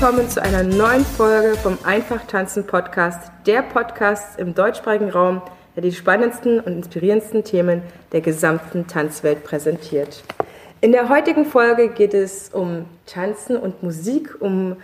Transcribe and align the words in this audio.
Willkommen 0.00 0.30
zu 0.30 0.40
einer 0.40 0.62
neuen 0.62 1.04
Folge 1.04 1.56
vom 1.56 1.76
Einfach 1.82 2.24
Tanzen 2.28 2.64
Podcast, 2.64 3.32
der 3.46 3.62
Podcast 3.62 4.38
im 4.38 4.54
deutschsprachigen 4.54 5.10
Raum, 5.10 5.42
der 5.74 5.82
die 5.82 5.90
spannendsten 5.90 6.60
und 6.60 6.72
inspirierendsten 6.72 7.42
Themen 7.42 7.82
der 8.12 8.20
gesamten 8.20 8.86
Tanzwelt 8.86 9.42
präsentiert. 9.42 10.22
In 10.80 10.92
der 10.92 11.08
heutigen 11.08 11.44
Folge 11.44 11.88
geht 11.88 12.14
es 12.14 12.50
um 12.50 12.84
Tanzen 13.06 13.56
und 13.56 13.82
Musik, 13.82 14.36
um 14.38 14.76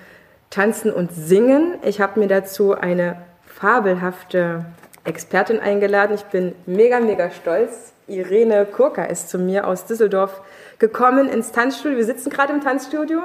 Tanzen 0.51 0.93
und 0.93 1.13
Singen. 1.13 1.75
Ich 1.85 2.01
habe 2.01 2.19
mir 2.19 2.27
dazu 2.27 2.75
eine 2.75 3.23
fabelhafte 3.47 4.65
Expertin 5.05 5.61
eingeladen. 5.61 6.17
Ich 6.17 6.25
bin 6.25 6.57
mega, 6.67 6.99
mega 6.99 7.31
stolz. 7.31 7.93
Irene 8.09 8.67
Kurka 8.67 9.05
ist 9.05 9.29
zu 9.29 9.39
mir 9.39 9.69
aus 9.69 9.87
Düsseldorf 9.87 10.41
gekommen 10.81 11.29
ins 11.29 11.53
Tanzstudio. 11.53 11.99
Wir 11.99 12.05
sitzen 12.05 12.31
gerade 12.31 12.53
im 12.53 12.61
Tanzstudio 12.61 13.21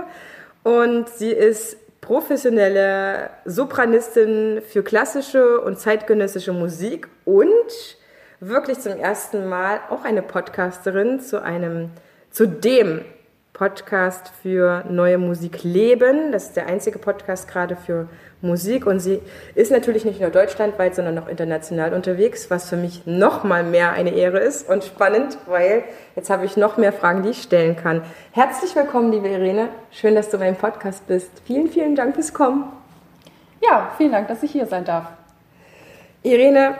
und 0.69 1.09
sie 1.09 1.31
ist 1.31 1.77
professionelle 1.99 3.31
Sopranistin 3.45 4.62
für 4.62 4.84
klassische 4.84 5.61
und 5.61 5.79
zeitgenössische 5.79 6.53
Musik 6.53 7.07
und 7.26 7.98
wirklich 8.39 8.79
zum 8.79 8.93
ersten 8.93 9.49
Mal 9.49 9.79
auch 9.89 10.03
eine 10.03 10.21
Podcasterin 10.21 11.21
zu 11.21 11.41
einem, 11.41 11.89
zu 12.29 12.48
dem 12.48 13.03
Podcast 13.60 14.32
für 14.41 14.85
neue 14.90 15.18
Musik 15.18 15.63
leben. 15.63 16.32
Das 16.32 16.46
ist 16.46 16.55
der 16.55 16.68
einzige 16.68 16.98
Podcast 16.98 17.46
gerade 17.49 17.76
für 17.76 18.07
Musik 18.41 18.85
und 18.85 19.01
sie 19.01 19.20
ist 19.54 19.70
natürlich 19.70 20.05
nicht 20.05 20.21
nur 20.21 20.29
deutschlandweit, 20.29 20.96
sondern 20.96 21.20
auch 21.20 21.27
international 21.27 21.93
unterwegs, 21.93 22.49
was 22.49 22.70
für 22.70 22.77
mich 22.77 23.05
noch 23.05 23.43
mal 23.43 23.66
mehr 23.66 23.91
eine 23.91 24.12
Ehre 24.12 24.40
ist 24.40 24.70
und 24.70 24.85
spannend, 24.85 25.38
weil 25.46 25.84
jetzt 26.16 26.29
habe 26.29 26.46
ich 26.46 26.55
noch 26.55 26.77
mehr 26.77 26.93
Fragen, 26.93 27.21
die 27.21 27.32
ich 27.32 27.41
stellen 27.41 27.76
kann. 27.76 28.01
Herzlich 28.32 28.74
willkommen, 28.77 29.12
liebe 29.12 29.27
Irene. 29.27 29.68
Schön, 29.91 30.16
dass 30.16 30.29
du 30.29 30.38
beim 30.38 30.55
Podcast 30.55 31.05
bist. 31.07 31.29
Vielen, 31.44 31.68
vielen 31.68 31.98
Dank 31.98 32.16
fürs 32.16 32.34
Kommen. 32.34 32.63
Ja, 33.62 33.91
vielen 33.98 34.13
Dank, 34.13 34.29
dass 34.29 34.41
ich 34.41 34.51
hier 34.51 34.68
sein 34.68 34.85
darf. 34.85 35.07
Irene, 36.23 36.76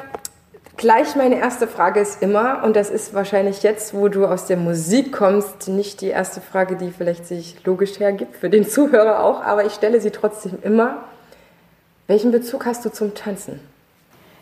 Gleich 0.80 1.18
meine 1.18 1.38
erste 1.38 1.68
Frage 1.68 2.00
ist 2.00 2.22
immer, 2.22 2.64
und 2.64 2.78
das 2.78 2.90
ist 2.90 3.14
wahrscheinlich 3.14 3.64
jetzt, 3.64 3.94
wo 3.94 4.08
du 4.08 4.26
aus 4.26 4.46
der 4.46 4.56
Musik 4.56 5.12
kommst, 5.12 5.68
nicht 5.68 6.00
die 6.00 6.08
erste 6.08 6.40
Frage, 6.40 6.78
die 6.78 6.92
vielleicht 6.92 7.28
sich 7.28 7.58
logisch 7.66 8.00
hergibt, 8.00 8.38
für 8.38 8.50
den 8.50 8.66
Zuhörer 8.66 9.22
auch, 9.22 9.44
aber 9.44 9.66
ich 9.66 9.74
stelle 9.74 10.00
sie 10.00 10.12
trotzdem 10.12 10.58
immer. 10.62 11.04
Welchen 12.08 12.32
Bezug 12.32 12.66
hast 12.66 12.86
du 12.86 12.94
zum 12.94 13.14
Tanzen? 13.14 13.60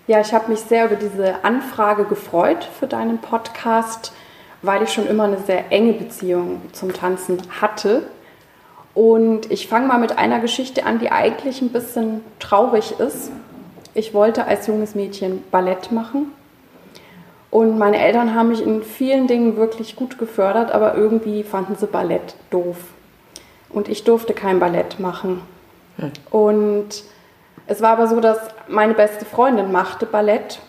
Ja, 0.05 0.21
ich 0.21 0.31
habe 0.31 0.51
mich 0.51 0.59
sehr 0.59 0.85
über 0.85 0.95
diese 0.95 1.43
Anfrage 1.43 2.03
gefreut 2.03 2.69
für 2.79 2.85
deinen 2.85 3.17
Podcast, 3.17 4.11
weil 4.61 4.83
ich 4.83 4.93
schon 4.93 5.07
immer 5.07 5.23
eine 5.23 5.39
sehr 5.39 5.71
enge 5.71 5.93
Beziehung 5.93 6.61
zum 6.71 6.93
Tanzen 6.93 7.41
hatte. 7.59 8.03
Und 8.93 9.49
ich 9.51 9.67
fange 9.67 9.87
mal 9.87 9.97
mit 9.97 10.19
einer 10.19 10.39
Geschichte 10.39 10.85
an, 10.85 10.99
die 10.99 11.11
eigentlich 11.11 11.63
ein 11.63 11.69
bisschen 11.69 12.23
traurig 12.37 12.99
ist. 12.99 13.31
Ich 13.95 14.13
wollte 14.13 14.45
als 14.45 14.67
junges 14.67 14.93
Mädchen 14.93 15.43
Ballett 15.49 15.91
machen. 15.91 16.31
Und 17.49 17.77
meine 17.77 17.99
Eltern 17.99 18.35
haben 18.35 18.49
mich 18.49 18.61
in 18.61 18.83
vielen 18.83 19.27
Dingen 19.27 19.55
wirklich 19.55 19.95
gut 19.95 20.17
gefördert, 20.17 20.71
aber 20.71 20.95
irgendwie 20.95 21.43
fanden 21.43 21.75
sie 21.75 21.87
Ballett 21.87 22.35
doof. 22.49 22.77
Und 23.69 23.87
ich 23.87 24.03
durfte 24.03 24.33
kein 24.33 24.59
Ballett 24.59 24.99
machen. 24.99 25.41
Hm. 25.97 26.11
Und 26.29 27.03
es 27.67 27.81
war 27.81 27.91
aber 27.91 28.07
so, 28.07 28.19
dass 28.19 28.39
meine 28.67 28.93
beste 28.93 29.25
Freundin 29.25 29.71
machte 29.71 30.05
Ballett 30.05 30.59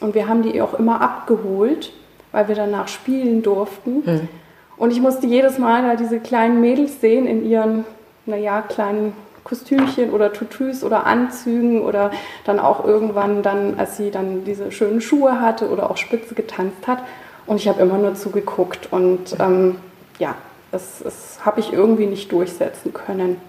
und 0.00 0.14
wir 0.14 0.28
haben 0.28 0.42
die 0.42 0.60
auch 0.62 0.74
immer 0.74 1.00
abgeholt, 1.00 1.92
weil 2.32 2.48
wir 2.48 2.54
danach 2.54 2.88
spielen 2.88 3.42
durften. 3.42 4.02
Hm. 4.04 4.28
Und 4.76 4.92
ich 4.92 5.00
musste 5.00 5.26
jedes 5.26 5.58
Mal 5.58 5.82
da 5.82 5.96
diese 5.96 6.20
kleinen 6.20 6.60
Mädels 6.60 7.00
sehen 7.00 7.26
in 7.26 7.44
ihren, 7.44 7.84
naja, 8.26 8.62
kleinen 8.62 9.12
Kostümchen 9.48 10.10
oder 10.10 10.32
Tutus 10.32 10.84
oder 10.84 11.06
Anzügen 11.06 11.82
oder 11.82 12.10
dann 12.44 12.58
auch 12.58 12.84
irgendwann 12.84 13.42
dann, 13.42 13.78
als 13.78 13.96
sie 13.96 14.10
dann 14.10 14.44
diese 14.44 14.70
schönen 14.72 15.00
Schuhe 15.00 15.40
hatte 15.40 15.70
oder 15.70 15.90
auch 15.90 15.96
Spitze 15.96 16.34
getanzt 16.34 16.86
hat. 16.86 16.98
Und 17.46 17.56
ich 17.56 17.68
habe 17.68 17.80
immer 17.80 17.96
nur 17.96 18.14
zugeguckt 18.14 18.92
und 18.92 19.36
ähm, 19.40 19.76
ja, 20.18 20.34
das, 20.70 21.00
das 21.02 21.38
habe 21.44 21.60
ich 21.60 21.72
irgendwie 21.72 22.06
nicht 22.06 22.30
durchsetzen 22.30 22.92
können. 22.92 23.40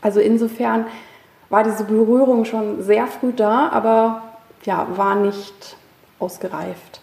Also 0.00 0.20
insofern 0.20 0.86
war 1.48 1.62
diese 1.62 1.84
Berührung 1.84 2.44
schon 2.44 2.82
sehr 2.82 3.06
früh 3.06 3.32
da, 3.32 3.68
aber 3.68 4.22
ja, 4.64 4.86
war 4.96 5.14
nicht 5.14 5.76
ausgereift. 6.18 7.00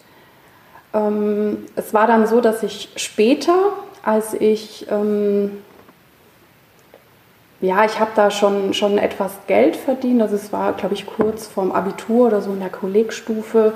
Ähm, 0.92 1.64
es 1.76 1.94
war 1.94 2.06
dann 2.06 2.26
so, 2.26 2.40
dass 2.40 2.62
ich 2.62 2.90
später, 2.96 3.54
als 4.02 4.34
ich 4.34 4.86
ähm, 4.90 5.62
ja, 7.62 7.84
ich 7.84 8.00
habe 8.00 8.10
da 8.16 8.30
schon, 8.30 8.74
schon 8.74 8.98
etwas 8.98 9.32
Geld 9.46 9.76
verdient. 9.76 10.20
Also 10.20 10.34
es 10.34 10.52
war, 10.52 10.72
glaube 10.72 10.94
ich, 10.94 11.06
kurz 11.06 11.46
vorm 11.46 11.70
Abitur 11.70 12.26
oder 12.26 12.42
so 12.42 12.52
in 12.52 12.58
der 12.58 12.70
Kollegstufe, 12.70 13.72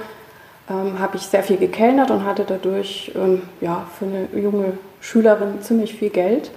ähm, 0.69 0.99
habe 0.99 1.17
ich 1.17 1.23
sehr 1.23 1.45
viel 1.45 1.57
gekellnert 1.57 2.11
und 2.11 2.25
hatte 2.25 2.45
dadurch 2.45 3.13
ähm, 3.15 3.43
ja, 3.61 3.87
für 3.97 4.07
eine 4.07 4.27
junge 4.35 4.77
Schülerin 5.01 5.63
ziemlich 5.63 5.95
viel 5.95 6.11
Geld. 6.11 6.51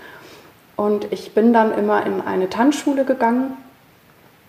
Und 0.75 1.12
ich 1.12 1.34
bin 1.35 1.53
dann 1.53 1.72
immer 1.78 2.03
in 2.03 2.19
eine 2.19 2.50
Tanzschule 2.50 3.06
gegangen 3.06 3.57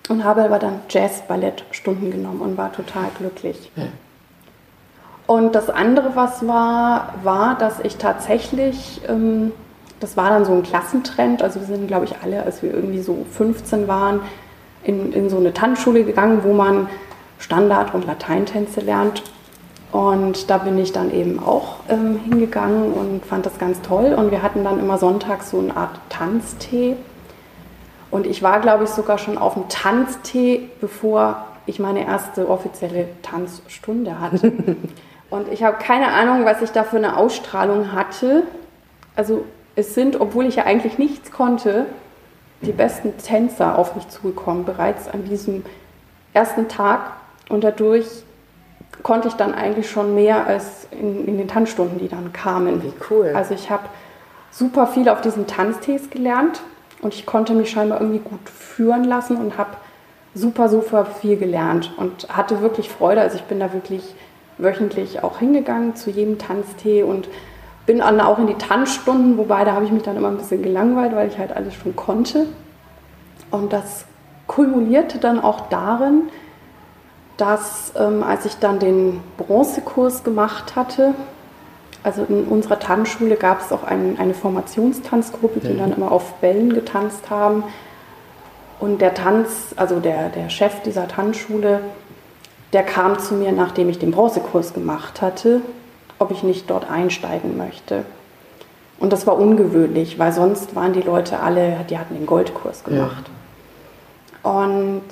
und 0.09 0.25
habe 0.25 0.43
aber 0.43 0.59
dann 0.59 0.81
Jazz-Ballett-Stunden 0.89 2.11
genommen 2.11 2.41
und 2.41 2.57
war 2.57 2.73
total 2.73 3.11
glücklich. 3.19 3.71
Ja. 3.77 3.85
Und 5.27 5.55
das 5.55 5.69
andere, 5.69 6.17
was 6.17 6.47
war, 6.49 7.15
war, 7.23 7.59
dass 7.59 7.79
ich 7.81 7.99
tatsächlich 7.99 9.03
ähm, 9.07 9.53
das 10.01 10.17
war 10.17 10.31
dann 10.31 10.45
so 10.45 10.53
ein 10.53 10.63
Klassentrend. 10.63 11.43
Also 11.43 11.61
wir 11.61 11.67
sind, 11.67 11.87
glaube 11.87 12.07
ich, 12.07 12.15
alle, 12.23 12.43
als 12.43 12.63
wir 12.63 12.73
irgendwie 12.73 13.01
so 13.01 13.25
15 13.33 13.87
waren, 13.87 14.21
in, 14.83 15.13
in 15.13 15.29
so 15.29 15.37
eine 15.37 15.53
Tanzschule 15.53 16.05
gegangen, 16.05 16.41
wo 16.43 16.55
man 16.55 16.89
Standard- 17.39 17.95
und 17.95 18.07
Lateintänze 18.07 18.81
lernt. 18.81 19.23
Und 19.93 20.49
da 20.51 20.59
bin 20.59 20.79
ich 20.79 20.93
dann 20.93 21.13
eben 21.13 21.43
auch 21.43 21.77
ähm, 21.89 22.21
hingegangen 22.25 22.93
und 22.93 23.25
fand 23.27 23.45
das 23.45 23.59
ganz 23.59 23.81
toll. 23.83 24.15
Und 24.15 24.31
wir 24.31 24.43
hatten 24.43 24.65
dann 24.65 24.79
immer 24.79 24.99
sonntags 24.99 25.51
so 25.51 25.59
eine 25.59 25.77
Art 25.77 26.01
Tanztee. 26.09 26.97
Und 28.11 28.27
ich 28.27 28.43
war, 28.43 28.61
glaube 28.61 28.85
ich, 28.85 28.91
sogar 28.91 29.19
schon 29.19 29.37
auf 29.37 29.55
dem 29.55 29.69
Tanztee, 29.69 30.69
bevor 30.81 31.45
ich 31.67 31.79
meine 31.79 32.07
erste 32.07 32.49
offizielle 32.49 33.09
Tanzstunde 33.23 34.19
hatte. 34.19 34.53
und 35.31 35.49
ich 35.53 35.63
habe 35.63 35.77
keine 35.79 36.09
Ahnung, 36.09 36.45
was 36.45 36.63
ich 36.63 36.71
da 36.71 36.85
für 36.85 36.97
eine 36.97 37.17
Ausstrahlung 37.17 37.93
hatte. 37.93 38.45
Also 39.17 39.45
es 39.81 39.95
sind, 39.95 40.21
obwohl 40.21 40.47
ich 40.47 40.57
ja 40.57 40.65
eigentlich 40.65 40.99
nichts 40.99 41.31
konnte, 41.31 41.87
die 42.63 42.73
besten 42.73 43.17
Tänzer 43.17 43.79
auf 43.79 43.95
mich 43.97 44.09
zugekommen, 44.09 44.65
bereits 44.65 45.09
an 45.09 45.25
diesem 45.25 45.65
ersten 46.33 46.69
Tag. 46.69 47.13
Und 47.49 47.65
dadurch 47.65 48.07
konnte 49.03 49.29
ich 49.29 49.35
dann 49.35 49.55
eigentlich 49.55 49.91
schon 49.91 50.15
mehr 50.15 50.47
als 50.47 50.87
in, 50.91 51.27
in 51.27 51.39
den 51.39 51.49
Tanzstunden, 51.49 51.99
die 51.99 52.09
dann 52.09 52.33
kamen. 52.33 52.83
Wie 52.83 52.93
cool. 53.11 53.33
Also 53.35 53.55
ich 53.55 53.71
habe 53.71 53.85
super 54.51 54.87
viel 54.87 55.09
auf 55.09 55.21
diesen 55.21 55.47
Tanztees 55.47 56.11
gelernt 56.11 56.61
und 57.01 57.15
ich 57.15 57.25
konnte 57.27 57.55
mich 57.55 57.71
scheinbar 57.71 58.01
irgendwie 58.01 58.21
gut 58.21 58.49
führen 58.49 59.05
lassen 59.05 59.37
und 59.37 59.57
habe 59.57 59.77
super, 60.35 60.69
super 60.69 61.07
viel 61.07 61.37
gelernt 61.37 61.93
und 61.97 62.29
hatte 62.29 62.61
wirklich 62.61 62.89
Freude. 62.89 63.21
Also 63.21 63.37
ich 63.37 63.45
bin 63.45 63.59
da 63.59 63.73
wirklich 63.73 64.15
wöchentlich 64.59 65.23
auch 65.25 65.39
hingegangen 65.39 65.97
zu 65.97 66.11
jedem 66.11 66.39
Tanztee 66.39 67.03
und 67.03 67.29
bin 67.87 67.99
dann 67.99 68.21
auch 68.21 68.39
in 68.39 68.47
die 68.47 68.55
Tanzstunden, 68.55 69.39
wobei 69.39 69.65
da 69.65 69.73
habe 69.73 69.85
ich 69.85 69.93
mich 69.93 70.03
dann 70.03 70.17
immer 70.17 70.29
ein 70.29 70.37
bisschen 70.37 70.63
gelangweilt, 70.63 71.15
weil 71.15 71.29
ich 71.29 71.39
halt 71.39 71.53
alles 71.53 71.75
schon 71.75 71.97
konnte. 71.97 72.47
Und 73.51 73.73
das 73.73 74.05
kumulierte 74.47 75.19
dann 75.19 75.41
auch 75.41 75.69
darin, 75.69 76.29
dass 77.37 77.93
ähm, 77.97 78.23
als 78.23 78.45
ich 78.45 78.59
dann 78.59 78.79
den 78.79 79.21
Bronzekurs 79.39 80.25
gemacht 80.25 80.77
hatte, 80.77 81.15
also 82.03 82.25
in 82.29 82.45
unserer 82.45 82.79
Tanzschule 82.79 83.37
gab 83.37 83.61
es 83.61 83.73
auch 83.73 83.85
ein, 83.85 84.17
eine 84.19 84.35
Formationstanzgruppe, 84.35 85.61
die 85.61 85.73
mhm. 85.73 85.79
dann 85.79 85.93
immer 85.93 86.13
auf 86.13 86.35
Bällen 86.35 86.73
getanzt 86.73 87.29
haben. 87.31 87.65
Und 88.79 89.01
der 89.01 89.15
Tanz, 89.15 89.75
also 89.77 90.01
der, 90.01 90.31
der 90.31 90.49
Chef 90.49 90.81
dieser 90.83 91.09
Tanzschule, 91.09 91.81
der 92.73 92.83
kam 92.83 93.19
zu 93.19 93.35
mir, 93.35 93.53
nachdem 93.53 93.89
ich 93.89 93.99
den 93.99 94.13
Bronzekurs 94.13 94.73
gemacht 94.73 95.21
hatte 95.21 95.61
ob 96.21 96.31
ich 96.31 96.45
nicht 96.45 96.71
dort 96.71 96.89
einsteigen 96.89 97.57
möchte. 97.57 98.05
Und 99.01 99.13
das 99.13 99.27
war 99.27 99.39
ungewöhnlich, 99.39 100.19
weil 100.19 100.33
sonst 100.33 100.77
waren 100.77 100.93
die 100.93 101.01
Leute 101.01 101.41
alle, 101.41 101.79
die 101.89 101.99
hatten 101.99 102.15
den 102.15 102.27
Goldkurs 102.27 102.85
gemacht. 102.85 103.25
Ja. 104.45 104.51
Und 104.51 105.03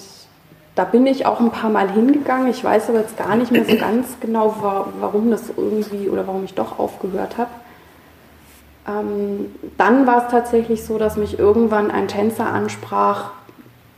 da 0.75 0.85
bin 0.85 1.07
ich 1.07 1.25
auch 1.27 1.41
ein 1.41 1.51
paar 1.51 1.71
Mal 1.71 1.91
hingegangen. 1.91 2.49
Ich 2.49 2.63
weiß 2.63 2.91
aber 2.91 3.01
jetzt 3.01 3.17
gar 3.17 3.35
nicht 3.35 3.51
mehr 3.51 3.65
so 3.65 3.77
ganz 3.81 4.19
genau, 4.21 4.55
warum 5.01 5.31
das 5.31 5.45
irgendwie 5.57 6.11
oder 6.11 6.27
warum 6.27 6.45
ich 6.45 6.55
doch 6.55 6.79
aufgehört 6.79 7.39
habe. 7.39 7.51
Ähm, 8.87 9.55
dann 9.79 10.07
war 10.07 10.27
es 10.27 10.31
tatsächlich 10.31 10.85
so, 10.85 10.99
dass 10.99 11.17
mich 11.17 11.39
irgendwann 11.39 11.91
ein 11.91 12.07
Tänzer 12.07 12.47
ansprach, 12.47 13.31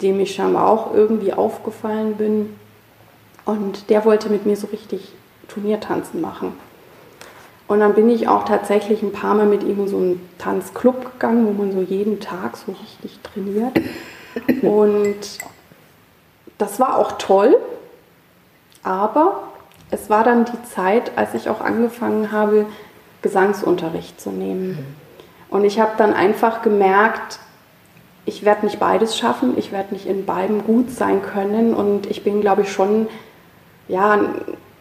dem 0.01 0.21
ich 0.21 0.35
scheinbar 0.35 0.69
auch 0.69 0.95
irgendwie 0.95 1.33
aufgefallen 1.33 2.15
bin. 2.15 2.57
Und 3.45 3.91
der 3.91 4.05
wollte 4.05 4.29
mit 4.29 4.47
mir 4.47 4.57
so 4.57 4.69
richtig 4.69 5.13
Turniertanzen 5.49 6.21
machen. 6.21 6.53
Und 7.71 7.79
dann 7.79 7.95
bin 7.95 8.11
ich 8.11 8.27
auch 8.27 8.45
tatsächlich 8.45 9.01
ein 9.01 9.13
paar 9.13 9.37
Mal 9.37 9.47
mit 9.47 9.63
ihm 9.63 9.79
in 9.79 9.87
so 9.87 9.97
einen 9.97 10.29
Tanzclub 10.39 11.13
gegangen, 11.13 11.47
wo 11.47 11.53
man 11.53 11.71
so 11.71 11.81
jeden 11.81 12.19
Tag 12.19 12.57
so 12.57 12.73
richtig 12.73 13.21
trainiert. 13.23 13.81
Und 14.63 15.39
das 16.59 16.81
war 16.81 16.99
auch 16.99 17.13
toll, 17.13 17.57
aber 18.83 19.45
es 19.93 20.11
war 20.11 20.25
dann 20.25 20.47
die 20.47 20.61
Zeit, 20.65 21.13
als 21.15 21.35
ich 21.35 21.49
auch 21.49 21.61
angefangen 21.61 22.33
habe, 22.33 22.67
Gesangsunterricht 23.23 24.21
zu 24.21 24.31
nehmen. 24.31 24.85
Und 25.49 25.63
ich 25.65 25.79
habe 25.79 25.93
dann 25.97 26.13
einfach 26.13 26.63
gemerkt, 26.63 27.39
ich 28.25 28.45
werde 28.45 28.67
nicht 28.67 28.81
beides 28.81 29.17
schaffen, 29.17 29.57
ich 29.57 29.71
werde 29.71 29.95
nicht 29.95 30.07
in 30.07 30.27
beidem 30.27 30.65
gut 30.65 30.91
sein 30.91 31.23
können 31.23 31.75
und 31.75 32.07
ich 32.07 32.25
bin, 32.25 32.41
glaube 32.41 32.63
ich, 32.63 32.73
schon 32.73 33.07
ja, 33.87 34.19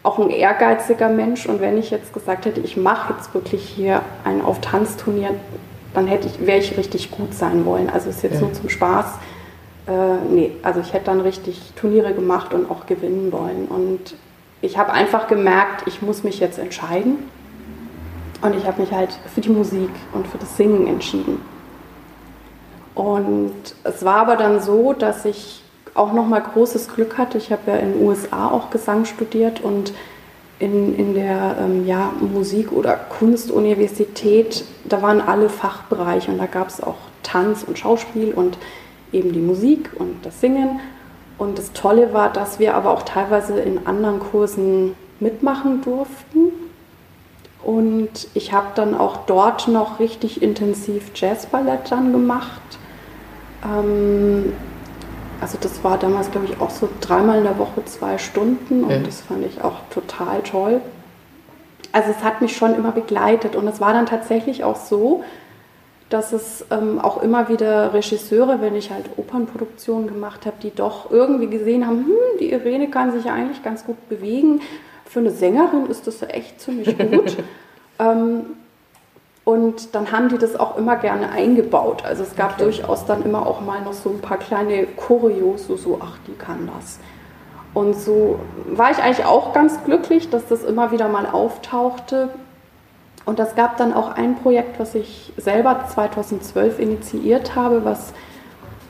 auch 0.02 0.18
ein 0.18 0.30
ehrgeiziger 0.30 1.08
Mensch 1.08 1.46
und 1.46 1.60
wenn 1.60 1.76
ich 1.76 1.90
jetzt 1.90 2.12
gesagt 2.12 2.46
hätte, 2.46 2.60
ich 2.60 2.76
mache 2.76 3.12
jetzt 3.12 3.34
wirklich 3.34 3.62
hier 3.62 4.02
ein 4.24 4.42
auf 4.42 4.60
Tanzturnier, 4.60 5.34
dann 5.92 6.06
hätte 6.06 6.28
ich, 6.28 6.46
wäre 6.46 6.58
ich 6.58 6.76
richtig 6.76 7.10
gut 7.10 7.34
sein 7.34 7.64
wollen. 7.66 7.90
Also 7.90 8.10
ist 8.10 8.22
jetzt 8.22 8.34
ja. 8.34 8.40
nur 8.40 8.52
zum 8.52 8.68
Spaß. 8.68 9.06
Äh, 9.86 9.92
nee, 10.30 10.52
also 10.62 10.80
ich 10.80 10.92
hätte 10.92 11.06
dann 11.06 11.20
richtig 11.20 11.72
Turniere 11.76 12.14
gemacht 12.14 12.54
und 12.54 12.70
auch 12.70 12.86
gewinnen 12.86 13.32
wollen. 13.32 13.66
Und 13.66 14.14
ich 14.62 14.78
habe 14.78 14.92
einfach 14.92 15.26
gemerkt, 15.26 15.86
ich 15.86 16.00
muss 16.00 16.22
mich 16.22 16.40
jetzt 16.40 16.58
entscheiden. 16.58 17.18
Und 18.42 18.56
ich 18.56 18.66
habe 18.66 18.80
mich 18.80 18.92
halt 18.92 19.18
für 19.34 19.42
die 19.42 19.50
Musik 19.50 19.90
und 20.12 20.26
für 20.26 20.38
das 20.38 20.56
Singen 20.56 20.86
entschieden. 20.86 21.42
Und 22.94 23.54
es 23.84 24.04
war 24.04 24.16
aber 24.16 24.36
dann 24.36 24.60
so, 24.60 24.94
dass 24.94 25.24
ich 25.24 25.62
auch 25.94 26.12
nochmal 26.12 26.42
großes 26.42 26.88
Glück 26.94 27.18
hatte. 27.18 27.38
Ich 27.38 27.52
habe 27.52 27.72
ja 27.72 27.76
in 27.76 27.92
den 27.92 28.02
USA 28.06 28.50
auch 28.50 28.70
Gesang 28.70 29.04
studiert 29.04 29.60
und 29.60 29.92
in, 30.58 30.94
in 30.96 31.14
der 31.14 31.56
ähm, 31.58 31.86
ja, 31.86 32.12
Musik- 32.20 32.72
oder 32.72 32.94
Kunstuniversität, 32.94 34.64
da 34.84 35.00
waren 35.02 35.20
alle 35.20 35.48
Fachbereiche 35.48 36.30
und 36.30 36.38
da 36.38 36.46
gab 36.46 36.68
es 36.68 36.82
auch 36.82 36.96
Tanz 37.22 37.62
und 37.62 37.78
Schauspiel 37.78 38.32
und 38.32 38.58
eben 39.12 39.32
die 39.32 39.40
Musik 39.40 39.90
und 39.96 40.24
das 40.24 40.40
Singen. 40.40 40.80
Und 41.38 41.58
das 41.58 41.72
Tolle 41.72 42.12
war, 42.12 42.30
dass 42.30 42.58
wir 42.58 42.74
aber 42.74 42.90
auch 42.90 43.02
teilweise 43.02 43.58
in 43.60 43.86
anderen 43.86 44.20
Kursen 44.20 44.94
mitmachen 45.20 45.80
durften. 45.80 46.52
Und 47.62 48.28
ich 48.34 48.52
habe 48.52 48.68
dann 48.74 48.94
auch 48.94 49.24
dort 49.26 49.68
noch 49.68 49.98
richtig 49.98 50.42
intensiv 50.42 51.10
Jazzballett 51.14 51.90
dann 51.90 52.12
gemacht. 52.12 52.60
Ähm, 53.64 54.52
also 55.40 55.56
das 55.60 55.82
war 55.82 55.98
damals, 55.98 56.30
glaube 56.30 56.46
ich, 56.46 56.60
auch 56.60 56.70
so 56.70 56.88
dreimal 57.00 57.38
in 57.38 57.44
der 57.44 57.58
Woche 57.58 57.84
zwei 57.84 58.18
Stunden 58.18 58.84
und 58.84 59.00
mhm. 59.00 59.04
das 59.04 59.22
fand 59.22 59.44
ich 59.44 59.62
auch 59.62 59.76
total 59.90 60.42
toll. 60.42 60.80
Also 61.92 62.10
es 62.10 62.22
hat 62.22 62.40
mich 62.40 62.56
schon 62.56 62.74
immer 62.74 62.92
begleitet 62.92 63.56
und 63.56 63.66
es 63.66 63.80
war 63.80 63.92
dann 63.92 64.06
tatsächlich 64.06 64.62
auch 64.64 64.76
so, 64.76 65.24
dass 66.08 66.32
es 66.32 66.66
ähm, 66.70 66.98
auch 66.98 67.22
immer 67.22 67.48
wieder 67.48 67.94
Regisseure, 67.94 68.60
wenn 68.60 68.74
ich 68.74 68.90
halt 68.90 69.06
Opernproduktionen 69.16 70.08
gemacht 70.08 70.44
habe, 70.44 70.56
die 70.62 70.74
doch 70.74 71.10
irgendwie 71.10 71.46
gesehen 71.46 71.86
haben, 71.86 72.04
hm, 72.04 72.38
die 72.40 72.52
Irene 72.52 72.90
kann 72.90 73.12
sich 73.12 73.24
ja 73.24 73.32
eigentlich 73.32 73.62
ganz 73.62 73.84
gut 73.84 74.08
bewegen. 74.08 74.60
Für 75.04 75.20
eine 75.20 75.30
Sängerin 75.30 75.86
ist 75.86 76.06
das 76.06 76.22
echt 76.22 76.60
ziemlich 76.60 76.98
gut. 76.98 77.36
ähm, 77.98 78.42
und 79.50 79.96
dann 79.96 80.12
haben 80.12 80.28
die 80.28 80.38
das 80.38 80.58
auch 80.58 80.76
immer 80.76 80.94
gerne 80.96 81.30
eingebaut. 81.30 82.04
Also 82.04 82.22
es 82.22 82.36
gab 82.36 82.52
okay. 82.52 82.64
durchaus 82.64 83.04
dann 83.04 83.24
immer 83.24 83.44
auch 83.46 83.60
mal 83.60 83.82
noch 83.82 83.92
so 83.92 84.10
ein 84.10 84.20
paar 84.20 84.38
kleine 84.38 84.86
Choreos, 84.86 85.66
so, 85.66 85.76
so, 85.76 85.98
ach, 86.00 86.18
die 86.28 86.34
kann 86.34 86.70
das. 86.72 87.00
Und 87.74 87.96
so 87.96 88.38
war 88.66 88.92
ich 88.92 88.98
eigentlich 88.98 89.26
auch 89.26 89.52
ganz 89.52 89.82
glücklich, 89.84 90.30
dass 90.30 90.46
das 90.46 90.62
immer 90.62 90.92
wieder 90.92 91.08
mal 91.08 91.26
auftauchte. 91.26 92.30
Und 93.24 93.40
es 93.40 93.56
gab 93.56 93.76
dann 93.76 93.92
auch 93.92 94.10
ein 94.10 94.36
Projekt, 94.36 94.78
was 94.78 94.94
ich 94.94 95.32
selber 95.36 95.84
2012 95.92 96.78
initiiert 96.78 97.56
habe, 97.56 97.84
was 97.84 98.12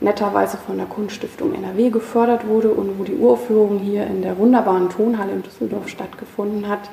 netterweise 0.00 0.58
von 0.58 0.76
der 0.76 0.86
Kunststiftung 0.86 1.54
NRW 1.54 1.88
gefördert 1.88 2.46
wurde 2.46 2.70
und 2.70 2.98
wo 2.98 3.04
die 3.04 3.16
Uraufführung 3.16 3.78
hier 3.78 4.06
in 4.06 4.22
der 4.22 4.36
wunderbaren 4.36 4.90
Tonhalle 4.90 5.32
in 5.32 5.42
Düsseldorf 5.42 5.88
stattgefunden 5.88 6.68
hat 6.68 6.90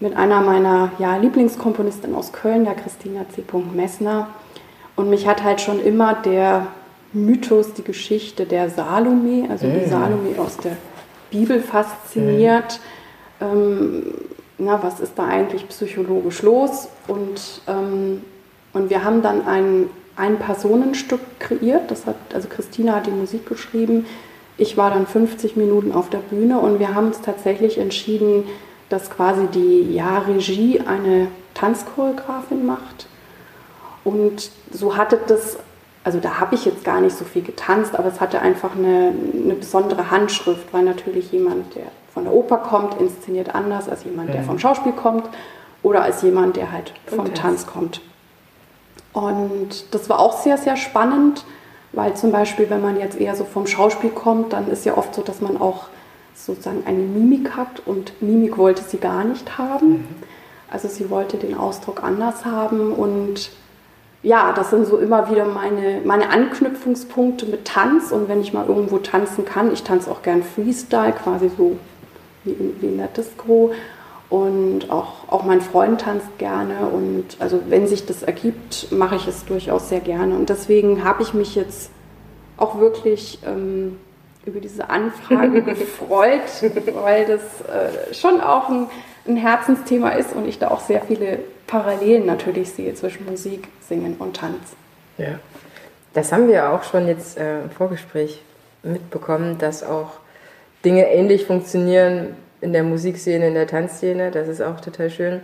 mit 0.00 0.16
einer 0.16 0.40
meiner 0.40 0.92
ja, 0.98 1.16
Lieblingskomponisten 1.16 2.14
aus 2.14 2.32
Köln, 2.32 2.64
der 2.64 2.74
Christina 2.74 3.26
C. 3.34 3.42
Messner. 3.74 4.28
Und 4.94 5.10
mich 5.10 5.26
hat 5.26 5.42
halt 5.42 5.60
schon 5.60 5.80
immer 5.80 6.14
der 6.14 6.68
Mythos, 7.12 7.72
die 7.74 7.84
Geschichte 7.84 8.46
der 8.46 8.70
Salome, 8.70 9.48
also 9.50 9.66
die 9.66 9.88
Salome 9.88 10.38
aus 10.38 10.56
der 10.58 10.76
Bibel 11.30 11.60
fasziniert. 11.60 12.80
Ähm, 13.40 14.14
na, 14.58 14.82
was 14.82 15.00
ist 15.00 15.18
da 15.18 15.26
eigentlich 15.26 15.68
psychologisch 15.68 16.42
los? 16.42 16.88
Und, 17.06 17.62
ähm, 17.66 18.22
und 18.72 18.90
wir 18.90 19.04
haben 19.04 19.22
dann 19.22 19.46
ein, 19.46 19.90
ein 20.16 20.38
Personenstück 20.38 21.20
kreiert. 21.38 21.90
Das 21.90 22.06
hat, 22.06 22.16
also 22.34 22.48
Christina 22.48 22.96
hat 22.96 23.06
die 23.06 23.10
Musik 23.10 23.46
geschrieben. 23.46 24.06
Ich 24.58 24.76
war 24.76 24.90
dann 24.90 25.06
50 25.06 25.56
Minuten 25.56 25.92
auf 25.92 26.08
der 26.08 26.18
Bühne 26.18 26.58
und 26.58 26.78
wir 26.78 26.94
haben 26.94 27.08
uns 27.08 27.20
tatsächlich 27.20 27.76
entschieden, 27.76 28.44
dass 28.88 29.10
quasi 29.10 29.46
die 29.48 29.94
ja, 29.94 30.18
Regie 30.18 30.80
eine 30.80 31.28
Tanzchoreografin 31.54 32.64
macht. 32.64 33.06
Und 34.04 34.50
so 34.70 34.96
hatte 34.96 35.18
das, 35.26 35.58
also 36.04 36.20
da 36.20 36.38
habe 36.38 36.54
ich 36.54 36.64
jetzt 36.64 36.84
gar 36.84 37.00
nicht 37.00 37.16
so 37.16 37.24
viel 37.24 37.42
getanzt, 37.42 37.98
aber 37.98 38.08
es 38.08 38.20
hatte 38.20 38.40
einfach 38.40 38.76
eine, 38.76 39.12
eine 39.34 39.54
besondere 39.54 40.10
Handschrift, 40.10 40.72
weil 40.72 40.84
natürlich 40.84 41.32
jemand, 41.32 41.74
der 41.74 41.86
von 42.14 42.24
der 42.24 42.32
Oper 42.32 42.58
kommt, 42.58 43.00
inszeniert 43.00 43.54
anders 43.54 43.88
als 43.88 44.04
jemand, 44.04 44.32
der 44.32 44.42
vom 44.42 44.58
Schauspiel 44.58 44.92
kommt 44.92 45.28
oder 45.82 46.02
als 46.02 46.22
jemand, 46.22 46.56
der 46.56 46.72
halt 46.72 46.92
vom 47.06 47.34
Tanz 47.34 47.66
kommt. 47.66 48.00
Und 49.12 49.92
das 49.94 50.08
war 50.08 50.20
auch 50.20 50.40
sehr, 50.40 50.58
sehr 50.58 50.76
spannend, 50.76 51.44
weil 51.92 52.14
zum 52.14 52.32
Beispiel, 52.32 52.70
wenn 52.70 52.82
man 52.82 52.98
jetzt 52.98 53.18
eher 53.18 53.34
so 53.34 53.44
vom 53.44 53.66
Schauspiel 53.66 54.10
kommt, 54.10 54.52
dann 54.52 54.68
ist 54.70 54.84
ja 54.84 54.96
oft 54.96 55.14
so, 55.14 55.22
dass 55.22 55.40
man 55.40 55.60
auch 55.60 55.88
sozusagen 56.44 56.84
eine 56.86 56.98
Mimik 56.98 57.56
hat 57.56 57.82
und 57.86 58.20
Mimik 58.22 58.58
wollte 58.58 58.82
sie 58.82 58.98
gar 58.98 59.24
nicht 59.24 59.58
haben. 59.58 59.88
Mhm. 59.88 60.04
Also 60.70 60.88
sie 60.88 61.10
wollte 61.10 61.36
den 61.36 61.56
Ausdruck 61.56 62.02
anders 62.02 62.44
haben 62.44 62.92
und 62.92 63.50
ja, 64.22 64.52
das 64.52 64.70
sind 64.70 64.86
so 64.86 64.98
immer 64.98 65.30
wieder 65.30 65.44
meine, 65.44 66.00
meine 66.04 66.30
Anknüpfungspunkte 66.30 67.46
mit 67.46 67.64
Tanz 67.64 68.10
und 68.10 68.28
wenn 68.28 68.40
ich 68.40 68.52
mal 68.52 68.66
irgendwo 68.66 68.98
tanzen 68.98 69.44
kann, 69.44 69.72
ich 69.72 69.84
tanze 69.84 70.10
auch 70.10 70.22
gern 70.22 70.42
Freestyle, 70.42 71.12
quasi 71.12 71.50
so 71.56 71.78
wie 72.44 72.50
in, 72.50 72.80
wie 72.80 72.86
in 72.86 72.96
der 72.98 73.06
Disco 73.06 73.72
und 74.28 74.90
auch, 74.90 75.28
auch 75.28 75.44
mein 75.44 75.60
Freund 75.60 76.00
tanzt 76.00 76.38
gerne 76.38 76.88
und 76.92 77.36
also 77.38 77.60
wenn 77.68 77.86
sich 77.86 78.06
das 78.06 78.24
ergibt, 78.24 78.88
mache 78.90 79.14
ich 79.14 79.28
es 79.28 79.44
durchaus 79.44 79.88
sehr 79.88 80.00
gerne 80.00 80.34
und 80.34 80.48
deswegen 80.48 81.04
habe 81.04 81.22
ich 81.22 81.32
mich 81.32 81.54
jetzt 81.54 81.90
auch 82.56 82.80
wirklich 82.80 83.38
ähm, 83.46 83.98
über 84.46 84.60
diese 84.60 84.88
Anfrage 84.88 85.62
gefreut, 85.62 86.40
weil 86.94 87.26
das 87.26 87.42
äh, 87.68 88.14
schon 88.14 88.40
auch 88.40 88.68
ein, 88.68 88.86
ein, 89.26 89.36
Herzensthema 89.36 90.10
ist 90.10 90.32
und 90.32 90.48
ich 90.48 90.58
da 90.58 90.68
auch 90.68 90.80
sehr 90.80 91.02
viele 91.02 91.40
Parallelen 91.66 92.24
natürlich 92.24 92.70
sehe 92.70 92.94
zwischen 92.94 93.26
Musik, 93.26 93.68
Singen 93.86 94.16
und 94.18 94.36
Tanz. 94.36 94.76
Ja, 95.18 95.40
das 96.14 96.32
haben 96.32 96.48
wir 96.48 96.70
auch 96.70 96.84
schon 96.84 97.08
jetzt 97.08 97.36
äh, 97.36 97.62
im 97.62 97.70
Vorgespräch 97.70 98.42
mitbekommen, 98.82 99.58
dass 99.58 99.82
auch 99.82 100.12
Dinge 100.84 101.10
ähnlich 101.10 101.44
funktionieren 101.44 102.36
in 102.60 102.72
der 102.72 102.84
Musikszene, 102.84 103.48
in 103.48 103.54
der 103.54 103.66
Tanzszene. 103.66 104.30
Das 104.30 104.48
ist 104.48 104.62
auch 104.62 104.80
total 104.80 105.10
schön. 105.10 105.40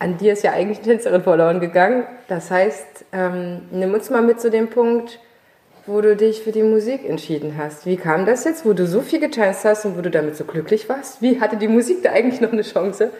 An 0.00 0.18
dir 0.18 0.32
ist 0.32 0.42
ja 0.42 0.52
eigentlich 0.52 0.78
eine 0.78 0.88
Tänzerin 0.88 1.22
verloren 1.22 1.60
gegangen. 1.60 2.04
Das 2.28 2.50
heißt, 2.50 3.04
ähm, 3.12 3.62
nimm 3.70 3.94
uns 3.94 4.10
mal 4.10 4.22
mit 4.22 4.40
zu 4.40 4.50
dem 4.50 4.68
Punkt, 4.68 5.20
wo 5.86 6.00
du 6.00 6.16
dich 6.16 6.42
für 6.42 6.52
die 6.52 6.62
Musik 6.62 7.08
entschieden 7.08 7.56
hast. 7.58 7.84
Wie 7.86 7.96
kam 7.96 8.24
das 8.24 8.44
jetzt, 8.44 8.64
wo 8.64 8.72
du 8.72 8.86
so 8.86 9.00
viel 9.00 9.20
getanzt 9.20 9.64
hast 9.64 9.84
und 9.84 9.96
wo 9.96 10.00
du 10.00 10.10
damit 10.10 10.36
so 10.36 10.44
glücklich 10.44 10.88
warst? 10.88 11.20
Wie 11.20 11.40
hatte 11.40 11.56
die 11.56 11.68
Musik 11.68 12.02
da 12.02 12.10
eigentlich 12.10 12.40
noch 12.40 12.52
eine 12.52 12.62
Chance, 12.62 13.10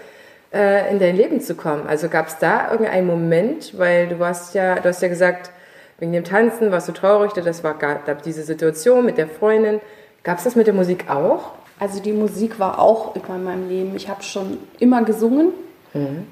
äh, 0.52 0.90
in 0.90 0.98
dein 0.98 1.16
Leben 1.16 1.40
zu 1.40 1.54
kommen? 1.54 1.86
Also 1.86 2.08
gab 2.08 2.28
es 2.28 2.38
da 2.38 2.70
irgendeinen 2.70 3.06
Moment, 3.06 3.78
weil 3.78 4.08
du 4.08 4.18
warst 4.18 4.54
ja, 4.54 4.76
du 4.76 4.88
hast 4.88 5.02
ja 5.02 5.08
gesagt, 5.08 5.50
wegen 5.98 6.12
dem 6.12 6.24
Tanzen 6.24 6.70
warst 6.70 6.88
du 6.88 6.92
traurig, 6.92 7.32
das 7.32 7.62
war 7.62 7.74
gab 7.74 8.22
diese 8.22 8.42
Situation 8.42 9.04
mit 9.04 9.18
der 9.18 9.28
Freundin. 9.28 9.80
Gab 10.22 10.38
es 10.38 10.44
das 10.44 10.56
mit 10.56 10.66
der 10.66 10.74
Musik 10.74 11.10
auch? 11.10 11.52
Also 11.78 12.00
die 12.00 12.12
Musik 12.12 12.58
war 12.58 12.78
auch 12.78 13.14
immer 13.14 13.36
in 13.36 13.44
meinem 13.44 13.68
Leben. 13.68 13.96
Ich 13.96 14.08
habe 14.08 14.22
schon 14.22 14.58
immer 14.78 15.04
gesungen. 15.04 15.52
Mhm. 15.92 16.26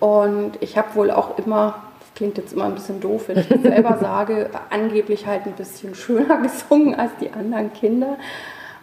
Und 0.00 0.52
ich 0.60 0.78
habe 0.78 0.94
wohl 0.94 1.10
auch 1.10 1.38
immer, 1.38 1.82
klingt 2.18 2.36
jetzt 2.36 2.52
immer 2.52 2.64
ein 2.64 2.74
bisschen 2.74 3.00
doof, 3.00 3.28
wenn 3.28 3.38
ich 3.38 3.48
das 3.48 3.62
selber 3.62 3.96
sage, 4.00 4.50
angeblich 4.70 5.26
halt 5.26 5.46
ein 5.46 5.52
bisschen 5.52 5.94
schöner 5.94 6.38
gesungen 6.42 6.96
als 6.96 7.12
die 7.20 7.30
anderen 7.30 7.72
Kinder. 7.72 8.16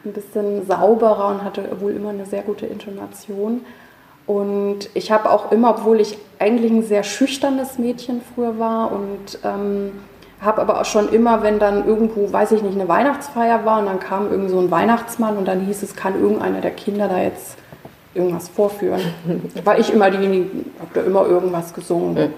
Ein 0.05 0.13
bisschen 0.13 0.65
sauberer 0.65 1.27
und 1.29 1.43
hatte 1.43 1.81
wohl 1.81 1.91
immer 1.91 2.09
eine 2.09 2.25
sehr 2.25 2.43
gute 2.43 2.65
Intonation. 2.65 3.65
Und 4.25 4.89
ich 4.93 5.11
habe 5.11 5.29
auch 5.29 5.51
immer, 5.51 5.71
obwohl 5.71 5.99
ich 5.99 6.17
eigentlich 6.39 6.71
ein 6.71 6.83
sehr 6.83 7.03
schüchternes 7.03 7.77
Mädchen 7.77 8.21
früher 8.33 8.57
war 8.57 8.91
und 8.91 9.39
ähm, 9.43 9.91
habe 10.41 10.61
aber 10.61 10.79
auch 10.79 10.85
schon 10.85 11.09
immer, 11.09 11.43
wenn 11.43 11.59
dann 11.59 11.85
irgendwo, 11.85 12.31
weiß 12.31 12.53
ich 12.53 12.61
nicht, 12.61 12.75
eine 12.75 12.87
Weihnachtsfeier 12.87 13.65
war 13.65 13.79
und 13.79 13.87
dann 13.87 13.99
kam 13.99 14.31
irgend 14.31 14.49
so 14.49 14.59
ein 14.59 14.71
Weihnachtsmann 14.71 15.37
und 15.37 15.47
dann 15.47 15.59
hieß 15.59 15.83
es, 15.83 15.95
kann 15.95 16.19
irgendeiner 16.19 16.61
der 16.61 16.71
Kinder 16.71 17.09
da 17.09 17.21
jetzt 17.21 17.57
irgendwas 18.13 18.47
vorführen. 18.47 19.01
war 19.65 19.77
ich 19.77 19.91
immer 19.91 20.09
diejenige, 20.09 20.65
habe 20.79 20.91
da 20.93 21.01
immer 21.01 21.25
irgendwas 21.25 21.73
gesungen. 21.73 22.33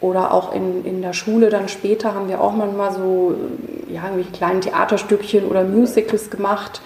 Oder 0.00 0.32
auch 0.32 0.54
in, 0.54 0.84
in 0.84 1.02
der 1.02 1.12
Schule 1.12 1.50
dann 1.50 1.68
später 1.68 2.14
haben 2.14 2.28
wir 2.28 2.40
auch 2.40 2.52
manchmal 2.52 2.92
so 2.92 3.34
ja, 3.88 4.04
irgendwelche 4.04 4.32
kleinen 4.32 4.62
Theaterstückchen 4.62 5.46
oder 5.46 5.64
Musicals 5.64 6.30
gemacht. 6.30 6.80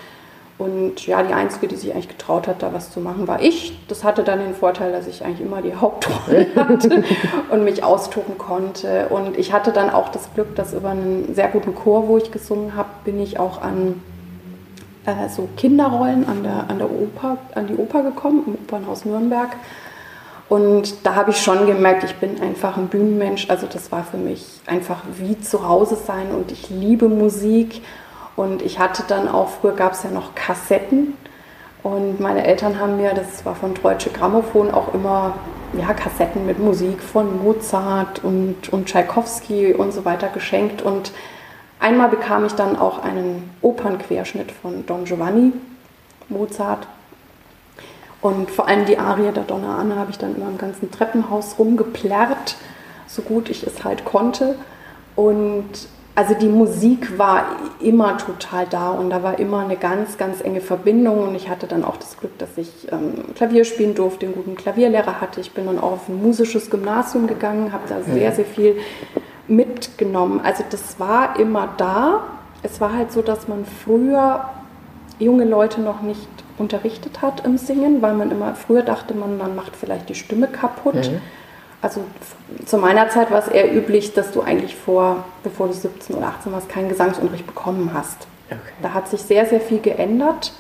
Und 0.57 1.07
ja, 1.07 1.23
die 1.23 1.35
Einzige, 1.35 1.67
die 1.67 1.75
sich 1.75 1.93
eigentlich 1.93 2.09
getraut 2.09 2.47
hat, 2.47 2.63
da 2.63 2.73
was 2.73 2.93
zu 2.93 3.01
machen, 3.01 3.27
war 3.27 3.43
ich. 3.43 3.77
Das 3.89 4.05
hatte 4.05 4.23
dann 4.23 4.39
den 4.39 4.55
Vorteil, 4.55 4.93
dass 4.93 5.07
ich 5.07 5.25
eigentlich 5.25 5.41
immer 5.41 5.63
die 5.63 5.75
Hauptrolle 5.81 6.47
hatte 6.57 7.05
und 7.51 7.65
mich 7.65 7.83
austoben 7.83 8.39
konnte. 8.39 9.09
Und 9.09 9.37
ich 9.37 9.53
hatte 9.53 9.73
dann 9.73 9.91
auch 9.91 10.11
das 10.11 10.33
Glück, 10.35 10.55
dass 10.57 10.73
über 10.73 10.91
einen 10.91 11.35
sehr 11.35 11.49
guten 11.49 11.75
Chor, 11.75 12.09
wo 12.09 12.19
ich 12.19 12.31
gesungen 12.31 12.77
habe, 12.77 12.89
bin 13.05 13.21
ich 13.21 13.39
auch 13.39 13.63
an 13.63 14.01
äh, 15.07 15.29
so 15.29 15.49
Kinderrollen 15.57 16.27
an 16.27 16.43
der, 16.43 16.67
an 16.69 16.79
der 16.79 16.91
Oper, 16.91 17.39
an 17.55 17.67
die 17.67 17.77
Oper 17.77 18.03
gekommen, 18.03 18.45
im 18.47 18.55
Opernhaus 18.55 19.05
Nürnberg. 19.05 19.51
Und 20.55 21.05
da 21.05 21.17
habe 21.17 21.33
ich 21.33 21.43
schon 21.43 21.67
gemerkt, 21.67 22.05
ich 22.05 22.15
bin 22.15 22.41
einfach 22.41 22.77
ein 22.77 22.87
Bühnenmensch. 22.87 23.51
Also 23.51 23.67
das 23.67 23.91
war 23.91 24.05
für 24.05 24.19
mich 24.19 24.61
einfach 24.67 25.03
wie 25.17 25.41
zu 25.41 25.67
Hause 25.67 25.97
sein 25.97 26.31
und 26.31 26.53
ich 26.53 26.71
liebe 26.71 27.09
Musik. 27.09 27.83
Und 28.37 28.63
ich 28.63 28.79
hatte 28.79 29.03
dann 29.09 29.27
auch, 29.27 29.49
früher 29.49 29.73
gab 29.73 29.95
es 29.95 30.05
ja 30.05 30.11
noch 30.11 30.37
Kassetten. 30.37 31.17
Und 31.83 32.21
meine 32.21 32.47
Eltern 32.47 32.79
haben 32.79 32.99
mir, 32.99 33.15
das 33.15 33.45
war 33.45 33.57
von 33.57 33.75
Deutsche 33.75 34.11
Grammophon, 34.11 34.71
auch 34.71 34.95
immer 34.95 35.35
ja, 35.77 35.93
Kassetten 35.93 36.47
mit 36.47 36.61
Musik 36.61 37.03
von 37.03 37.43
Mozart 37.43 38.23
und, 38.23 38.73
und 38.73 38.87
Tschaikowski 38.87 39.75
und 39.75 39.93
so 39.93 40.05
weiter 40.05 40.29
geschenkt. 40.29 40.83
Und 40.83 41.11
Einmal 41.85 42.09
bekam 42.09 42.47
ich 42.47 42.55
dann 42.55 42.79
auch 42.79 43.03
einen 43.03 43.51
Opernquerschnitt 43.61 44.51
von 44.53 44.87
Don 44.87 45.05
Giovanni, 45.05 45.53
Mozart. 46.31 46.87
Und 48.25 48.51
vor 48.51 48.69
allem 48.69 48.87
die 48.87 48.97
Arie 48.97 49.31
der 49.33 49.43
Donna 49.43 49.77
Anna 49.77 49.97
habe 49.97 50.11
ich 50.11 50.17
dann 50.17 50.35
immer 50.35 50.49
im 50.49 50.57
ganzen 50.57 50.91
Treppenhaus 50.91 51.57
rumgeplärrt, 51.59 52.57
so 53.07 53.21
gut 53.21 53.51
ich 53.51 53.67
es 53.67 53.85
halt 53.85 54.07
konnte. 54.07 54.55
Und 55.15 55.69
also 56.15 56.33
die 56.33 56.49
Musik 56.49 57.19
war 57.19 57.45
immer 57.81 58.17
total 58.17 58.65
da 58.71 58.93
und 58.93 59.11
da 59.11 59.23
war 59.23 59.39
immer 59.39 59.59
eine 59.59 59.77
ganz, 59.77 60.17
ganz 60.17 60.41
enge 60.41 60.63
Verbindung. 60.63 61.29
Und 61.29 61.35
ich 61.35 61.51
hatte 61.51 61.67
dann 61.67 61.85
auch 61.85 61.99
das 61.99 62.17
Glück, 62.17 62.39
dass 62.39 62.57
ich 62.57 62.91
ähm, 62.91 63.35
Klavier 63.35 63.67
spielen 63.67 63.95
durfte, 63.95 64.25
einen 64.25 64.35
guten 64.35 64.55
Klavierlehrer 64.55 65.21
hatte. 65.21 65.43
Ich 65.43 65.53
bin 65.53 65.67
dann 65.67 65.79
auch 65.79 65.93
auf 65.93 66.09
ein 66.09 66.23
musisches 66.23 66.71
Gymnasium 66.71 67.27
gegangen, 67.27 67.75
habe 67.75 67.87
da 67.91 68.01
sehr, 68.01 68.33
sehr 68.33 68.47
viel 68.47 68.79
mitgenommen. 69.49 70.41
Also 70.43 70.65
das 70.71 70.99
war 70.99 71.39
immer 71.39 71.75
da. 71.77 72.23
Es 72.63 72.81
war 72.81 72.95
halt 72.95 73.13
so, 73.13 73.21
dass 73.21 73.49
man 73.49 73.67
früher 73.85 74.49
junge 75.19 75.45
Leute 75.45 75.83
noch 75.83 76.01
nicht 76.01 76.27
unterrichtet 76.59 77.23
hat 77.23 77.45
im 77.45 77.59
Singen, 77.59 78.03
weil 78.03 78.15
man 78.15 78.31
immer 78.31 78.55
früher 78.55 78.83
dachte, 78.83 79.15
man, 79.15 79.37
man 79.39 79.55
macht 79.55 79.77
vielleicht 79.77 80.09
die 80.09 80.15
Stimme 80.15 80.47
kaputt. 80.49 80.95
Mhm. 80.95 81.21
Also 81.83 82.03
zu 82.65 82.79
meiner 82.79 83.09
Zeit 83.11 83.31
war 83.31 83.41
es 83.41 83.49
eher 83.49 83.75
üblich, 83.75 84.15
dass 84.15 84.33
du 84.33 84.41
eigentlich 84.41 84.75
vor, 84.75 85.25
bevor 85.43 85.67
du 85.67 85.75
17 85.75 86.17
oder 86.17 86.29
18 86.29 86.53
warst, 86.53 86.69
keinen 86.69 86.89
Gesangsunterricht 86.89 87.47
bekommen 87.47 87.91
hast. 87.93 88.27
Okay. 88.49 88.59
Da 88.83 88.95
hat 88.95 89.09
sich 89.09 89.21
sehr, 89.23 89.45
sehr 89.47 89.61
viel 89.61 89.81
geändert. 89.81 90.53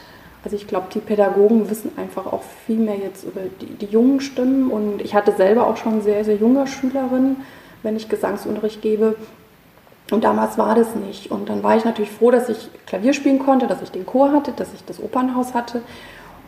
Also 0.44 0.56
ich 0.56 0.66
glaube, 0.66 0.88
die 0.92 0.98
Pädagogen 0.98 1.70
wissen 1.70 1.92
einfach 1.96 2.26
auch 2.26 2.42
viel 2.66 2.76
mehr 2.76 2.96
jetzt 2.96 3.24
über 3.24 3.40
die, 3.60 3.66
die 3.66 3.86
jungen 3.86 4.20
Stimmen. 4.20 4.70
Und 4.70 5.00
ich 5.00 5.14
hatte 5.14 5.32
selber 5.32 5.66
auch 5.66 5.78
schon 5.78 6.02
sehr, 6.02 6.24
sehr 6.24 6.36
junge 6.36 6.66
Schülerinnen 6.66 7.36
wenn 7.84 7.96
ich 7.96 8.08
Gesangsunterricht 8.08 8.82
gebe. 8.82 9.14
Und 10.10 10.24
damals 10.24 10.58
war 10.58 10.74
das 10.74 10.94
nicht. 10.94 11.30
Und 11.30 11.48
dann 11.48 11.62
war 11.62 11.76
ich 11.76 11.84
natürlich 11.84 12.10
froh, 12.10 12.30
dass 12.30 12.48
ich 12.48 12.68
Klavier 12.86 13.14
spielen 13.14 13.38
konnte, 13.38 13.66
dass 13.66 13.82
ich 13.82 13.90
den 13.90 14.04
Chor 14.04 14.32
hatte, 14.32 14.52
dass 14.52 14.74
ich 14.74 14.84
das 14.84 15.02
Opernhaus 15.02 15.54
hatte. 15.54 15.82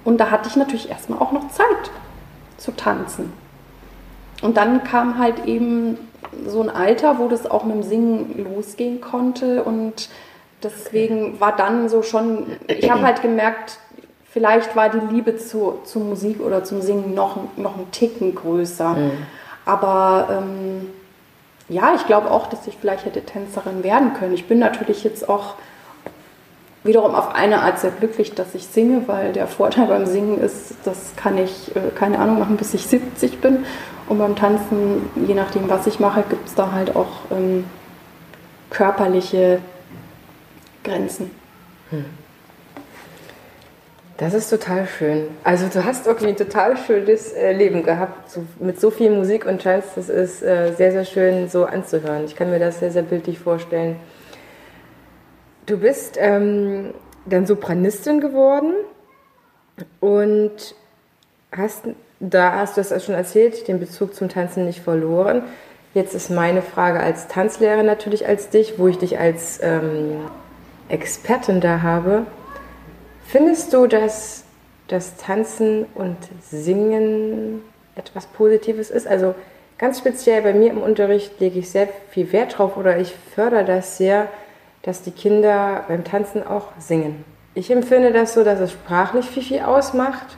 Und 0.05 0.19
da 0.19 0.31
hatte 0.31 0.49
ich 0.49 0.57
natürlich 0.57 0.91
erstmal 0.91 1.19
auch 1.19 1.33
noch 1.33 1.49
Zeit 1.49 1.91
zu 2.59 2.73
tanzen. 2.73 3.33
Und 4.43 4.57
dann 4.57 4.85
kam 4.85 5.19
halt 5.19 5.47
eben 5.47 5.97
so 6.47 6.61
ein 6.63 6.69
Alter, 6.69 7.19
wo 7.19 7.29
das 7.29 7.51
auch 7.51 7.65
mit 7.65 7.77
dem 7.77 7.83
Singen 7.83 8.45
losgehen 8.55 9.01
konnte. 9.01 9.65
Und 9.65 10.11
deswegen 10.63 11.41
war 11.41 11.57
dann 11.57 11.89
so 11.89 12.03
schon, 12.03 12.47
ich 12.69 12.91
habe 12.91 13.03
halt 13.03 13.23
gemerkt, 13.23 13.79
vielleicht 14.31 14.77
war 14.77 14.91
die 14.91 15.15
Liebe 15.15 15.37
zu, 15.37 15.79
zur 15.85 16.03
Musik 16.03 16.41
oder 16.41 16.63
zum 16.63 16.83
Singen 16.83 17.15
noch, 17.15 17.39
noch 17.57 17.77
einen 17.77 17.91
Ticken 17.91 18.35
größer. 18.35 18.91
Mhm. 18.91 19.13
Aber 19.65 20.29
ähm, 20.31 20.86
ja, 21.69 21.95
ich 21.95 22.07
glaube 22.07 22.31
auch, 22.31 22.47
dass 22.47 22.67
ich 22.67 22.77
vielleicht 22.81 23.05
hätte 23.05 23.23
Tänzerin 23.23 23.83
werden 23.83 24.15
können. 24.15 24.35
Ich 24.35 24.47
bin 24.47 24.59
natürlich 24.59 25.05
jetzt 25.05 25.29
auch 25.29 25.55
wiederum 26.85 27.15
auf 27.15 27.35
eine 27.35 27.63
Art 27.63 27.81
sehr 27.81 27.91
glücklich, 27.91 28.35
dass 28.35 28.55
ich 28.55 28.67
singe, 28.67 29.09
weil 29.09 29.33
der 29.33 29.49
Vorteil 29.49 29.87
beim 29.87 30.07
Singen 30.07 30.39
ist, 30.41 30.75
das 30.85 31.15
kann 31.17 31.37
ich, 31.37 31.75
äh, 31.75 31.91
keine 31.95 32.19
Ahnung, 32.21 32.39
machen, 32.39 32.57
bis 32.57 32.75
ich 32.75 32.87
70 32.87 33.41
bin. 33.41 33.67
Und 34.09 34.19
beim 34.19 34.37
Tanzen, 34.37 35.11
je 35.27 35.35
nachdem, 35.35 35.69
was 35.69 35.87
ich 35.89 35.99
mache, 35.99 36.23
gibt 36.29 36.47
es 36.47 36.55
da 36.55 36.71
halt 36.71 36.95
auch 36.95 37.09
ähm, 37.33 37.65
körperliche 38.71 39.59
Grenzen. 40.85 41.33
Hm. 41.91 42.05
Das 44.19 44.33
ist 44.33 44.49
total 44.49 44.87
schön. 44.87 45.29
Also 45.45 45.67
du 45.69 45.85
hast 45.85 46.07
wirklich 46.07 46.31
ein 46.31 46.37
total 46.37 46.77
schönes 46.79 47.33
äh, 47.33 47.53
Leben 47.53 47.83
gehabt, 47.83 48.31
so, 48.31 48.45
mit 48.59 48.81
so 48.81 48.91
viel 48.91 49.11
Musik 49.11 49.45
und 49.45 49.63
Tanz. 49.63 49.85
Das 49.95 50.09
ist 50.09 50.43
äh, 50.43 50.73
sehr, 50.73 50.93
sehr 50.93 51.05
schön 51.05 51.49
so 51.51 51.67
anzuhören. 51.67 52.25
Ich 52.25 52.35
kann 52.35 52.51
mir 52.51 52.59
das 52.59 52.81
sehr, 52.81 52.91
sehr 52.91 53.03
bildlich 53.03 53.39
vorstellen. 53.39 53.97
Du 55.67 55.77
bist 55.77 56.17
ähm, 56.19 56.95
dann 57.27 57.45
Sopranistin 57.45 58.21
geworden 58.21 58.73
und 60.01 60.75
hast, 61.55 61.85
da 62.21 62.53
hast 62.53 62.79
du 62.79 62.81
es 62.81 63.05
schon 63.05 63.15
erzählt, 63.15 63.69
den 63.69 63.81
Bezug 63.81 64.15
zum 64.15 64.31
Tanzen 64.31 64.65
nicht 64.65 64.81
verloren. 64.81 65.43
Jetzt 65.93 66.15
ist 66.15 66.31
meine 66.31 66.63
Frage 66.63 67.01
als 67.01 67.29
Tanzlehrerin 67.29 67.85
natürlich 67.85 68.27
als 68.27 68.49
dich, 68.49 68.79
wo 68.79 68.89
ich 68.89 68.97
dich 68.97 69.19
als 69.19 69.61
ähm, 69.63 70.21
Expertin 70.89 71.61
da 71.61 71.83
habe. 71.83 72.27
Findest 73.29 73.73
du, 73.73 73.89
dass 73.89 74.45
das 74.87 75.17
Tanzen 75.17 75.85
und 75.95 76.17
Singen 76.49 77.61
etwas 77.97 78.27
Positives 78.27 78.91
ist? 78.91 79.09
Also 79.09 79.35
ganz 79.79 79.99
speziell 79.99 80.43
bei 80.43 80.55
mir 80.55 80.71
im 80.71 80.81
Unterricht 80.81 81.41
lege 81.41 81.59
ich 81.59 81.71
sehr 81.71 81.89
viel 82.11 82.31
Wert 82.33 82.57
drauf 82.57 82.77
oder 82.77 82.99
ich 82.99 83.15
fördere 83.35 83.65
das 83.65 83.99
sehr, 83.99 84.29
dass 84.83 85.03
die 85.03 85.11
Kinder 85.11 85.85
beim 85.89 86.05
Tanzen 86.05 86.47
auch 86.47 86.69
singen. 86.79 87.25
Ich 87.55 87.71
empfinde 87.71 88.13
das 88.13 88.35
so, 88.35 88.45
dass 88.45 88.61
es 88.61 88.71
sprachlich 88.71 89.27
viel, 89.27 89.43
viel 89.43 89.61
ausmacht. 89.61 90.37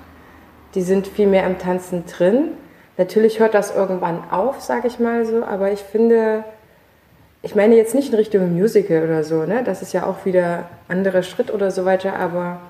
Die 0.75 0.83
sind 0.83 1.07
viel 1.07 1.27
mehr 1.27 1.47
im 1.47 1.59
Tanzen 1.59 2.05
drin. 2.07 2.53
Natürlich 2.97 3.39
hört 3.39 3.53
das 3.53 3.75
irgendwann 3.75 4.31
auf, 4.31 4.63
sage 4.63 4.89
ich 4.89 4.99
mal 4.99 5.27
so, 5.27 5.45
aber 5.45 5.73
ich 5.73 5.81
finde, 5.81 6.43
ich 7.43 7.55
meine 7.55 7.77
jetzt 7.77 7.95
nicht 7.95 8.11
in 8.11 8.15
Richtung 8.15 8.53
Musical 8.53 9.05
oder 9.05 9.25
so, 9.25 9.45
ne? 9.45 9.63
Das 9.63 9.83
ist 9.83 9.93
ja 9.93 10.07
auch 10.07 10.25
wieder 10.25 10.71
anderer 10.89 11.23
Schritt 11.23 11.53
oder 11.53 11.71
so 11.71 11.85
weiter, 11.85 12.17
aber 12.17 12.61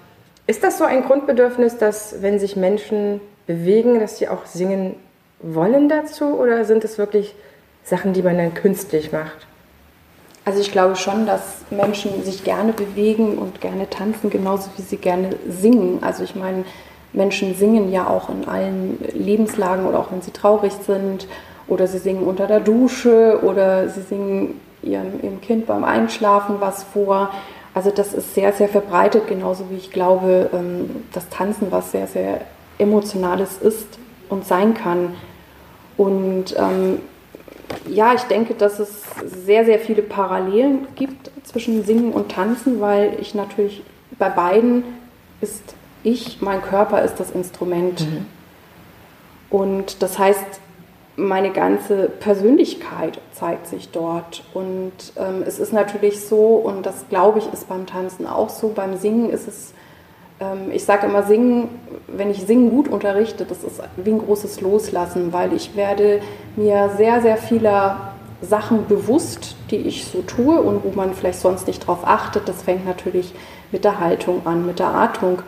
ist 0.49 0.65
das 0.65 0.79
so 0.79 0.85
ein 0.85 1.05
Grundbedürfnis, 1.05 1.77
dass 1.77 2.23
wenn 2.23 2.41
sich 2.41 2.57
Menschen 2.57 3.21
bewegen, 3.47 4.01
dass 4.01 4.19
sie 4.19 4.29
auch 4.29 4.47
singen 4.47 4.97
wollen 5.41 5.89
dazu 5.89 6.25
oder 6.25 6.65
sind 6.65 6.85
es 6.85 6.99
wirklich 6.99 7.35
Sachen, 7.85 8.15
die 8.15 8.23
man 8.23 8.39
dann 8.39 8.55
künstlich 8.55 9.13
macht? 9.13 9.47
Also 10.47 10.61
ich 10.61 10.73
glaube 10.73 10.97
schon, 10.97 11.27
dass 11.27 11.59
Menschen 11.71 12.25
sich 12.25 12.43
gerne 12.43 12.73
bewegen 12.73 13.37
und 13.37 13.61
gerne 13.61 13.91
tanzen, 13.91 14.31
genauso 14.31 14.71
wie 14.79 14.83
sie 14.83 14.97
gerne 14.97 15.37
singen. 15.47 15.99
Also 16.01 16.25
ich 16.25 16.35
meine, 16.35 16.65
Menschen 17.13 17.55
singen 17.55 17.93
ja 17.93 18.09
auch 18.09 18.31
in 18.31 18.49
allen 18.49 18.99
Lebenslagen 19.13 19.85
oder 19.85 19.99
auch 19.99 20.11
wenn 20.11 20.23
sie 20.23 20.31
traurig 20.31 20.73
sind 20.73 21.29
oder 21.67 21.87
sie 21.87 21.99
singen 21.99 22.23
unter 22.23 22.47
der 22.47 22.61
Dusche 22.61 23.41
oder 23.43 23.91
sie 23.91 24.01
singen 24.01 24.59
ihrem, 24.83 25.23
ihrem 25.23 25.43
Kind 25.43 25.67
beim 25.67 25.85
Einschlafen 25.85 26.57
was 26.61 26.85
vor. 26.85 27.31
Also 27.79 27.93
das 27.93 28.13
ist 28.13 28.35
sehr, 28.35 28.53
sehr 28.53 28.69
verbreitet, 28.69 29.29
genauso 29.29 29.71
wie 29.71 29.77
ich 29.77 29.93
glaube, 29.93 30.51
ähm, 30.53 31.05
dass 31.13 31.29
Tanzen 31.29 31.71
was 31.71 31.93
sehr, 31.93 32.09
sehr 32.09 32.41
Emotionales 32.77 33.59
ist 33.59 34.01
und 34.29 34.45
sein 34.45 34.75
kann. 34.75 35.15
Und 35.97 36.57
ähm, 36.59 36.99
ja, 37.87 38.15
ich 38.15 38.23
denke, 38.23 38.55
dass 38.55 38.81
es 38.81 39.03
sehr, 39.25 39.65
sehr 39.65 39.79
viele 39.79 40.03
Parallelen 40.03 40.89
gibt 40.97 41.31
zwischen 41.45 41.85
Singen 41.85 42.13
und 42.13 42.33
Tanzen, 42.33 42.81
weil 42.81 43.17
ich 43.21 43.37
natürlich 43.37 43.85
bei 44.19 44.29
beiden 44.29 44.83
ist 45.41 45.77
ich, 46.03 46.43
mein 46.43 46.63
Körper 46.63 47.03
ist 47.03 47.21
das 47.21 47.31
Instrument. 47.31 48.01
Mhm. 48.01 48.27
Und 49.51 50.03
das 50.03 50.19
heißt, 50.19 50.61
meine 51.19 51.51
ganze 51.51 52.09
Persönlichkeit 52.09 53.21
zeigt 53.33 53.67
sich 53.67 53.91
dort. 53.91 54.45
Und 54.55 54.93
ähm, 55.17 55.43
es 55.45 55.59
ist 55.59 55.73
natürlich 55.73 56.25
so, 56.25 56.55
und 56.57 56.87
das 56.87 57.09
glaube 57.09 57.41
ich 57.41 57.53
ist 57.53 57.69
beim 57.69 57.87
Tanzen 57.87 58.27
auch 58.27 58.49
so, 58.49 58.69
beim 58.69 58.97
Singen 58.97 59.31
ist 59.31 59.49
es, 59.49 59.75
ähm, 60.41 60.71
ich 60.73 60.85
sage 60.85 61.07
immer, 61.07 61.25
Singen, 61.25 61.69
wenn 62.07 62.31
ich 62.31 62.47
Singen 62.47 62.71
gut 62.71 62.87
unterrichte, 62.89 63.45
das 63.45 63.65
ist 63.65 63.83
wie 63.97 64.11
ein 64.11 64.21
großes 64.21 64.61
Loslassen, 64.61 65.33
weil 65.33 65.53
ich 65.53 65.75
werde 65.75 66.21
mir 66.55 66.91
sehr, 66.97 67.21
sehr 67.21 67.37
vieler 67.37 68.13
Sachen 68.41 68.87
bewusst, 68.87 69.57
die 69.73 69.79
ich 69.79 70.05
so 70.05 70.23
tue 70.23 70.61
und 70.61 70.85
wo 70.85 70.93
man 70.95 71.15
vielleicht 71.15 71.41
sonst 71.41 71.67
nicht 71.67 71.85
drauf 71.85 72.01
achtet. 72.05 72.49
Das 72.49 72.63
fängt 72.63 72.87
natürlich 72.87 73.35
mit 73.73 73.85
der 73.85 73.99
Haltung 73.99 74.47
an, 74.47 74.65
mit 74.65 74.79
der 74.79 74.95
Atmung. 74.95 75.43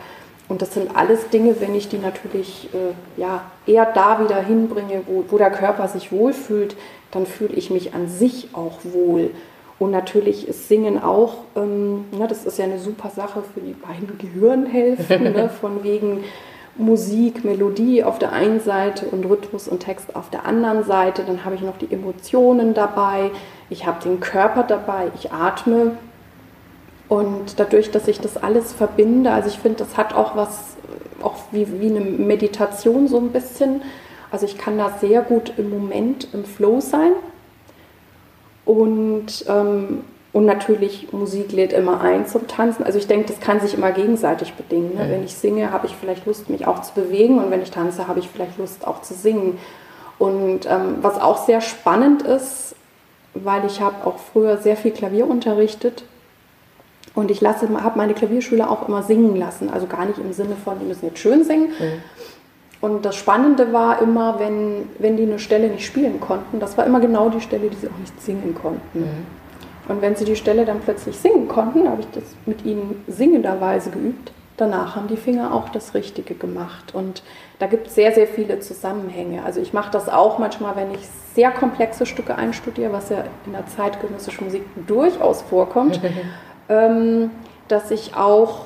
Und 0.51 0.61
das 0.61 0.73
sind 0.73 0.97
alles 0.97 1.29
Dinge, 1.29 1.61
wenn 1.61 1.73
ich 1.75 1.87
die 1.87 1.97
natürlich 1.97 2.67
äh, 2.73 3.21
ja, 3.21 3.43
eher 3.65 3.85
da 3.85 4.19
wieder 4.21 4.35
hinbringe, 4.41 5.03
wo, 5.07 5.23
wo 5.29 5.37
der 5.37 5.49
Körper 5.49 5.87
sich 5.87 6.11
wohlfühlt, 6.11 6.75
dann 7.11 7.25
fühle 7.25 7.53
ich 7.53 7.69
mich 7.69 7.93
an 7.93 8.09
sich 8.09 8.49
auch 8.51 8.79
wohl. 8.83 9.31
Und 9.79 9.91
natürlich 9.91 10.49
ist 10.49 10.67
Singen 10.67 11.01
auch, 11.01 11.35
ähm, 11.55 12.03
na, 12.11 12.27
das 12.27 12.43
ist 12.45 12.59
ja 12.59 12.65
eine 12.65 12.79
super 12.79 13.09
Sache 13.11 13.43
für 13.53 13.61
die 13.61 13.71
beiden 13.71 14.17
Gehirnhälften, 14.17 15.23
ne, 15.23 15.49
von 15.61 15.85
wegen 15.85 16.25
Musik, 16.75 17.45
Melodie 17.45 18.03
auf 18.03 18.19
der 18.19 18.33
einen 18.33 18.59
Seite 18.59 19.05
und 19.05 19.23
Rhythmus 19.23 19.69
und 19.69 19.79
Text 19.79 20.17
auf 20.17 20.29
der 20.31 20.45
anderen 20.45 20.83
Seite. 20.83 21.23
Dann 21.25 21.45
habe 21.45 21.55
ich 21.55 21.61
noch 21.61 21.77
die 21.77 21.93
Emotionen 21.93 22.73
dabei, 22.73 23.31
ich 23.69 23.87
habe 23.87 24.03
den 24.03 24.19
Körper 24.19 24.63
dabei, 24.63 25.11
ich 25.15 25.31
atme 25.31 25.93
und 27.11 27.59
dadurch, 27.59 27.91
dass 27.91 28.07
ich 28.07 28.21
das 28.21 28.41
alles 28.41 28.71
verbinde, 28.71 29.33
also 29.33 29.49
ich 29.49 29.59
finde, 29.59 29.79
das 29.79 29.97
hat 29.97 30.13
auch 30.15 30.37
was, 30.37 30.77
auch 31.21 31.35
wie, 31.51 31.81
wie 31.81 31.89
eine 31.89 31.99
Meditation 31.99 33.09
so 33.09 33.17
ein 33.17 33.33
bisschen. 33.33 33.81
Also 34.31 34.45
ich 34.45 34.57
kann 34.57 34.77
da 34.77 34.97
sehr 35.01 35.21
gut 35.21 35.51
im 35.57 35.69
Moment 35.69 36.29
im 36.33 36.45
Flow 36.45 36.79
sein. 36.79 37.11
Und, 38.63 39.43
ähm, 39.49 40.05
und 40.31 40.45
natürlich, 40.45 41.11
Musik 41.11 41.51
lädt 41.51 41.73
immer 41.73 41.99
ein 41.99 42.27
zum 42.27 42.47
Tanzen. 42.47 42.85
Also 42.85 42.97
ich 42.97 43.07
denke, 43.07 43.27
das 43.27 43.41
kann 43.41 43.59
sich 43.59 43.73
immer 43.73 43.91
gegenseitig 43.91 44.53
bedingen. 44.53 44.95
Ne? 44.95 45.03
Mhm. 45.03 45.11
Wenn 45.11 45.23
ich 45.25 45.35
singe, 45.35 45.69
habe 45.69 45.87
ich 45.87 45.95
vielleicht 45.97 46.25
Lust, 46.25 46.49
mich 46.49 46.65
auch 46.65 46.81
zu 46.81 46.93
bewegen. 46.93 47.39
Und 47.39 47.51
wenn 47.51 47.61
ich 47.61 47.71
tanze, 47.71 48.07
habe 48.07 48.19
ich 48.19 48.29
vielleicht 48.29 48.57
Lust, 48.57 48.87
auch 48.87 49.01
zu 49.01 49.15
singen. 49.15 49.57
Und 50.17 50.65
ähm, 50.65 50.99
was 51.01 51.19
auch 51.19 51.45
sehr 51.45 51.59
spannend 51.59 52.21
ist, 52.21 52.73
weil 53.33 53.65
ich 53.65 53.81
habe 53.81 54.07
auch 54.07 54.17
früher 54.17 54.59
sehr 54.59 54.77
viel 54.77 54.91
Klavier 54.91 55.29
unterrichtet 55.29 56.05
und 57.13 57.29
ich 57.29 57.41
habe 57.43 57.97
meine 57.97 58.13
Klavierschüler 58.13 58.69
auch 58.69 58.87
immer 58.87 59.03
singen 59.03 59.35
lassen. 59.35 59.69
Also 59.69 59.87
gar 59.87 60.05
nicht 60.05 60.17
im 60.17 60.31
Sinne 60.31 60.55
von, 60.63 60.79
die 60.79 60.85
müssen 60.85 61.05
jetzt 61.05 61.19
schön 61.19 61.43
singen. 61.43 61.69
Mhm. 61.69 62.01
Und 62.79 63.05
das 63.05 63.15
Spannende 63.15 63.73
war 63.73 64.01
immer, 64.01 64.39
wenn, 64.39 64.89
wenn 64.97 65.17
die 65.17 65.23
eine 65.23 65.37
Stelle 65.37 65.69
nicht 65.69 65.85
spielen 65.85 66.19
konnten, 66.19 66.59
das 66.59 66.77
war 66.77 66.85
immer 66.85 66.99
genau 66.99 67.29
die 67.29 67.41
Stelle, 67.41 67.69
die 67.69 67.75
sie 67.75 67.87
auch 67.87 67.97
nicht 67.99 68.19
singen 68.21 68.55
konnten. 68.55 68.99
Mhm. 68.99 69.25
Und 69.87 70.01
wenn 70.01 70.15
sie 70.15 70.25
die 70.25 70.35
Stelle 70.35 70.65
dann 70.65 70.79
plötzlich 70.79 71.17
singen 71.17 71.47
konnten, 71.47 71.87
habe 71.87 72.01
ich 72.01 72.07
das 72.11 72.23
mit 72.45 72.65
ihnen 72.65 73.03
singenderweise 73.07 73.91
geübt. 73.91 74.31
Danach 74.57 74.95
haben 74.95 75.07
die 75.07 75.17
Finger 75.17 75.53
auch 75.53 75.69
das 75.69 75.93
Richtige 75.93 76.33
gemacht. 76.33 76.95
Und 76.95 77.23
da 77.59 77.67
gibt 77.67 77.87
es 77.87 77.95
sehr, 77.95 78.13
sehr 78.13 78.27
viele 78.27 78.59
Zusammenhänge. 78.59 79.43
Also 79.43 79.59
ich 79.59 79.73
mache 79.73 79.91
das 79.91 80.07
auch 80.07 80.39
manchmal, 80.39 80.75
wenn 80.75 80.91
ich 80.91 81.01
sehr 81.35 81.51
komplexe 81.51 82.05
Stücke 82.05 82.35
einstudiere, 82.35 82.93
was 82.93 83.09
ja 83.09 83.23
in 83.45 83.51
der 83.51 83.65
zeitgenössischen 83.67 84.45
Musik 84.45 84.63
durchaus 84.87 85.41
vorkommt. 85.41 85.99
ähm, 86.71 87.29
dass 87.67 87.91
ich 87.91 88.15
auch 88.15 88.65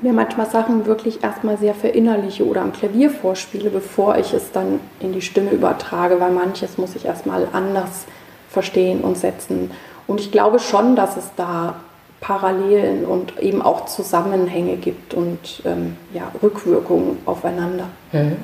mir 0.00 0.12
manchmal 0.12 0.48
Sachen 0.48 0.86
wirklich 0.86 1.24
erstmal 1.24 1.56
sehr 1.56 1.74
verinnerliche 1.74 2.46
oder 2.46 2.62
am 2.62 2.72
Klavier 2.72 3.10
vorspiele, 3.10 3.70
bevor 3.70 4.16
ich 4.16 4.32
es 4.32 4.52
dann 4.52 4.78
in 5.00 5.12
die 5.12 5.22
Stimme 5.22 5.50
übertrage, 5.50 6.20
weil 6.20 6.30
manches 6.30 6.78
muss 6.78 6.94
ich 6.94 7.04
erstmal 7.04 7.48
anders 7.52 8.04
verstehen 8.48 9.00
und 9.00 9.18
setzen. 9.18 9.72
Und 10.06 10.20
ich 10.20 10.30
glaube 10.30 10.60
schon, 10.60 10.94
dass 10.94 11.16
es 11.16 11.30
da 11.36 11.80
Parallelen 12.20 13.04
und 13.04 13.38
eben 13.40 13.62
auch 13.62 13.86
Zusammenhänge 13.86 14.76
gibt 14.76 15.14
und 15.14 15.62
ähm, 15.64 15.96
ja, 16.12 16.30
Rückwirkungen 16.42 17.18
aufeinander. 17.26 17.88
Mhm. 18.12 18.36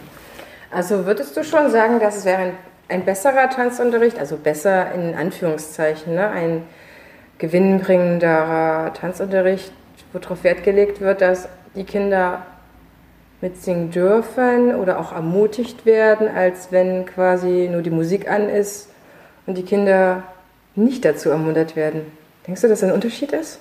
Also 0.70 1.06
würdest 1.06 1.36
du 1.36 1.44
schon 1.44 1.70
sagen, 1.70 2.00
dass 2.00 2.16
es 2.16 2.24
wäre 2.24 2.38
ein, 2.38 2.52
ein 2.88 3.04
besserer 3.04 3.48
Tanzunterricht, 3.50 4.18
also 4.18 4.36
besser 4.36 4.92
in 4.92 5.14
Anführungszeichen, 5.14 6.14
ne? 6.14 6.28
ein 6.28 6.62
gewinnbringenderer 7.38 8.92
Tanzunterricht, 8.94 9.72
wo 10.12 10.18
darauf 10.18 10.44
Wert 10.44 10.64
gelegt 10.64 11.00
wird, 11.00 11.20
dass 11.20 11.48
die 11.74 11.84
Kinder 11.84 12.46
mitsingen 13.40 13.90
dürfen 13.90 14.74
oder 14.74 14.98
auch 14.98 15.12
ermutigt 15.12 15.84
werden, 15.84 16.28
als 16.28 16.72
wenn 16.72 17.04
quasi 17.04 17.68
nur 17.70 17.82
die 17.82 17.90
Musik 17.90 18.30
an 18.30 18.48
ist 18.48 18.88
und 19.46 19.58
die 19.58 19.64
Kinder 19.64 20.22
nicht 20.74 21.04
dazu 21.04 21.28
ermuntert 21.28 21.76
werden. 21.76 22.06
Denkst 22.46 22.62
du, 22.62 22.68
dass 22.68 22.80
das 22.80 22.88
ein 22.88 22.94
Unterschied 22.94 23.32
ist? 23.32 23.58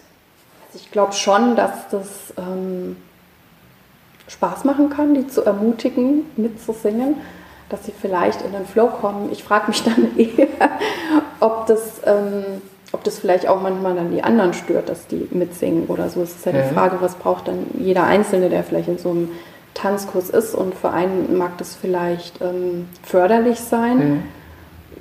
Also 0.67 0.83
ich 0.83 0.91
glaube 0.91 1.13
schon, 1.13 1.55
dass 1.55 1.89
das 1.89 2.33
ähm, 2.37 2.95
Spaß 4.27 4.63
machen 4.63 4.89
kann, 4.89 5.13
die 5.13 5.27
zu 5.27 5.43
ermutigen, 5.43 6.25
mitzusingen, 6.37 7.17
dass 7.69 7.85
sie 7.85 7.93
vielleicht 7.99 8.41
in 8.41 8.53
den 8.53 8.65
Flow 8.65 8.87
kommen. 8.87 9.31
Ich 9.31 9.43
frage 9.43 9.67
mich 9.67 9.83
dann 9.83 10.11
eher, 10.17 10.47
ob 11.39 11.67
das 11.67 12.01
ähm, 12.05 12.61
ob 12.93 13.03
das 13.03 13.19
vielleicht 13.19 13.47
auch 13.47 13.61
manchmal 13.61 13.95
dann 13.95 14.11
die 14.11 14.23
anderen 14.23 14.53
stört, 14.53 14.87
dass 14.87 15.07
die 15.07 15.27
mitsingen 15.31 15.87
oder 15.87 16.09
so. 16.09 16.21
Es 16.21 16.35
ist 16.35 16.45
ja 16.45 16.51
die 16.51 16.59
mhm. 16.59 16.73
Frage, 16.73 16.97
was 17.01 17.15
braucht 17.15 17.47
dann 17.47 17.65
jeder 17.77 18.03
Einzelne, 18.03 18.49
der 18.49 18.63
vielleicht 18.63 18.87
in 18.87 18.99
so 18.99 19.09
einem 19.09 19.29
Tanzkurs 19.73 20.29
ist 20.29 20.53
und 20.53 20.75
für 20.75 20.91
einen 20.91 21.35
mag 21.35 21.57
das 21.57 21.75
vielleicht 21.75 22.39
ähm, 22.41 22.87
förderlich 23.01 23.59
sein, 23.59 23.97
mhm. 23.97 24.23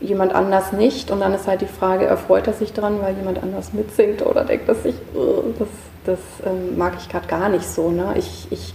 jemand 0.00 0.34
anders 0.34 0.72
nicht. 0.72 1.10
Und 1.10 1.20
dann 1.20 1.34
ist 1.34 1.46
halt 1.46 1.60
die 1.60 1.66
Frage, 1.66 2.06
erfreut 2.06 2.46
er 2.46 2.54
sich 2.54 2.72
daran, 2.72 3.02
weil 3.02 3.14
jemand 3.14 3.42
anders 3.42 3.74
mitsingt 3.74 4.24
oder 4.24 4.44
denkt 4.44 4.68
er 4.68 4.74
sich, 4.74 4.94
oh, 5.14 5.44
das, 5.58 5.68
das 6.06 6.18
ähm, 6.46 6.78
mag 6.78 6.94
ich 6.98 7.10
gerade 7.10 7.28
gar 7.28 7.50
nicht 7.50 7.68
so. 7.68 7.90
Ne? 7.90 8.14
Ich, 8.16 8.48
ich, 8.50 8.72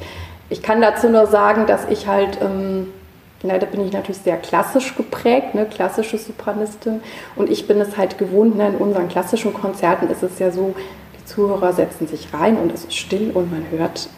ich 0.49 0.61
kann 0.61 0.79
dazu 0.79 1.09
nur 1.09 1.25
sagen, 1.25 1.65
dass 1.65 1.89
ich 1.89 2.07
halt... 2.07 2.39
Ähm, 2.41 2.93
da 3.43 3.57
bin 3.57 3.85
ich 3.85 3.93
natürlich 3.93 4.21
sehr 4.21 4.37
klassisch 4.37 4.95
geprägt, 4.95 5.53
ne, 5.53 5.65
klassische 5.65 6.17
Sopranistin. 6.17 7.01
Und 7.35 7.49
ich 7.49 7.67
bin 7.67 7.79
es 7.79 7.97
halt 7.97 8.17
gewohnt, 8.17 8.57
ne, 8.57 8.69
in 8.69 8.75
unseren 8.75 9.07
klassischen 9.09 9.53
Konzerten 9.53 10.09
ist 10.09 10.23
es 10.23 10.39
ja 10.39 10.51
so, 10.51 10.73
die 11.19 11.25
Zuhörer 11.25 11.73
setzen 11.73 12.07
sich 12.07 12.33
rein 12.33 12.57
und 12.57 12.73
es 12.73 12.85
ist 12.85 12.95
still 12.95 13.31
und 13.33 13.51
man 13.51 13.65
hört 13.69 14.09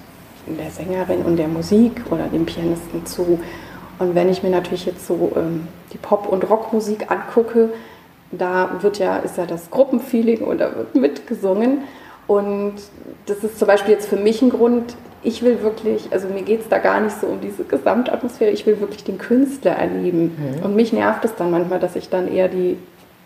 der 0.47 0.71
Sängerin 0.71 1.23
und 1.23 1.37
der 1.37 1.47
Musik 1.47 2.01
oder 2.09 2.27
dem 2.27 2.45
Pianisten 2.45 3.05
zu. 3.05 3.39
Und 3.99 4.15
wenn 4.15 4.29
ich 4.29 4.41
mir 4.41 4.49
natürlich 4.49 4.85
jetzt 4.85 5.05
so 5.05 5.33
ähm, 5.35 5.67
die 5.91 5.97
Pop- 5.97 6.27
und 6.27 6.49
Rockmusik 6.49 7.11
angucke, 7.11 7.69
da 8.31 8.77
wird 8.81 8.99
ja, 8.99 9.17
ist 9.17 9.37
ja 9.37 9.45
das 9.45 9.69
Gruppenfeeling 9.69 10.41
und 10.41 10.59
da 10.59 10.75
wird 10.75 10.95
mitgesungen. 10.95 11.79
Und 12.27 12.75
das 13.25 13.43
ist 13.43 13.59
zum 13.59 13.67
Beispiel 13.67 13.93
jetzt 13.93 14.07
für 14.07 14.15
mich 14.15 14.41
ein 14.41 14.51
Grund, 14.51 14.95
ich 15.23 15.41
will 15.41 15.61
wirklich, 15.61 16.11
also 16.11 16.27
mir 16.27 16.43
geht 16.43 16.61
es 16.61 16.69
da 16.69 16.77
gar 16.77 17.01
nicht 17.01 17.19
so 17.19 17.27
um 17.27 17.41
diese 17.41 17.63
Gesamtatmosphäre, 17.63 18.51
ich 18.51 18.65
will 18.65 18.79
wirklich 18.79 19.03
den 19.03 19.17
Künstler 19.17 19.71
erleben. 19.71 20.35
Mhm. 20.37 20.63
Und 20.63 20.75
mich 20.75 20.93
nervt 20.93 21.25
es 21.25 21.35
dann 21.35 21.51
manchmal, 21.51 21.79
dass 21.79 21.95
ich 21.95 22.09
dann 22.09 22.31
eher 22.31 22.47
die, 22.47 22.77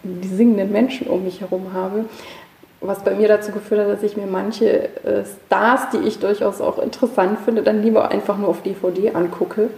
die 0.04 0.28
singenden 0.28 0.72
Menschen 0.72 1.08
um 1.08 1.24
mich 1.24 1.42
herum 1.42 1.74
habe. 1.74 2.06
Was 2.82 3.04
bei 3.04 3.14
mir 3.16 3.28
dazu 3.28 3.52
geführt 3.52 3.82
hat, 3.82 3.90
dass 3.90 4.04
ich 4.04 4.18
mir 4.18 4.26
manche 4.26 4.90
äh, 5.06 5.24
Stars, 5.46 5.90
die 5.94 6.06
ich 6.08 6.20
durchaus 6.20 6.60
auch 6.62 6.80
interessant 6.80 7.40
finde, 7.46 7.62
dann 7.62 7.82
lieber 7.82 8.10
einfach 8.12 8.38
nur 8.38 8.50
auf 8.50 8.62
DVD 8.62 9.12
angucke. 9.14 9.70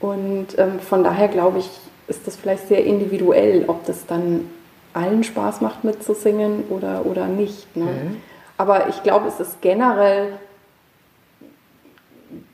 Und 0.00 0.48
ähm, 0.58 0.78
von 0.80 1.02
daher 1.02 1.28
glaube 1.28 1.60
ich, 1.60 1.70
ist 2.08 2.26
das 2.26 2.36
vielleicht 2.36 2.68
sehr 2.68 2.84
individuell, 2.84 3.64
ob 3.68 3.86
das 3.86 4.06
dann 4.06 4.50
allen 4.92 5.24
Spaß 5.24 5.60
macht 5.60 5.84
mitzusingen 5.84 6.64
oder, 6.70 7.06
oder 7.06 7.26
nicht. 7.26 7.74
Ne? 7.76 7.84
Mhm. 7.84 8.16
Aber 8.58 8.88
ich 8.88 9.02
glaube, 9.02 9.28
es 9.28 9.40
ist 9.40 9.60
generell 9.60 10.32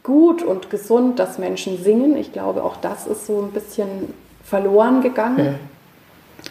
gut 0.03 0.43
und 0.43 0.71
gesund, 0.71 1.19
dass 1.19 1.39
Menschen 1.39 1.83
singen. 1.83 2.17
Ich 2.17 2.33
glaube, 2.33 2.65
auch 2.65 2.77
das 2.77 3.07
ist 3.07 3.27
so 3.27 3.41
ein 3.41 3.53
bisschen 3.53 4.13
verloren 4.45 5.01
gegangen. 5.03 5.45
Ja. 5.45 5.55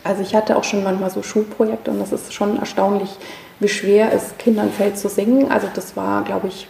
Also 0.04 0.22
ich 0.22 0.34
hatte 0.36 0.56
auch 0.56 0.64
schon 0.64 0.84
manchmal 0.84 1.10
so 1.10 1.22
Schulprojekte 1.22 1.92
und 1.92 2.00
das 2.00 2.12
ist 2.14 2.34
schon 2.34 2.58
erstaunlich, 2.58 3.10
wie 3.60 3.68
schwer 3.68 4.14
es 4.14 4.38
Kindern 4.38 4.72
fällt 4.72 4.98
zu 4.98 5.10
singen. 5.10 5.52
Also 5.52 5.68
das 5.74 5.98
war, 5.98 6.24
glaube 6.24 6.48
ich, 6.48 6.68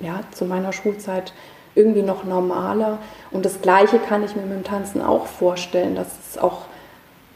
ja, 0.00 0.20
zu 0.32 0.44
meiner 0.44 0.72
Schulzeit 0.72 1.32
irgendwie 1.74 2.02
noch 2.02 2.24
normaler. 2.24 2.98
Und 3.30 3.46
das 3.46 3.62
Gleiche 3.62 3.98
kann 3.98 4.22
ich 4.22 4.36
mir 4.36 4.42
mit 4.42 4.52
dem 4.52 4.64
Tanzen 4.64 5.00
auch 5.00 5.26
vorstellen, 5.26 5.94
dass 5.94 6.08
es 6.28 6.38
auch 6.38 6.66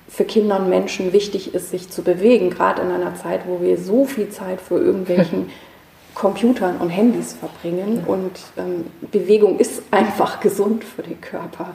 für 0.09 0.25
Kinder 0.25 0.61
und 0.61 0.69
Menschen 0.69 1.13
wichtig 1.13 1.55
ist, 1.55 1.71
sich 1.71 1.91
zu 1.91 2.03
bewegen, 2.03 2.51
gerade 2.51 2.83
in 2.83 2.91
einer 2.91 3.15
Zeit, 3.17 3.41
wo 3.47 3.61
wir 3.61 3.79
so 3.79 4.05
viel 4.05 4.29
Zeit 4.29 4.61
für 4.61 4.79
irgendwelchen 4.79 5.51
Computern 6.17 6.79
und 6.79 6.89
Handys 6.89 7.35
verbringen. 7.35 8.03
Ja. 8.05 8.13
Und 8.13 8.33
ähm, 8.57 8.87
Bewegung 9.13 9.59
ist 9.59 9.83
einfach 9.91 10.41
gesund 10.47 10.83
für 10.83 11.03
den 11.03 11.21
Körper. 11.21 11.75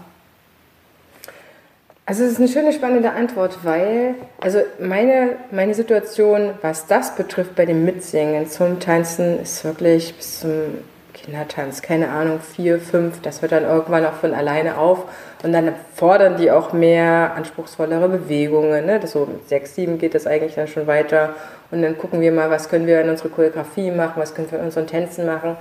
Also 2.08 2.24
es 2.24 2.34
ist 2.34 2.40
eine 2.40 2.48
schöne, 2.48 2.74
spannende 2.74 3.12
Antwort, 3.12 3.60
weil 3.64 4.16
also 4.42 4.60
meine, 4.80 5.38
meine 5.52 5.76
Situation, 5.76 6.56
was 6.62 6.88
das 6.88 7.16
betrifft 7.16 7.56
bei 7.56 7.66
dem 7.66 7.86
Mitsingen 7.86 8.50
zum 8.50 8.80
Tanzen, 8.80 9.40
ist 9.42 9.64
wirklich 9.64 10.14
bis 10.16 10.42
zum 10.42 10.52
Kindertanz, 11.14 11.84
keine 11.84 12.10
Ahnung, 12.10 12.40
vier, 12.40 12.80
fünf, 12.80 13.22
das 13.22 13.42
hört 13.42 13.52
dann 13.52 13.64
irgendwann 13.64 14.06
auch 14.06 14.14
von 14.14 14.34
alleine 14.34 14.78
auf. 14.78 15.06
Und 15.44 15.54
dann 15.54 15.74
fordern 15.96 16.38
die 16.38 16.52
auch 16.52 16.74
mehr 16.74 17.34
anspruchsvollere 17.36 18.10
Bewegungen. 18.10 18.88
Ne? 18.88 19.00
Das 19.00 19.12
so 19.12 19.28
mit 19.28 19.48
sechs, 19.48 19.76
sieben 19.76 20.00
geht 20.00 20.16
das 20.16 20.26
eigentlich 20.26 20.56
dann 20.56 20.68
schon 20.68 20.88
weiter. 20.88 21.36
Und 21.72 21.82
dann 21.82 21.98
gucken 21.98 22.22
wir 22.22 22.32
mal, 22.32 22.50
was 22.50 22.70
können 22.70 22.86
wir 22.86 23.02
in 23.02 23.10
unsere 23.10 23.30
Choreografie 23.30 23.92
machen, 23.92 24.22
was 24.22 24.36
können 24.36 24.52
wir 24.52 24.60
in 24.60 24.66
unseren 24.66 24.88
Tänzen 24.88 25.26
machen. 25.26 25.58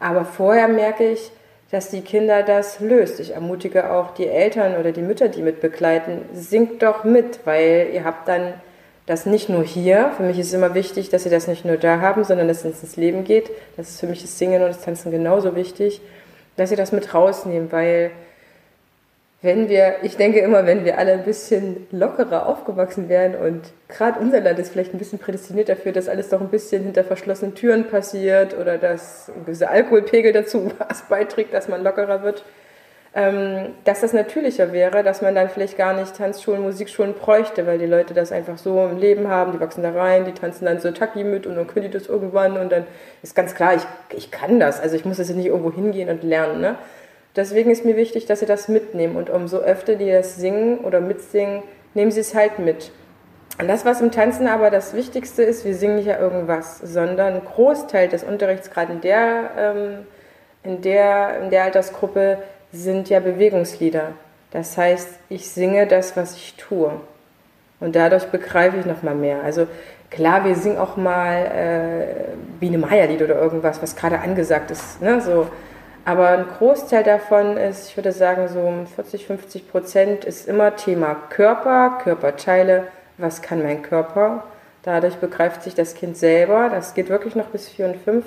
Aber 0.00 0.24
vorher 0.24 0.68
merke 0.68 1.08
ich, 1.08 1.30
dass 1.70 1.90
die 1.90 2.02
Kinder 2.02 2.42
das 2.42 2.80
löst. 2.80 3.20
Ich 3.20 3.34
ermutige 3.34 3.90
auch 3.90 4.12
die 4.12 4.28
Eltern 4.28 4.76
oder 4.76 4.92
die 4.92 5.02
Mütter, 5.02 5.28
die 5.28 5.42
mit 5.42 5.60
begleiten, 5.60 6.22
singt 6.32 6.82
doch 6.82 7.04
mit, 7.04 7.40
weil 7.44 7.88
ihr 7.92 8.04
habt 8.04 8.28
dann 8.28 8.54
das 9.06 9.26
nicht 9.26 9.48
nur 9.48 9.62
hier. 9.62 10.12
Für 10.16 10.22
mich 10.22 10.38
ist 10.38 10.48
es 10.48 10.52
immer 10.54 10.74
wichtig, 10.74 11.10
dass 11.10 11.24
sie 11.24 11.30
das 11.30 11.46
nicht 11.46 11.64
nur 11.64 11.76
da 11.76 12.00
haben, 12.00 12.24
sondern 12.24 12.48
dass 12.48 12.64
es 12.64 12.82
ins 12.82 12.96
Leben 12.96 13.24
geht. 13.24 13.50
Das 13.76 13.88
ist 13.90 14.00
für 14.00 14.06
mich 14.06 14.22
das 14.22 14.38
Singen 14.38 14.62
und 14.62 14.68
das 14.68 14.82
Tanzen 14.82 15.10
genauso 15.10 15.56
wichtig, 15.56 16.00
dass 16.56 16.70
sie 16.70 16.76
das 16.76 16.92
mit 16.92 17.12
rausnehmen, 17.12 17.70
weil 17.72 18.10
wenn 19.44 19.68
wir, 19.68 19.96
ich 20.02 20.16
denke 20.16 20.40
immer, 20.40 20.66
wenn 20.66 20.86
wir 20.86 20.98
alle 20.98 21.12
ein 21.12 21.22
bisschen 21.22 21.86
lockerer 21.90 22.46
aufgewachsen 22.46 23.10
wären 23.10 23.34
und 23.34 23.60
gerade 23.88 24.18
unser 24.18 24.40
Land 24.40 24.58
ist 24.58 24.72
vielleicht 24.72 24.94
ein 24.94 24.98
bisschen 24.98 25.18
prädestiniert 25.18 25.68
dafür, 25.68 25.92
dass 25.92 26.08
alles 26.08 26.30
doch 26.30 26.40
ein 26.40 26.48
bisschen 26.48 26.82
hinter 26.82 27.04
verschlossenen 27.04 27.54
Türen 27.54 27.86
passiert 27.88 28.58
oder 28.58 28.78
dass 28.78 29.28
ein 29.28 29.44
gewisser 29.44 29.70
Alkoholpegel 29.70 30.32
dazu 30.32 30.72
was 30.78 31.02
beiträgt, 31.02 31.52
dass 31.52 31.68
man 31.68 31.84
lockerer 31.84 32.22
wird, 32.22 32.42
ähm, 33.14 33.74
dass 33.84 34.00
das 34.00 34.14
natürlicher 34.14 34.72
wäre, 34.72 35.02
dass 35.02 35.20
man 35.20 35.34
dann 35.34 35.50
vielleicht 35.50 35.76
gar 35.76 35.92
nicht 35.92 36.16
Tanzschulen, 36.16 36.62
Musikschulen 36.62 37.12
bräuchte, 37.12 37.66
weil 37.66 37.78
die 37.78 37.86
Leute 37.86 38.14
das 38.14 38.32
einfach 38.32 38.56
so 38.56 38.86
im 38.86 38.98
Leben 38.98 39.28
haben, 39.28 39.52
die 39.52 39.60
wachsen 39.60 39.82
da 39.82 39.92
rein, 39.92 40.24
die 40.24 40.32
tanzen 40.32 40.64
dann 40.64 40.80
so 40.80 40.90
Taki 40.90 41.22
mit 41.22 41.46
und 41.46 41.54
dann 41.54 41.66
können 41.66 41.84
die 41.84 41.90
das 41.90 42.08
irgendwann 42.08 42.56
und 42.56 42.72
dann 42.72 42.86
ist 43.22 43.36
ganz 43.36 43.54
klar, 43.54 43.74
ich, 43.74 43.82
ich 44.16 44.30
kann 44.30 44.58
das, 44.58 44.80
also 44.80 44.96
ich 44.96 45.04
muss 45.04 45.18
jetzt 45.18 45.30
nicht 45.36 45.46
irgendwo 45.46 45.70
hingehen 45.70 46.08
und 46.08 46.22
lernen, 46.22 46.62
ne? 46.62 46.76
Deswegen 47.36 47.70
ist 47.70 47.84
mir 47.84 47.96
wichtig, 47.96 48.26
dass 48.26 48.40
sie 48.40 48.46
das 48.46 48.68
mitnehmen 48.68 49.16
und 49.16 49.28
umso 49.28 49.58
öfter 49.58 49.96
die 49.96 50.10
das 50.10 50.36
singen 50.36 50.78
oder 50.78 51.00
mitsingen, 51.00 51.62
nehmen 51.94 52.10
sie 52.10 52.20
es 52.20 52.34
halt 52.34 52.58
mit. 52.58 52.92
Und 53.58 53.68
das, 53.68 53.84
was 53.84 54.00
im 54.00 54.10
Tanzen 54.10 54.48
aber 54.48 54.70
das 54.70 54.94
Wichtigste 54.94 55.42
ist, 55.42 55.64
wir 55.64 55.74
singen 55.74 55.96
nicht 55.96 56.06
ja 56.06 56.18
irgendwas, 56.18 56.78
sondern 56.78 57.34
ein 57.34 57.44
Großteil 57.44 58.08
des 58.08 58.24
Unterrichts, 58.24 58.70
gerade 58.70 58.92
in 58.92 59.00
der, 59.00 59.50
ähm, 59.56 60.06
in 60.62 60.82
der, 60.82 61.40
in 61.40 61.50
der 61.50 61.64
Altersgruppe, 61.64 62.38
sind 62.72 63.08
ja 63.08 63.20
Bewegungslieder. 63.20 64.12
Das 64.50 64.76
heißt, 64.76 65.08
ich 65.28 65.48
singe 65.48 65.86
das, 65.86 66.16
was 66.16 66.36
ich 66.36 66.54
tue. 66.54 66.92
Und 67.80 67.96
dadurch 67.96 68.26
begreife 68.26 68.78
ich 68.78 68.86
noch 68.86 69.02
mal 69.02 69.14
mehr. 69.14 69.42
Also 69.44 69.66
klar, 70.10 70.44
wir 70.44 70.54
singen 70.56 70.78
auch 70.78 70.96
mal 70.96 71.46
äh, 71.46 72.36
Biene 72.58 72.78
Meier-Lied 72.78 73.22
oder 73.22 73.36
irgendwas, 73.36 73.82
was 73.82 73.94
gerade 73.94 74.20
angesagt 74.20 74.70
ist. 74.70 75.00
Ne? 75.02 75.20
So, 75.20 75.48
aber 76.04 76.28
ein 76.28 76.46
Großteil 76.58 77.02
davon 77.02 77.56
ist, 77.56 77.88
ich 77.88 77.96
würde 77.96 78.12
sagen, 78.12 78.48
so 78.48 78.72
40, 78.94 79.26
50 79.26 79.68
Prozent 79.70 80.24
ist 80.24 80.46
immer 80.46 80.76
Thema 80.76 81.14
Körper, 81.30 81.98
Körperteile. 82.02 82.88
Was 83.16 83.40
kann 83.40 83.62
mein 83.62 83.82
Körper? 83.82 84.44
Dadurch 84.82 85.16
begreift 85.16 85.62
sich 85.62 85.74
das 85.74 85.94
Kind 85.94 86.16
selber. 86.16 86.68
Das 86.68 86.92
geht 86.92 87.08
wirklich 87.08 87.34
noch 87.34 87.46
bis 87.46 87.68
vier 87.68 87.86
und 87.86 87.96
fünf. 87.96 88.26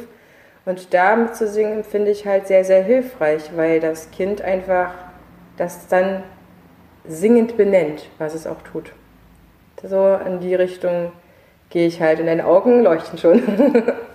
Und 0.66 0.94
da 0.94 1.16
mitzusingen 1.16 1.84
finde 1.84 2.12
ich 2.12 2.26
halt 2.26 2.48
sehr, 2.48 2.66
sehr 2.66 2.84
hilfreich, 2.84 3.52
weil 3.56 3.80
das 3.80 4.10
Kind 4.12 4.42
einfach 4.42 4.92
das 5.58 5.88
dann 5.88 6.24
singend 7.08 7.58
benennt, 7.58 8.10
was 8.18 8.34
es 8.34 8.48
auch 8.48 8.62
tut. 8.64 8.92
So 9.84 10.18
in 10.26 10.40
die 10.40 10.56
Richtung 10.56 11.12
gehe 11.70 11.88
ich 11.88 12.02
halt 12.02 12.20
und 12.20 12.26
deine 12.26 12.46
Augen 12.46 12.82
leuchten 12.82 13.20
schon. 13.20 13.44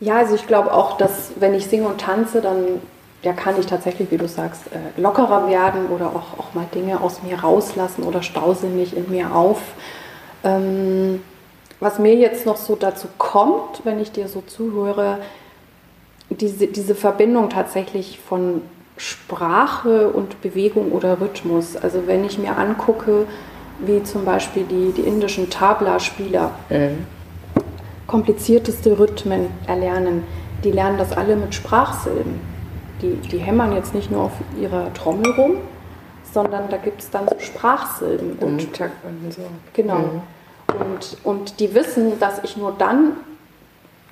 Ja, 0.00 0.18
also 0.18 0.34
ich 0.34 0.46
glaube 0.46 0.72
auch, 0.72 0.96
dass 0.96 1.32
wenn 1.36 1.54
ich 1.54 1.66
singe 1.66 1.88
und 1.88 2.00
tanze, 2.00 2.40
dann 2.40 2.80
ja, 3.22 3.32
kann 3.32 3.58
ich 3.58 3.66
tatsächlich, 3.66 4.10
wie 4.12 4.16
du 4.16 4.28
sagst, 4.28 4.62
äh, 4.68 5.00
lockerer 5.00 5.48
werden 5.48 5.88
oder 5.88 6.06
auch, 6.10 6.38
auch 6.38 6.54
mal 6.54 6.66
Dinge 6.72 7.00
aus 7.00 7.22
mir 7.22 7.40
rauslassen 7.40 8.04
oder 8.04 8.22
stausel 8.22 8.70
mich 8.70 8.96
in 8.96 9.10
mir 9.10 9.34
auf. 9.34 9.60
Ähm, 10.44 11.20
was 11.80 11.98
mir 11.98 12.14
jetzt 12.14 12.46
noch 12.46 12.56
so 12.56 12.76
dazu 12.76 13.08
kommt, 13.18 13.80
wenn 13.84 14.00
ich 14.00 14.12
dir 14.12 14.28
so 14.28 14.40
zuhöre, 14.42 15.18
diese, 16.30 16.68
diese 16.68 16.94
Verbindung 16.94 17.50
tatsächlich 17.50 18.20
von 18.20 18.62
Sprache 18.96 20.08
und 20.10 20.40
Bewegung 20.40 20.92
oder 20.92 21.20
Rhythmus. 21.20 21.76
Also 21.76 22.06
wenn 22.06 22.24
ich 22.24 22.38
mir 22.38 22.56
angucke, 22.56 23.26
wie 23.80 24.02
zum 24.02 24.24
Beispiel 24.24 24.64
die, 24.64 24.92
die 24.92 25.02
indischen 25.02 25.50
Tabla-Spieler, 25.50 26.52
mhm 26.68 27.17
komplizierteste 28.08 28.98
Rhythmen 28.98 29.46
erlernen, 29.68 30.24
die 30.64 30.72
lernen 30.72 30.98
das 30.98 31.12
alle 31.12 31.36
mit 31.36 31.54
Sprachsilben. 31.54 32.40
Die, 33.00 33.14
die 33.28 33.38
hämmern 33.38 33.76
jetzt 33.76 33.94
nicht 33.94 34.10
nur 34.10 34.22
auf 34.22 34.32
ihrer 34.60 34.92
Trommel 34.94 35.30
rum, 35.32 35.58
sondern 36.32 36.68
da 36.68 36.78
gibt 36.78 37.00
es 37.00 37.10
dann 37.10 37.28
so 37.28 37.38
Sprachsilben. 37.38 38.32
Und, 39.04 39.22
und 39.22 39.32
so. 39.32 39.42
Genau. 39.74 39.98
Mhm. 39.98 40.22
Und, 40.80 41.16
und 41.22 41.60
die 41.60 41.74
wissen, 41.74 42.18
dass 42.18 42.42
ich 42.42 42.56
nur 42.56 42.74
dann 42.76 43.12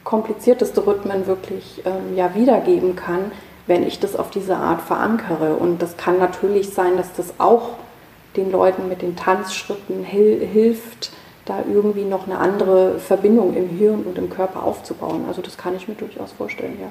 komplizierteste 0.04 0.86
Rhythmen 0.86 1.26
wirklich 1.26 1.82
ähm, 1.84 2.16
ja, 2.16 2.34
wiedergeben 2.34 2.94
kann, 2.94 3.32
wenn 3.66 3.82
ich 3.82 3.98
das 3.98 4.14
auf 4.14 4.30
diese 4.30 4.56
Art 4.56 4.80
verankere. 4.80 5.56
Und 5.56 5.82
das 5.82 5.96
kann 5.96 6.18
natürlich 6.18 6.70
sein, 6.70 6.96
dass 6.96 7.12
das 7.14 7.34
auch 7.38 7.70
den 8.36 8.52
Leuten 8.52 8.88
mit 8.88 9.02
den 9.02 9.16
Tanzschritten 9.16 10.04
hil 10.04 10.46
hilft, 10.46 11.10
da 11.46 11.64
irgendwie 11.66 12.04
noch 12.04 12.26
eine 12.26 12.38
andere 12.38 12.98
Verbindung 12.98 13.56
im 13.56 13.68
Hirn 13.68 14.02
und 14.02 14.18
im 14.18 14.28
Körper 14.28 14.64
aufzubauen. 14.64 15.24
Also 15.26 15.40
das 15.40 15.56
kann 15.56 15.74
ich 15.74 15.88
mir 15.88 15.94
durchaus 15.94 16.32
vorstellen, 16.32 16.76
ja. 16.80 16.88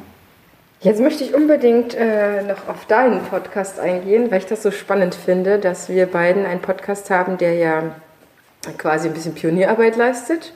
Jetzt 0.81 0.99
möchte 0.99 1.23
ich 1.23 1.33
unbedingt 1.33 1.95
äh, 1.95 2.43
noch 2.43 2.67
auf 2.67 2.85
deinen 2.85 3.21
Podcast 3.21 3.79
eingehen, 3.79 4.29
weil 4.29 4.39
ich 4.39 4.45
das 4.45 4.61
so 4.61 4.71
spannend 4.71 5.15
finde, 5.15 5.57
dass 5.59 5.89
wir 5.89 6.05
beiden 6.05 6.45
einen 6.45 6.61
Podcast 6.61 7.09
haben, 7.09 7.37
der 7.37 7.53
ja 7.55 7.83
quasi 8.77 9.07
ein 9.07 9.13
bisschen 9.13 9.33
Pionierarbeit 9.33 9.95
leistet. 9.95 10.53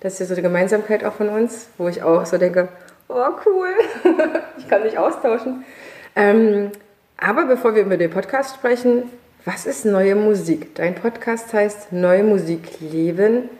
Das 0.00 0.14
ist 0.14 0.20
ja 0.20 0.26
so 0.26 0.34
die 0.34 0.42
Gemeinsamkeit 0.42 1.04
auch 1.04 1.14
von 1.14 1.28
uns, 1.28 1.68
wo 1.78 1.88
ich 1.88 2.02
auch 2.02 2.24
so 2.26 2.38
denke, 2.38 2.68
oh 3.08 3.30
cool, 3.46 3.68
ich 4.58 4.68
kann 4.68 4.82
mich 4.82 4.98
austauschen. 4.98 5.64
Ähm, 6.16 6.70
aber 7.16 7.46
bevor 7.46 7.74
wir 7.74 7.82
über 7.82 7.96
den 7.96 8.10
Podcast 8.10 8.54
sprechen, 8.56 9.04
was 9.44 9.66
ist 9.66 9.84
neue 9.84 10.14
Musik? 10.14 10.74
Dein 10.76 10.94
Podcast 10.94 11.52
heißt 11.52 11.92
Neue 11.92 12.22
Musik 12.22 12.80
leben. 12.80 13.50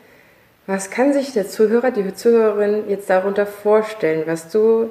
Was 0.68 0.90
kann 0.90 1.12
sich 1.12 1.32
der 1.32 1.48
Zuhörer, 1.48 1.90
die 1.90 2.14
Zuhörerin 2.14 2.88
jetzt 2.88 3.10
darunter 3.10 3.46
vorstellen, 3.46 4.22
was 4.26 4.48
du 4.48 4.90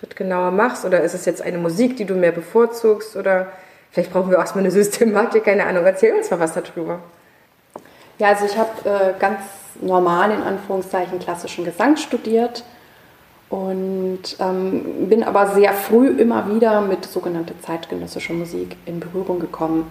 dort 0.00 0.16
genauer 0.16 0.50
machst? 0.50 0.84
Oder 0.84 1.02
ist 1.02 1.14
es 1.14 1.26
jetzt 1.26 1.42
eine 1.42 1.58
Musik, 1.58 1.96
die 1.96 2.06
du 2.06 2.14
mehr 2.14 2.32
bevorzugst? 2.32 3.14
Oder 3.14 3.52
vielleicht 3.92 4.12
brauchen 4.12 4.30
wir 4.30 4.38
auch 4.38 4.42
erstmal 4.42 4.64
eine 4.64 4.72
Systematik, 4.72 5.44
keine 5.44 5.64
Ahnung. 5.64 5.84
Erzähl 5.84 6.12
uns 6.12 6.28
mal 6.28 6.40
was 6.40 6.54
darüber. 6.54 6.98
Ja, 8.18 8.28
also 8.28 8.46
ich 8.46 8.56
habe 8.58 8.88
äh, 8.88 9.18
ganz 9.20 9.40
normal 9.80 10.32
in 10.32 10.42
Anführungszeichen 10.42 11.20
klassischen 11.20 11.64
Gesang 11.64 11.96
studiert 11.96 12.64
und 13.54 14.36
ähm, 14.40 15.08
bin 15.08 15.22
aber 15.22 15.54
sehr 15.54 15.72
früh 15.74 16.08
immer 16.08 16.52
wieder 16.52 16.80
mit 16.80 17.04
sogenannter 17.04 17.54
zeitgenössischer 17.62 18.32
Musik 18.32 18.74
in 18.84 18.98
Berührung 18.98 19.38
gekommen. 19.38 19.86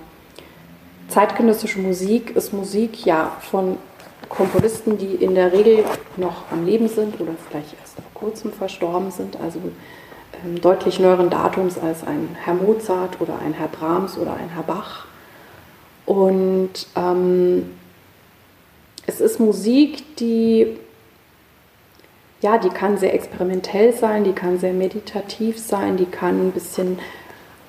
Zeitgenössische 1.08 1.80
Musik 1.80 2.36
ist 2.36 2.52
Musik 2.52 3.06
ja 3.06 3.32
von 3.40 3.78
Komponisten, 4.28 4.98
die 4.98 5.16
in 5.16 5.34
der 5.34 5.54
Regel 5.54 5.86
noch 6.18 6.52
am 6.52 6.66
Leben 6.66 6.90
sind 6.90 7.22
oder 7.22 7.32
vielleicht 7.48 7.74
erst 7.80 7.96
vor 7.96 8.04
kurzem 8.14 8.52
verstorben 8.52 9.12
sind, 9.12 9.38
also 9.40 9.60
ähm, 10.44 10.60
deutlich 10.60 11.00
neueren 11.00 11.30
Datums 11.30 11.78
als 11.78 12.06
ein 12.06 12.36
Herr 12.44 12.56
Mozart 12.56 13.22
oder 13.22 13.40
ein 13.40 13.54
Herr 13.54 13.70
Brahms 13.70 14.18
oder 14.18 14.34
ein 14.34 14.50
Herr 14.50 14.64
Bach. 14.64 15.06
Und 16.06 16.86
ähm, 16.98 17.70
es 19.06 19.22
ist 19.22 19.40
Musik, 19.40 20.18
die 20.18 20.80
ja, 22.44 22.58
die 22.58 22.70
kann 22.70 22.98
sehr 22.98 23.14
experimentell 23.14 23.94
sein, 23.94 24.26
die 24.26 24.34
kann 24.34 24.60
sehr 24.60 24.74
meditativ 24.74 25.58
sein, 25.58 25.96
die 25.96 26.06
kann 26.06 26.48
ein 26.48 26.52
bisschen 26.52 27.00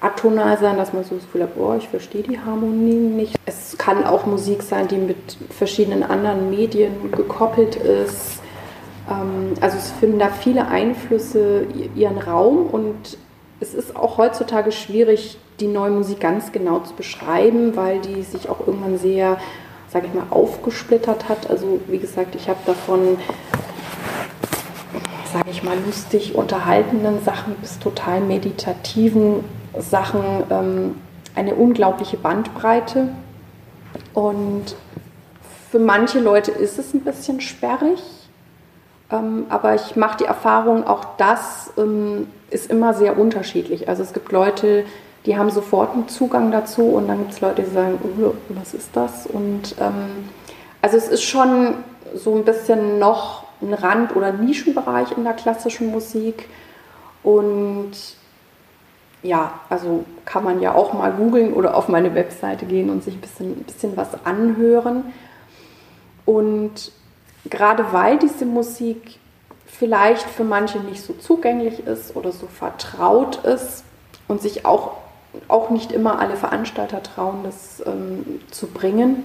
atonal 0.01 0.59
sein, 0.59 0.77
dass 0.77 0.93
man 0.93 1.05
so 1.05 1.15
das 1.15 1.25
Gefühl 1.25 1.45
hat, 1.45 1.53
oh, 1.57 1.75
ich 1.79 1.89
verstehe 1.89 2.25
die 2.25 2.41
Harmonie 2.41 2.95
nicht. 2.95 3.37
Es 3.47 3.79
kann 3.79 4.05
auch 4.05 4.27
Musik 4.27 4.63
sein, 4.63 4.89
die 4.89 4.97
mit 4.97 5.17
verschiedenen 5.51 6.03
anderen 6.03 6.51
Medien 6.51 7.13
gekoppelt 7.13 7.77
ist. 7.77 8.41
Ähm, 9.09 9.55
also 9.61 9.79
es 9.79 9.93
finden 9.93 10.19
da 10.19 10.29
viele 10.29 10.67
Einflüsse 10.67 11.67
ihren 11.95 12.19
Raum 12.19 12.67
und 12.67 13.17
es 13.61 13.75
ist 13.75 13.95
auch 13.95 14.19
heutzutage 14.19 14.73
schwierig, 14.73 15.39
die 15.61 15.69
neue 15.69 15.93
Musik 15.93 16.19
ganz 16.19 16.51
genau 16.51 16.81
zu 16.81 16.95
beschreiben, 16.95 17.77
weil 17.77 18.01
die 18.01 18.23
sich 18.23 18.49
auch 18.49 18.67
irgendwann 18.67 18.99
sehr, 18.99 19.39
sage 19.89 20.09
ich 20.09 20.15
mal, 20.15 20.27
aufgesplittert 20.31 21.29
hat. 21.29 21.49
Also 21.49 21.79
wie 21.87 21.99
gesagt, 21.99 22.35
ich 22.35 22.49
habe 22.49 22.59
davon 22.67 23.19
sage 25.35 25.51
ich 25.51 25.65
mal, 25.65 25.77
lustig 25.85 26.37
unterhaltenen 26.37 27.21
Sachen 27.25 27.57
bis 27.57 27.81
total 27.81 28.21
meditativen 28.21 29.45
Sachen 29.77 30.23
ähm, 30.49 30.95
eine 31.35 31.57
unglaubliche 31.57 32.17
Bandbreite. 32.17 33.09
Und 34.13 34.77
für 35.73 35.81
manche 35.81 36.21
Leute 36.21 36.53
ist 36.53 36.79
es 36.79 36.95
ein 36.95 37.01
bisschen 37.01 37.41
sperrig 37.41 38.01
Ähm, 39.11 39.47
aber 39.51 39.75
ich 39.75 39.97
mache 39.97 40.19
die 40.19 40.25
Erfahrung, 40.25 40.87
auch 40.87 41.05
das 41.19 41.73
ähm, 41.77 42.27
ist 42.51 42.71
immer 42.71 42.95
sehr 42.95 43.19
unterschiedlich. 43.19 43.87
Also 43.89 44.03
es 44.03 44.13
gibt 44.15 44.33
Leute, 44.33 44.85
die 45.27 45.37
haben 45.37 45.51
sofort 45.51 45.93
einen 45.93 46.09
Zugang 46.09 46.51
dazu 46.51 46.83
und 46.85 47.09
dann 47.09 47.19
gibt 47.19 47.33
es 47.33 47.41
Leute, 47.41 47.63
die 47.63 47.71
sagen, 47.71 47.99
oh, 48.03 48.33
was 48.49 48.73
ist 48.73 48.91
das? 48.95 49.27
Und 49.27 49.75
ähm, 49.81 50.31
also 50.81 50.97
es 50.97 51.09
ist 51.09 51.23
schon 51.23 51.75
so 52.15 52.35
ein 52.35 52.45
bisschen 52.45 52.99
noch 52.99 53.44
ein 53.65 53.75
Rand- 53.75 54.15
oder 54.17 54.33
Nischenbereich 54.33 55.13
in 55.17 55.25
der 55.25 55.35
klassischen 55.35 55.91
Musik. 55.91 56.49
Und 57.23 57.93
ja, 59.23 59.61
also 59.71 60.05
kann 60.25 60.45
man 60.45 60.61
ja 60.61 60.75
auch 60.75 60.93
mal 60.93 61.13
googeln 61.13 61.55
oder 61.55 61.77
auf 61.77 61.89
meine 61.89 62.15
Webseite 62.15 62.67
gehen 62.67 62.91
und 62.91 63.03
sich 63.03 63.15
ein 63.15 63.21
bisschen, 63.21 63.53
ein 63.53 63.65
bisschen 63.65 63.97
was 63.97 64.25
anhören. 64.25 65.13
Und 66.27 66.93
gerade 67.49 67.93
weil 67.93 68.19
diese 68.19 68.45
Musik 68.45 69.19
vielleicht 69.67 70.29
für 70.29 70.45
manche 70.45 70.79
nicht 70.79 71.03
so 71.03 71.15
zugänglich 71.15 71.87
ist 71.87 72.15
oder 72.17 72.33
so 72.33 72.47
vertraut 72.47 73.45
ist 73.45 73.85
und 74.29 74.41
sich 74.41 74.65
auch, 74.67 74.93
auch 75.49 75.71
nicht 75.71 75.91
immer 75.91 76.21
alle 76.21 76.37
Veranstalter 76.37 77.03
trauen, 77.03 77.41
das 77.43 77.83
ähm, 77.87 78.41
zu 78.51 78.69
bringen, 78.69 79.25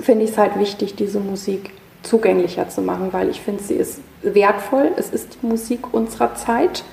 finde 0.00 0.24
ich 0.24 0.30
es 0.32 0.38
halt 0.38 0.58
wichtig, 0.58 0.96
diese 0.96 1.20
Musik 1.20 1.70
zugänglicher 2.02 2.68
zu 2.68 2.82
machen, 2.82 3.12
weil 3.12 3.28
ich 3.28 3.40
finde, 3.40 3.62
sie 3.62 3.74
ist 3.74 4.00
wertvoll. 4.22 4.92
Es 4.96 5.10
ist 5.10 5.38
die 5.40 5.46
Musik 5.46 5.92
unserer 5.92 6.34
Zeit. 6.34 6.84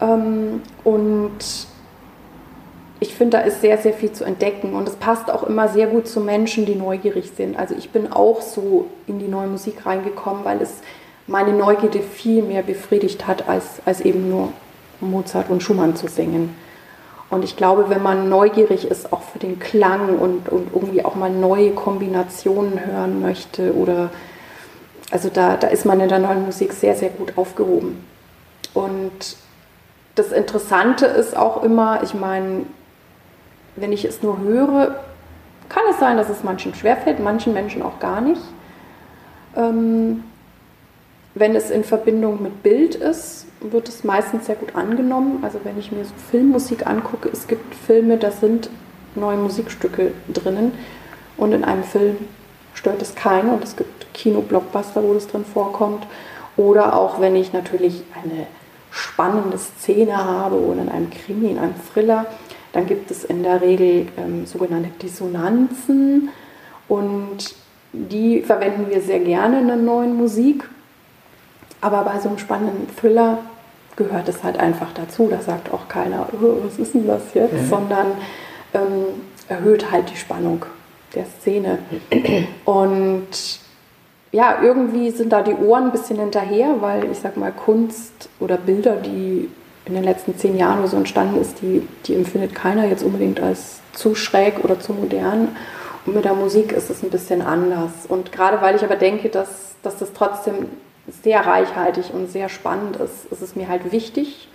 Ähm, 0.00 0.62
und 0.84 1.38
ich 3.00 3.14
finde, 3.14 3.38
da 3.38 3.42
ist 3.44 3.60
sehr, 3.60 3.78
sehr 3.78 3.92
viel 3.92 4.12
zu 4.12 4.24
entdecken. 4.24 4.74
Und 4.74 4.88
es 4.88 4.96
passt 4.96 5.30
auch 5.30 5.44
immer 5.44 5.68
sehr 5.68 5.86
gut 5.86 6.08
zu 6.08 6.20
Menschen, 6.20 6.66
die 6.66 6.74
neugierig 6.74 7.32
sind. 7.36 7.58
Also 7.58 7.74
ich 7.76 7.90
bin 7.90 8.12
auch 8.12 8.40
so 8.40 8.86
in 9.06 9.18
die 9.18 9.28
neue 9.28 9.46
Musik 9.46 9.86
reingekommen, 9.86 10.44
weil 10.44 10.60
es 10.60 10.80
meine 11.26 11.52
Neugierde 11.52 12.00
viel 12.00 12.42
mehr 12.42 12.62
befriedigt 12.62 13.26
hat, 13.26 13.48
als, 13.48 13.80
als 13.84 14.00
eben 14.00 14.28
nur 14.30 14.52
Mozart 15.00 15.50
und 15.50 15.62
Schumann 15.62 15.94
zu 15.94 16.08
singen. 16.08 16.54
Und 17.30 17.44
ich 17.44 17.56
glaube, 17.56 17.90
wenn 17.90 18.02
man 18.02 18.28
neugierig 18.28 18.90
ist, 18.90 19.12
auch 19.12 19.22
für 19.22 19.38
den 19.38 19.58
Klang 19.58 20.18
und, 20.18 20.48
und 20.48 20.72
irgendwie 20.74 21.04
auch 21.04 21.14
mal 21.14 21.30
neue 21.30 21.72
Kombinationen 21.72 22.86
hören 22.86 23.20
möchte 23.20 23.74
oder 23.74 24.10
also 25.10 25.28
da, 25.32 25.56
da 25.56 25.68
ist 25.68 25.86
man 25.86 26.00
in 26.00 26.08
der 26.08 26.18
neuen 26.18 26.44
Musik 26.44 26.72
sehr, 26.72 26.94
sehr 26.94 27.10
gut 27.10 27.32
aufgehoben. 27.36 28.04
Und 28.74 29.36
das 30.14 30.32
Interessante 30.32 31.06
ist 31.06 31.36
auch 31.36 31.62
immer, 31.62 32.02
ich 32.02 32.14
meine, 32.14 32.66
wenn 33.76 33.92
ich 33.92 34.04
es 34.04 34.22
nur 34.22 34.38
höre, 34.40 34.96
kann 35.68 35.82
es 35.90 35.98
sein, 35.98 36.16
dass 36.16 36.28
es 36.28 36.44
manchen 36.44 36.74
schwerfällt, 36.74 37.20
manchen 37.20 37.54
Menschen 37.54 37.82
auch 37.82 37.98
gar 38.00 38.20
nicht. 38.20 38.42
Ähm, 39.56 40.24
wenn 41.38 41.54
es 41.54 41.70
in 41.70 41.84
Verbindung 41.84 42.42
mit 42.42 42.62
Bild 42.62 42.94
ist, 42.94 43.46
wird 43.60 43.88
es 43.88 44.04
meistens 44.04 44.46
sehr 44.46 44.54
gut 44.54 44.74
angenommen. 44.74 45.40
Also 45.42 45.60
wenn 45.64 45.78
ich 45.78 45.92
mir 45.92 46.04
so 46.04 46.14
Filmmusik 46.30 46.86
angucke, 46.86 47.28
es 47.32 47.46
gibt 47.46 47.74
Filme, 47.74 48.16
da 48.16 48.30
sind 48.30 48.70
neue 49.14 49.36
Musikstücke 49.36 50.12
drinnen 50.32 50.72
und 51.36 51.52
in 51.52 51.64
einem 51.64 51.82
Film 51.82 52.16
stört 52.74 53.02
es 53.02 53.14
keinen 53.14 53.50
und 53.50 53.64
es 53.64 53.76
gibt 53.76 54.12
Kino-Blockbuster, 54.14 55.02
wo 55.02 55.14
das 55.14 55.26
drin 55.26 55.44
vorkommt. 55.44 56.06
Oder 56.56 56.96
auch 56.96 57.20
wenn 57.20 57.36
ich 57.36 57.52
natürlich 57.52 58.02
eine 58.14 58.46
spannende 58.90 59.58
Szene 59.58 60.16
habe 60.16 60.56
oder 60.56 60.82
in 60.82 60.88
einem 60.88 61.10
Krimi, 61.10 61.50
in 61.50 61.58
einem 61.58 61.74
Thriller, 61.92 62.26
dann 62.72 62.86
gibt 62.86 63.10
es 63.10 63.24
in 63.24 63.42
der 63.42 63.60
Regel 63.60 64.08
ähm, 64.16 64.46
sogenannte 64.46 64.90
Dissonanzen 65.02 66.30
und 66.88 67.54
die 67.92 68.42
verwenden 68.42 68.90
wir 68.90 69.00
sehr 69.00 69.20
gerne 69.20 69.60
in 69.60 69.68
der 69.68 69.76
neuen 69.76 70.16
Musik. 70.16 70.68
Aber 71.80 72.02
bei 72.02 72.18
so 72.18 72.28
einem 72.28 72.38
spannenden 72.38 72.88
Thriller 72.96 73.38
gehört 73.96 74.28
es 74.28 74.42
halt 74.42 74.58
einfach 74.58 74.88
dazu. 74.94 75.28
Da 75.30 75.40
sagt 75.40 75.72
auch 75.72 75.88
keiner, 75.88 76.28
oh, 76.32 76.64
was 76.64 76.78
ist 76.78 76.94
denn 76.94 77.06
das 77.06 77.34
jetzt, 77.34 77.52
mhm. 77.52 77.68
sondern 77.68 78.06
ähm, 78.74 79.06
erhöht 79.48 79.90
halt 79.90 80.10
die 80.10 80.16
Spannung 80.16 80.64
der 81.14 81.24
Szene. 81.26 81.78
Und 82.64 83.28
ja, 84.30 84.58
irgendwie 84.62 85.10
sind 85.10 85.32
da 85.32 85.42
die 85.42 85.54
Ohren 85.54 85.84
ein 85.84 85.92
bisschen 85.92 86.18
hinterher, 86.18 86.76
weil 86.80 87.10
ich 87.10 87.18
sag 87.18 87.36
mal, 87.36 87.52
Kunst 87.52 88.28
oder 88.40 88.56
Bilder, 88.56 88.96
die 88.96 89.50
in 89.86 89.94
den 89.94 90.04
letzten 90.04 90.36
zehn 90.36 90.56
Jahren 90.56 90.80
oder 90.80 90.88
so 90.88 90.96
entstanden 90.98 91.40
ist, 91.40 91.62
die, 91.62 91.86
die 92.04 92.14
empfindet 92.14 92.54
keiner 92.54 92.86
jetzt 92.86 93.02
unbedingt 93.02 93.40
als 93.40 93.80
zu 93.94 94.14
schräg 94.14 94.62
oder 94.62 94.78
zu 94.78 94.92
modern. 94.92 95.56
Und 96.04 96.14
mit 96.14 96.24
der 96.24 96.34
Musik 96.34 96.72
ist 96.72 96.90
es 96.90 97.02
ein 97.02 97.10
bisschen 97.10 97.40
anders. 97.40 97.90
Und 98.06 98.32
gerade 98.32 98.60
weil 98.60 98.76
ich 98.76 98.84
aber 98.84 98.96
denke, 98.96 99.30
dass, 99.30 99.76
dass 99.82 99.96
das 99.96 100.12
trotzdem 100.12 100.66
sehr 101.22 101.46
reichhaltig 101.46 102.12
und 102.12 102.30
sehr 102.30 102.48
spannend. 102.48 102.96
Ist, 102.96 103.26
ist 103.30 103.42
es 103.42 103.56
mir 103.56 103.68
halt 103.68 103.92
wichtig, 103.92 104.48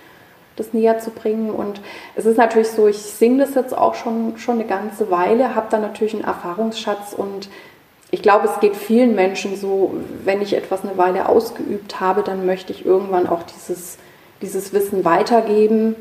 das 0.56 0.74
näher 0.74 1.00
zu 1.00 1.12
bringen. 1.12 1.50
Und 1.50 1.82
es 2.16 2.26
ist 2.26 2.38
natürlich 2.38 2.70
so, 2.70 2.88
ich 2.88 2.98
singe 2.98 3.46
das 3.46 3.56
jetzt 3.56 3.76
auch 3.76 3.96
schon, 3.96 4.38
schon 4.38 4.56
eine 4.56 4.66
ganze 4.68 5.10
Weile, 5.12 5.56
habe 5.56 5.68
da 5.70 5.80
natürlich 5.80 6.14
einen 6.14 6.24
Erfahrungsschatz. 6.24 7.14
Und 7.14 7.50
ich 8.12 8.22
glaube, 8.22 8.48
es 8.48 8.60
geht 8.60 8.76
vielen 8.76 9.16
Menschen 9.16 9.56
so, 9.56 9.96
wenn 10.24 10.42
ich 10.42 10.56
etwas 10.56 10.84
eine 10.84 10.98
Weile 10.98 11.28
ausgeübt 11.28 12.00
habe, 12.00 12.22
dann 12.22 12.46
möchte 12.46 12.72
ich 12.72 12.86
irgendwann 12.86 13.28
auch 13.28 13.44
dieses, 13.44 13.98
dieses 14.42 14.74
Wissen 14.74 15.04
weitergeben, 15.04 15.96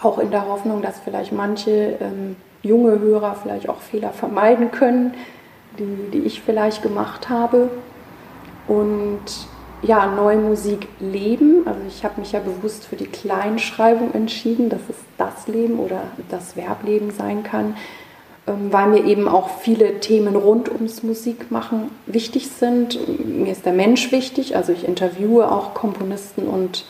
auch 0.00 0.18
in 0.18 0.30
der 0.30 0.48
Hoffnung, 0.48 0.82
dass 0.82 1.00
vielleicht 1.00 1.32
manche 1.32 1.96
ähm, 2.00 2.36
junge 2.62 2.98
Hörer 3.00 3.36
vielleicht 3.40 3.68
auch 3.68 3.80
Fehler 3.80 4.10
vermeiden 4.10 4.70
können, 4.70 5.14
die, 5.78 6.10
die 6.12 6.24
ich 6.26 6.42
vielleicht 6.42 6.82
gemacht 6.82 7.28
habe 7.28 7.70
und 8.68 9.22
ja, 9.82 10.06
neue 10.06 10.36
Musik 10.36 10.88
leben. 11.00 11.66
Also 11.66 11.80
ich 11.88 12.04
habe 12.04 12.20
mich 12.20 12.32
ja 12.32 12.40
bewusst 12.40 12.86
für 12.86 12.96
die 12.96 13.06
Kleinschreibung 13.06 14.14
entschieden, 14.14 14.68
dass 14.68 14.80
es 14.88 14.96
das 15.18 15.48
Leben 15.48 15.78
oder 15.78 16.02
das 16.30 16.52
Verbleben 16.52 17.10
sein 17.10 17.42
kann, 17.42 17.76
ähm, 18.46 18.72
weil 18.72 18.88
mir 18.88 19.04
eben 19.04 19.28
auch 19.28 19.58
viele 19.58 19.98
Themen 20.00 20.36
rund 20.36 20.70
ums 20.70 21.02
Musikmachen 21.02 21.90
wichtig 22.06 22.48
sind. 22.48 22.98
Mir 23.26 23.50
ist 23.52 23.66
der 23.66 23.72
Mensch 23.72 24.12
wichtig, 24.12 24.56
also 24.56 24.72
ich 24.72 24.86
interviewe 24.86 25.50
auch 25.50 25.74
Komponisten 25.74 26.46
und 26.46 26.84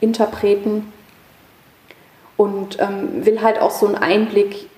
Interpreten 0.00 0.92
und 2.36 2.78
ähm, 2.80 3.24
will 3.24 3.40
halt 3.40 3.60
auch 3.60 3.70
so 3.70 3.86
einen 3.86 3.96
Einblick 3.96 4.68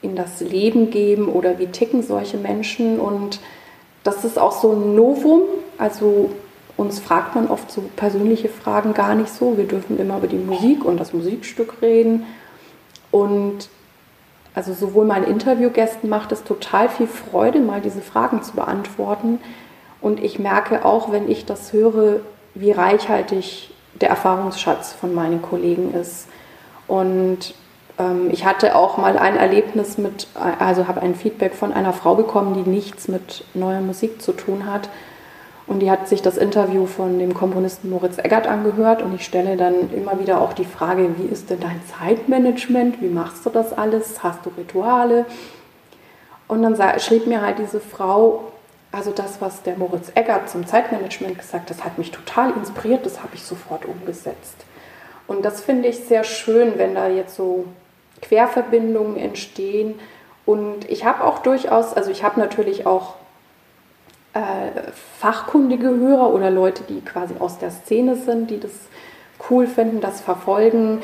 in 0.00 0.14
das 0.14 0.40
Leben 0.40 0.90
geben 0.90 1.28
oder 1.28 1.58
wie 1.58 1.66
ticken 1.66 2.02
solche 2.02 2.36
Menschen 2.36 3.00
und 3.00 3.40
das 4.04 4.24
ist 4.24 4.38
auch 4.38 4.52
so 4.52 4.72
ein 4.72 4.94
Novum. 4.94 5.42
Also 5.80 6.30
uns 6.76 7.00
fragt 7.00 7.34
man 7.34 7.48
oft 7.48 7.70
so 7.70 7.82
persönliche 7.96 8.50
Fragen 8.50 8.92
gar 8.92 9.14
nicht 9.14 9.32
so. 9.32 9.56
Wir 9.56 9.66
dürfen 9.66 9.98
immer 9.98 10.18
über 10.18 10.26
die 10.26 10.36
Musik 10.36 10.84
und 10.84 11.00
das 11.00 11.14
Musikstück 11.14 11.80
reden. 11.80 12.26
Und 13.10 13.70
also 14.54 14.74
sowohl 14.74 15.06
meinen 15.06 15.24
Interviewgästen 15.24 16.10
macht 16.10 16.32
es 16.32 16.44
total 16.44 16.90
viel 16.90 17.06
Freude, 17.06 17.60
mal 17.60 17.80
diese 17.80 18.02
Fragen 18.02 18.42
zu 18.42 18.52
beantworten. 18.52 19.40
Und 20.02 20.22
ich 20.22 20.38
merke 20.38 20.84
auch, 20.84 21.10
wenn 21.12 21.30
ich 21.30 21.46
das 21.46 21.72
höre, 21.72 22.20
wie 22.54 22.72
reichhaltig 22.72 23.70
der 24.00 24.10
Erfahrungsschatz 24.10 24.92
von 24.92 25.14
meinen 25.14 25.40
Kollegen 25.40 25.94
ist. 25.94 26.28
Und 26.86 27.54
ähm, 27.98 28.28
ich 28.30 28.44
hatte 28.44 28.76
auch 28.76 28.98
mal 28.98 29.18
ein 29.18 29.36
Erlebnis 29.36 29.96
mit, 29.96 30.26
also 30.34 30.88
habe 30.88 31.00
ein 31.00 31.14
Feedback 31.14 31.54
von 31.54 31.72
einer 31.72 31.94
Frau 31.94 32.16
bekommen, 32.16 32.62
die 32.62 32.68
nichts 32.68 33.08
mit 33.08 33.44
neuer 33.54 33.80
Musik 33.80 34.20
zu 34.20 34.32
tun 34.32 34.66
hat. 34.70 34.90
Und 35.70 35.78
die 35.78 35.90
hat 35.92 36.08
sich 36.08 36.20
das 36.20 36.36
Interview 36.36 36.84
von 36.86 37.20
dem 37.20 37.32
Komponisten 37.32 37.90
Moritz 37.90 38.18
Eggert 38.18 38.48
angehört 38.48 39.02
und 39.02 39.14
ich 39.14 39.24
stelle 39.24 39.56
dann 39.56 39.94
immer 39.94 40.18
wieder 40.18 40.40
auch 40.40 40.52
die 40.52 40.64
Frage, 40.64 41.14
wie 41.16 41.32
ist 41.32 41.48
denn 41.48 41.60
dein 41.60 41.80
Zeitmanagement? 41.96 43.00
Wie 43.00 43.08
machst 43.08 43.46
du 43.46 43.50
das 43.50 43.72
alles? 43.72 44.20
Hast 44.20 44.44
du 44.44 44.50
Rituale? 44.58 45.26
Und 46.48 46.64
dann 46.64 46.76
schrieb 46.98 47.28
mir 47.28 47.40
halt 47.40 47.60
diese 47.60 47.78
Frau, 47.78 48.50
also 48.90 49.12
das, 49.12 49.40
was 49.40 49.62
der 49.62 49.76
Moritz 49.76 50.10
Eggert 50.16 50.50
zum 50.50 50.66
Zeitmanagement 50.66 51.38
gesagt 51.38 51.70
hat, 51.70 51.70
das 51.70 51.84
hat 51.84 51.98
mich 51.98 52.10
total 52.10 52.50
inspiriert, 52.56 53.06
das 53.06 53.22
habe 53.22 53.36
ich 53.36 53.44
sofort 53.44 53.84
umgesetzt. 53.84 54.56
Und 55.28 55.44
das 55.44 55.60
finde 55.60 55.86
ich 55.86 56.00
sehr 56.00 56.24
schön, 56.24 56.78
wenn 56.78 56.96
da 56.96 57.06
jetzt 57.06 57.36
so 57.36 57.66
Querverbindungen 58.22 59.16
entstehen. 59.16 60.00
Und 60.46 60.90
ich 60.90 61.04
habe 61.04 61.22
auch 61.22 61.38
durchaus, 61.38 61.94
also 61.94 62.10
ich 62.10 62.24
habe 62.24 62.40
natürlich 62.40 62.86
auch 62.86 63.19
äh, 64.34 64.92
fachkundige 65.18 65.88
Hörer 65.88 66.32
oder 66.32 66.50
Leute, 66.50 66.82
die 66.88 67.00
quasi 67.00 67.34
aus 67.38 67.58
der 67.58 67.70
Szene 67.70 68.16
sind, 68.16 68.50
die 68.50 68.60
das 68.60 68.72
cool 69.48 69.66
finden, 69.66 70.00
das 70.00 70.20
verfolgen. 70.20 71.00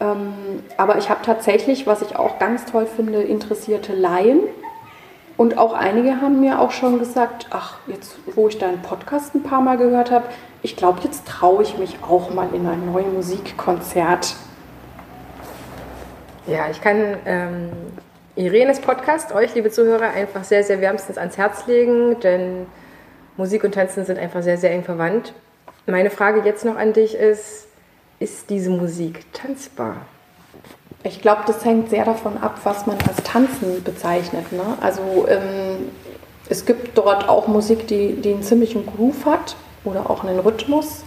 Ähm, 0.00 0.62
aber 0.76 0.98
ich 0.98 1.10
habe 1.10 1.20
tatsächlich, 1.24 1.86
was 1.86 2.02
ich 2.02 2.16
auch 2.16 2.38
ganz 2.38 2.64
toll 2.66 2.86
finde, 2.86 3.22
interessierte 3.22 3.94
Laien. 3.94 4.40
Und 5.36 5.58
auch 5.58 5.72
einige 5.72 6.20
haben 6.20 6.40
mir 6.40 6.60
auch 6.60 6.70
schon 6.70 6.98
gesagt, 6.98 7.46
ach, 7.50 7.78
jetzt 7.86 8.16
wo 8.34 8.48
ich 8.48 8.58
deinen 8.58 8.82
Podcast 8.82 9.34
ein 9.34 9.42
paar 9.42 9.60
Mal 9.60 9.76
gehört 9.78 10.10
habe, 10.10 10.26
ich 10.62 10.76
glaube, 10.76 11.00
jetzt 11.02 11.26
traue 11.26 11.62
ich 11.62 11.78
mich 11.78 11.96
auch 12.02 12.32
mal 12.32 12.48
in 12.52 12.66
ein 12.66 12.92
neues 12.92 13.12
Musikkonzert 13.12 14.36
ja, 16.46 16.68
ich 16.70 16.80
kann 16.80 17.16
ähm, 17.24 17.70
Irenes 18.34 18.80
Podcast 18.80 19.34
euch, 19.34 19.54
liebe 19.54 19.70
Zuhörer, 19.70 20.10
einfach 20.10 20.42
sehr, 20.42 20.64
sehr 20.64 20.80
wärmstens 20.80 21.18
ans 21.18 21.36
Herz 21.36 21.66
legen, 21.66 22.18
denn 22.20 22.66
Musik 23.36 23.62
und 23.62 23.74
Tanzen 23.74 24.06
sind 24.06 24.18
einfach 24.18 24.42
sehr, 24.42 24.56
sehr 24.56 24.70
eng 24.70 24.84
verwandt. 24.84 25.34
Meine 25.86 26.08
Frage 26.08 26.40
jetzt 26.42 26.64
noch 26.64 26.76
an 26.76 26.94
dich 26.94 27.14
ist, 27.14 27.66
ist 28.20 28.48
diese 28.48 28.70
Musik 28.70 29.30
tanzbar? 29.34 29.96
Ich 31.02 31.20
glaube, 31.20 31.42
das 31.46 31.62
hängt 31.62 31.90
sehr 31.90 32.06
davon 32.06 32.38
ab, 32.38 32.58
was 32.64 32.86
man 32.86 32.96
als 33.06 33.22
Tanzen 33.22 33.82
bezeichnet. 33.84 34.50
Ne? 34.50 34.78
Also 34.80 35.26
ähm, 35.28 35.90
es 36.48 36.64
gibt 36.64 36.96
dort 36.96 37.28
auch 37.28 37.48
Musik, 37.48 37.86
die, 37.86 38.14
die 38.14 38.32
einen 38.32 38.42
ziemlichen 38.42 38.86
Groove 38.86 39.26
hat 39.26 39.56
oder 39.84 40.08
auch 40.08 40.24
einen 40.24 40.38
Rhythmus. 40.38 41.04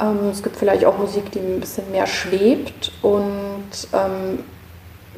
Ähm, 0.00 0.28
es 0.32 0.42
gibt 0.42 0.56
vielleicht 0.56 0.84
auch 0.84 0.98
Musik, 0.98 1.30
die 1.30 1.38
ein 1.38 1.60
bisschen 1.60 1.90
mehr 1.92 2.06
schwebt. 2.06 2.92
Und 3.00 3.88
ähm, 3.94 4.40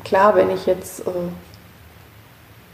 klar, 0.04 0.34
wenn 0.34 0.50
ich 0.50 0.66
jetzt, 0.66 1.00
äh, 1.00 1.11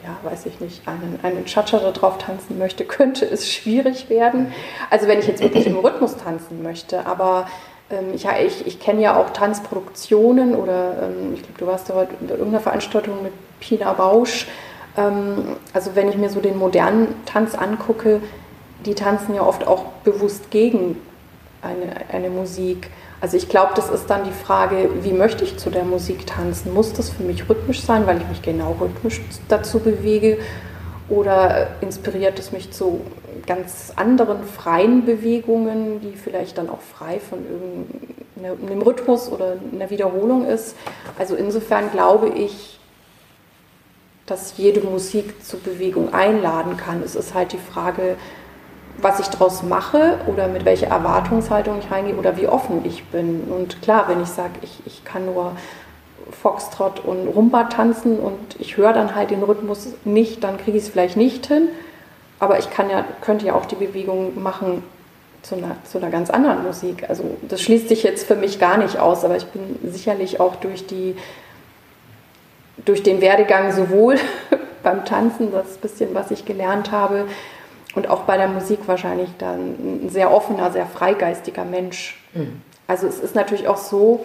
ja, 0.05 0.17
weiß 0.23 0.47
ich 0.47 0.61
nicht, 0.61 0.87
einen, 0.87 1.19
einen 1.23 1.47
Cha-Cha 1.47 1.79
da 1.79 1.91
drauf 1.91 2.19
tanzen 2.19 2.59
möchte, 2.59 2.85
könnte 2.87 3.25
es 3.25 3.53
schwierig 3.53 4.09
werden. 4.11 4.53
Also 4.91 5.07
wenn 5.07 5.19
ich 5.19 5.27
jetzt 5.27 5.43
wirklich 5.43 5.67
im 5.67 5.77
Rhythmus 5.77 6.17
tanzen 6.17 6.63
möchte. 6.63 7.07
Aber 7.07 7.47
ähm, 7.91 8.15
ich, 8.15 8.27
ich, 8.27 8.67
ich 8.67 8.81
kenne 8.81 9.03
ja 9.03 9.17
auch 9.17 9.31
Tanzproduktionen 9.31 10.55
oder 10.55 10.95
ähm, 11.03 11.35
ich 11.35 11.43
glaube, 11.43 11.59
du 11.59 11.67
warst 11.67 11.91
da 11.91 11.95
heute 11.95 12.13
in 12.21 12.29
irgendeiner 12.29 12.61
Veranstaltung 12.61 13.23
mit 13.23 13.33
Pina 13.61 13.93
Bausch. 13.93 14.47
Ähm, 14.97 15.57
also 15.73 15.95
wenn 15.95 16.09
ich 16.09 16.17
mir 16.17 16.31
so 16.31 16.41
den 16.41 16.59
modernen 16.59 17.15
Tanz 17.27 17.55
angucke, 17.55 18.21
die 18.85 18.95
tanzen 18.95 19.35
ja 19.35 19.43
oft 19.43 19.67
auch 19.67 19.85
bewusst 20.05 20.51
gegen 20.51 20.97
eine, 21.63 21.97
eine 22.13 22.31
Musik. 22.31 22.91
Also 23.25 23.39
ich 23.39 23.49
glaube, 23.49 23.73
das 23.75 23.89
ist 23.89 24.11
dann 24.11 24.25
die 24.25 24.33
Frage, 24.33 24.91
wie 25.01 25.15
möchte 25.15 25.45
ich 25.45 25.57
zu 25.57 25.71
der 25.71 25.85
Musik 25.85 26.27
tanzen? 26.27 26.75
Muss 26.75 26.93
das 26.93 27.09
für 27.09 27.23
mich 27.23 27.49
rhythmisch 27.49 27.81
sein, 27.81 28.07
weil 28.07 28.19
ich 28.19 28.29
mich 28.29 28.43
genau 28.43 28.77
rhythmisch 28.79 29.23
dazu 29.49 29.79
bewege? 29.79 30.37
Oder 31.09 31.69
inspiriert 31.81 32.39
es 32.39 32.53
mich 32.53 32.71
zu 32.71 33.01
ganz 33.47 33.95
anderen 33.97 34.45
freien 34.45 35.07
Bewegungen, 35.07 36.03
die 36.03 36.17
vielleicht 36.17 36.59
dann 36.59 36.69
auch 36.69 36.83
frei 36.83 37.19
von 37.19 37.39
irgendeinem 38.37 38.83
Rhythmus 38.83 39.33
oder 39.33 39.55
einer 39.73 39.89
Wiederholung 39.89 40.45
ist? 40.45 40.77
Also 41.19 41.35
insofern 41.35 41.91
glaube 41.93 42.29
ich, 42.29 42.79
dass 44.27 44.59
jede 44.59 44.83
Musik 44.83 45.43
zur 45.43 45.61
Bewegung 45.61 46.13
einladen 46.13 46.77
kann. 46.77 47.03
Es 47.03 47.15
ist 47.15 47.33
halt 47.33 47.55
die 47.55 47.59
Frage, 47.73 48.17
was 48.99 49.21
ich 49.21 49.27
daraus 49.27 49.63
mache 49.63 50.19
oder 50.27 50.49
mit 50.49 50.65
welcher 50.65 50.89
Erwartungshaltung 50.89 51.79
ich 51.79 51.91
reingehe 51.91 52.15
oder 52.15 52.37
wie 52.37 52.49
offen 52.49 52.85
ich 52.85 53.05
bin. 53.07 53.45
Und 53.45 53.83
klar, 53.83 54.07
wenn 54.09 54.23
ich 54.23 54.29
sage, 54.29 54.53
ich, 54.63 54.83
ich 54.87 55.05
kann 55.05 55.27
nur 55.27 55.53
Foxtrot 56.31 57.01
und 57.01 57.29
Rumba 57.29 57.65
tanzen 57.65 58.19
und 58.19 58.39
ich 58.59 58.77
höre 58.77 58.93
dann 58.93 59.15
halt 59.15 59.31
den 59.31 59.43
Rhythmus 59.43 59.89
nicht, 60.05 60.43
dann 60.43 60.57
kriege 60.59 60.77
ich 60.77 60.85
es 60.85 60.89
vielleicht 60.89 61.17
nicht 61.17 61.47
hin. 61.47 61.69
Aber 62.41 62.59
ich 62.59 62.71
kann 62.71 62.91
ja, 62.91 63.05
könnte 63.21 63.47
ja 63.47 63.55
auch 63.55 63.67
die 63.67 63.77
Bewegung 63.77 64.43
machen 64.43 64.83
zu 65.43 65.57
einer, 65.57 65.77
zu 65.85 65.99
einer 65.99 66.11
ganz 66.11 66.31
anderen 66.31 66.65
Musik. 66.65 67.09
Also 67.09 67.37
das 67.49 67.61
schließt 67.61 67.89
sich 67.89 68.03
jetzt 68.03 68.27
für 68.27 68.35
mich 68.35 68.59
gar 68.59 68.79
nicht 68.79 68.99
aus, 68.99 69.25
aber 69.25 69.37
ich 69.37 69.47
bin 69.47 69.79
sicherlich 69.93 70.41
auch 70.41 70.57
durch, 70.57 70.87
die, 70.87 71.15
durch 72.85 73.03
den 73.03 73.21
Werdegang 73.21 73.73
sowohl 73.73 74.17
beim 74.83 75.05
Tanzen, 75.05 75.53
das 75.53 75.77
bisschen, 75.77 76.15
was 76.15 76.31
ich 76.31 76.45
gelernt 76.45 76.91
habe, 76.91 77.27
und 77.95 78.09
auch 78.09 78.23
bei 78.23 78.37
der 78.37 78.49
Musik 78.49 78.81
wahrscheinlich 78.87 79.31
dann 79.39 80.05
ein 80.05 80.09
sehr 80.11 80.33
offener, 80.33 80.71
sehr 80.71 80.87
freigeistiger 80.87 81.65
Mensch. 81.65 82.23
Mhm. 82.35 82.61
Also 82.87 83.07
es 83.07 83.19
ist 83.19 83.35
natürlich 83.35 83.69
auch 83.69 83.77
so, 83.77 84.25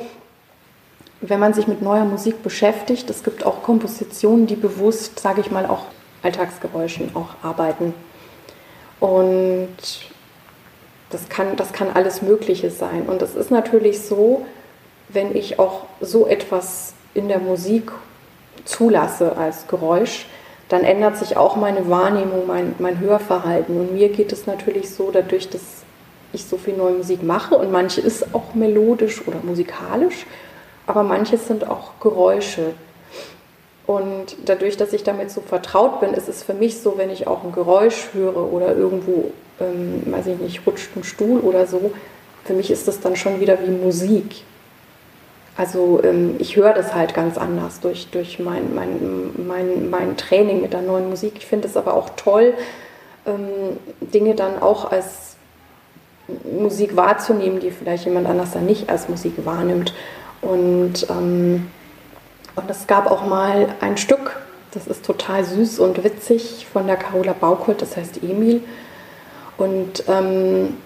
wenn 1.21 1.39
man 1.39 1.53
sich 1.53 1.67
mit 1.67 1.81
neuer 1.81 2.05
Musik 2.05 2.43
beschäftigt, 2.43 3.09
es 3.09 3.23
gibt 3.23 3.45
auch 3.45 3.63
Kompositionen, 3.63 4.47
die 4.47 4.55
bewusst, 4.55 5.19
sage 5.19 5.41
ich 5.41 5.51
mal, 5.51 5.65
auch 5.65 5.85
Alltagsgeräuschen 6.23 7.15
auch 7.15 7.35
arbeiten. 7.43 7.93
Und 8.99 9.77
das 11.09 11.27
kann, 11.29 11.55
das 11.55 11.73
kann 11.73 11.89
alles 11.93 12.21
Mögliche 12.21 12.69
sein. 12.69 13.03
Und 13.07 13.21
es 13.21 13.35
ist 13.35 13.51
natürlich 13.51 14.01
so, 14.01 14.45
wenn 15.09 15.35
ich 15.35 15.59
auch 15.59 15.85
so 16.01 16.27
etwas 16.27 16.93
in 17.13 17.27
der 17.27 17.39
Musik 17.39 17.91
zulasse 18.65 19.35
als 19.35 19.67
Geräusch, 19.67 20.27
dann 20.69 20.83
ändert 20.83 21.17
sich 21.17 21.35
auch 21.35 21.55
meine 21.55 21.89
Wahrnehmung, 21.89 22.47
mein, 22.47 22.75
mein 22.79 22.99
Hörverhalten. 22.99 23.77
Und 23.77 23.93
mir 23.93 24.09
geht 24.09 24.31
es 24.31 24.45
natürlich 24.47 24.91
so, 24.91 25.09
dadurch, 25.11 25.49
dass 25.49 25.61
ich 26.31 26.45
so 26.45 26.57
viel 26.57 26.77
neue 26.77 26.93
Musik 26.93 27.23
mache 27.23 27.55
und 27.55 27.71
manche 27.71 28.01
ist 28.01 28.35
auch 28.35 28.53
melodisch 28.53 29.27
oder 29.27 29.37
musikalisch, 29.43 30.27
aber 30.85 31.03
manches 31.03 31.47
sind 31.47 31.67
auch 31.67 31.99
Geräusche. 31.99 32.73
Und 33.87 34.35
dadurch, 34.45 34.77
dass 34.77 34.93
ich 34.93 35.03
damit 35.03 35.31
so 35.31 35.41
vertraut 35.41 35.99
bin, 35.99 36.13
ist 36.13 36.29
es 36.29 36.43
für 36.43 36.53
mich 36.53 36.79
so, 36.79 36.99
wenn 36.99 37.09
ich 37.09 37.25
auch 37.25 37.43
ein 37.43 37.51
Geräusch 37.51 38.09
höre 38.13 38.53
oder 38.53 38.75
irgendwo, 38.75 39.31
ähm, 39.59 40.03
weiß 40.05 40.27
ich 40.27 40.37
nicht, 40.37 40.61
rutscht 40.67 40.95
ein 40.95 41.03
Stuhl 41.03 41.39
oder 41.39 41.65
so, 41.65 41.91
für 42.45 42.53
mich 42.53 42.69
ist 42.69 42.87
das 42.87 42.99
dann 42.99 43.15
schon 43.15 43.39
wieder 43.39 43.57
wie 43.65 43.71
Musik. 43.71 44.43
Also 45.59 45.99
ähm, 46.05 46.37
ich 46.39 46.55
höre 46.55 46.71
das 46.71 46.95
halt 46.95 47.13
ganz 47.13 47.37
anders 47.37 47.81
durch, 47.81 48.07
durch 48.11 48.39
mein, 48.39 48.73
mein, 48.73 49.31
mein, 49.45 49.89
mein 49.89 50.15
Training 50.15 50.61
mit 50.61 50.71
der 50.71 50.81
neuen 50.81 51.09
Musik. 51.09 51.33
Ich 51.35 51.47
finde 51.47 51.67
es 51.67 51.75
aber 51.75 51.95
auch 51.95 52.11
toll, 52.15 52.53
ähm, 53.25 53.75
Dinge 53.99 54.35
dann 54.35 54.61
auch 54.61 54.89
als 54.89 55.35
Musik 56.57 56.95
wahrzunehmen, 56.95 57.59
die 57.59 57.71
vielleicht 57.71 58.05
jemand 58.05 58.25
anders 58.27 58.51
dann 58.51 58.65
nicht 58.67 58.89
als 58.89 59.09
Musik 59.09 59.33
wahrnimmt. 59.43 59.93
Und, 60.41 61.09
ähm, 61.09 61.67
und 62.55 62.69
es 62.69 62.87
gab 62.87 63.11
auch 63.11 63.27
mal 63.27 63.67
ein 63.81 63.97
Stück, 63.97 64.39
das 64.71 64.87
ist 64.87 65.03
total 65.03 65.43
süß 65.43 65.79
und 65.79 66.05
witzig 66.05 66.67
von 66.71 66.87
der 66.87 66.95
Carola 66.95 67.33
Baukult, 67.33 67.81
das 67.81 67.97
heißt 67.97 68.23
Emil. 68.23 68.63
Und 69.57 70.05
ähm, 70.07 70.77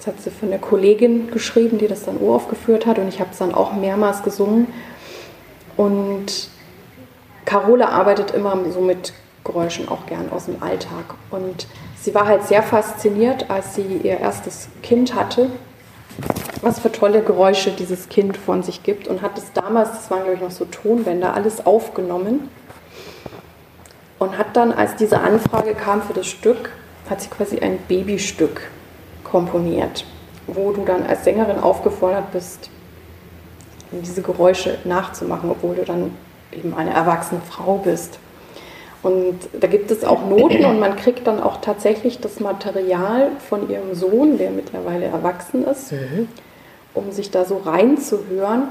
das 0.00 0.06
hat 0.06 0.20
sie 0.22 0.30
von 0.30 0.48
der 0.48 0.58
Kollegin 0.58 1.30
geschrieben, 1.30 1.76
die 1.76 1.86
das 1.86 2.04
dann 2.04 2.18
uraufgeführt 2.18 2.86
hat 2.86 2.98
und 2.98 3.08
ich 3.08 3.20
habe 3.20 3.30
es 3.32 3.38
dann 3.38 3.52
auch 3.52 3.74
mehrmals 3.74 4.22
gesungen. 4.22 4.66
Und 5.76 6.48
Carola 7.44 7.90
arbeitet 7.90 8.30
immer 8.30 8.56
so 8.70 8.80
mit 8.80 9.12
Geräuschen 9.44 9.90
auch 9.90 10.06
gern 10.06 10.32
aus 10.32 10.46
dem 10.46 10.62
Alltag. 10.62 11.04
Und 11.30 11.66
sie 12.00 12.14
war 12.14 12.26
halt 12.26 12.44
sehr 12.44 12.62
fasziniert, 12.62 13.50
als 13.50 13.74
sie 13.74 14.00
ihr 14.02 14.20
erstes 14.20 14.68
Kind 14.82 15.14
hatte, 15.14 15.50
was 16.62 16.78
für 16.78 16.90
tolle 16.90 17.22
Geräusche 17.22 17.70
dieses 17.70 18.08
Kind 18.08 18.38
von 18.38 18.62
sich 18.62 18.82
gibt 18.82 19.06
und 19.06 19.20
hat 19.20 19.36
es 19.36 19.52
damals, 19.52 19.90
das 19.90 20.10
waren 20.10 20.22
glaube 20.22 20.36
ich 20.36 20.40
noch 20.40 20.50
so 20.50 20.64
Tonbänder, 20.64 21.34
alles 21.34 21.66
aufgenommen 21.66 22.48
und 24.18 24.38
hat 24.38 24.56
dann, 24.56 24.72
als 24.72 24.96
diese 24.96 25.20
Anfrage 25.20 25.74
kam 25.74 26.00
für 26.00 26.14
das 26.14 26.26
Stück, 26.26 26.70
hat 27.10 27.20
sie 27.20 27.28
quasi 27.28 27.58
ein 27.58 27.78
Babystück 27.86 28.70
komponiert, 29.30 30.04
wo 30.46 30.72
du 30.72 30.84
dann 30.84 31.06
als 31.06 31.24
Sängerin 31.24 31.58
aufgefordert 31.58 32.32
bist, 32.32 32.70
diese 33.92 34.22
Geräusche 34.22 34.78
nachzumachen, 34.84 35.50
obwohl 35.50 35.76
du 35.76 35.84
dann 35.84 36.12
eben 36.52 36.74
eine 36.74 36.92
erwachsene 36.92 37.40
Frau 37.48 37.78
bist. 37.78 38.18
Und 39.02 39.38
da 39.58 39.66
gibt 39.66 39.90
es 39.90 40.04
auch 40.04 40.26
Noten 40.28 40.64
und 40.64 40.78
man 40.78 40.94
kriegt 40.96 41.26
dann 41.26 41.42
auch 41.42 41.60
tatsächlich 41.62 42.20
das 42.20 42.38
Material 42.38 43.30
von 43.48 43.70
ihrem 43.70 43.94
Sohn, 43.94 44.36
der 44.36 44.50
mittlerweile 44.50 45.06
erwachsen 45.06 45.64
ist, 45.64 45.92
mhm. 45.92 46.28
um 46.92 47.10
sich 47.10 47.30
da 47.30 47.44
so 47.46 47.56
reinzuhören. 47.58 48.64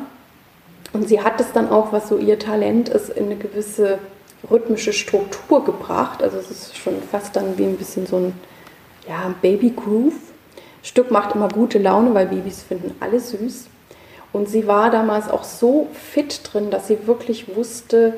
Und 0.93 1.07
sie 1.07 1.21
hat 1.21 1.41
es 1.41 1.51
dann 1.51 1.69
auch, 1.69 1.91
was 1.91 2.09
so 2.09 2.17
ihr 2.17 2.37
Talent 2.37 2.89
ist, 2.89 3.09
in 3.09 3.25
eine 3.25 3.37
gewisse 3.37 3.97
rhythmische 4.49 4.93
Struktur 4.93 5.65
gebracht. 5.65 6.21
Also 6.21 6.37
es 6.37 6.51
ist 6.51 6.77
schon 6.77 7.01
fast 7.11 7.35
dann 7.35 7.57
wie 7.57 7.65
ein 7.65 7.77
bisschen 7.77 8.05
so 8.05 8.17
ein 8.17 8.33
ja, 9.07 9.33
Baby 9.41 9.73
Groove. 9.75 10.13
Stück 10.83 11.11
macht 11.11 11.35
immer 11.35 11.49
gute 11.49 11.77
Laune, 11.77 12.13
weil 12.13 12.27
Babys 12.27 12.63
finden 12.63 12.95
alles 12.99 13.31
süß. 13.31 13.67
Und 14.31 14.47
sie 14.47 14.67
war 14.67 14.91
damals 14.91 15.29
auch 15.29 15.43
so 15.43 15.87
fit 15.93 16.41
drin, 16.43 16.69
dass 16.69 16.87
sie 16.87 17.07
wirklich 17.07 17.55
wusste, 17.55 18.13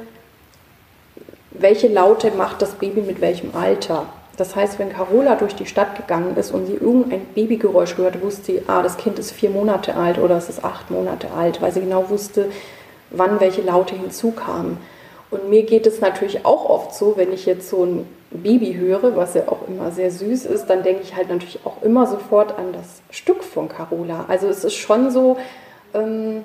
welche 1.51 1.87
Laute 1.87 2.31
macht 2.31 2.61
das 2.61 2.73
Baby 2.73 3.01
mit 3.01 3.21
welchem 3.21 3.55
Alter. 3.55 4.07
Das 4.37 4.55
heißt, 4.55 4.79
wenn 4.79 4.93
Carola 4.93 5.35
durch 5.35 5.55
die 5.55 5.65
Stadt 5.65 5.95
gegangen 5.95 6.35
ist 6.35 6.51
und 6.51 6.65
sie 6.65 6.73
irgendein 6.73 7.25
Babygeräusch 7.35 7.97
hörte, 7.97 8.21
wusste 8.21 8.43
sie, 8.43 8.61
ah, 8.67 8.81
das 8.81 8.97
Kind 8.97 9.19
ist 9.19 9.31
vier 9.31 9.49
Monate 9.49 9.95
alt 9.95 10.17
oder 10.17 10.37
es 10.37 10.49
ist 10.49 10.63
acht 10.63 10.89
Monate 10.89 11.31
alt, 11.31 11.61
weil 11.61 11.71
sie 11.71 11.81
genau 11.81 12.09
wusste, 12.09 12.49
wann 13.11 13.39
welche 13.39 13.61
Laute 13.61 13.95
hinzukamen. 13.95 14.77
Und 15.29 15.49
mir 15.49 15.63
geht 15.63 15.85
es 15.85 16.01
natürlich 16.01 16.45
auch 16.45 16.69
oft 16.69 16.95
so, 16.95 17.17
wenn 17.17 17.31
ich 17.31 17.45
jetzt 17.45 17.69
so 17.69 17.85
ein 17.85 18.07
Baby 18.31 18.73
höre, 18.73 19.15
was 19.15 19.33
ja 19.33 19.43
auch 19.47 19.67
immer 19.67 19.91
sehr 19.91 20.09
süß 20.09 20.45
ist, 20.45 20.67
dann 20.67 20.83
denke 20.83 21.01
ich 21.03 21.15
halt 21.15 21.29
natürlich 21.29 21.59
auch 21.65 21.81
immer 21.81 22.07
sofort 22.07 22.57
an 22.57 22.71
das 22.73 23.01
Stück 23.09 23.43
von 23.43 23.67
Carola. 23.67 24.25
Also 24.27 24.47
es 24.47 24.63
ist 24.63 24.75
schon 24.75 25.11
so, 25.11 25.37
ähm, 25.93 26.43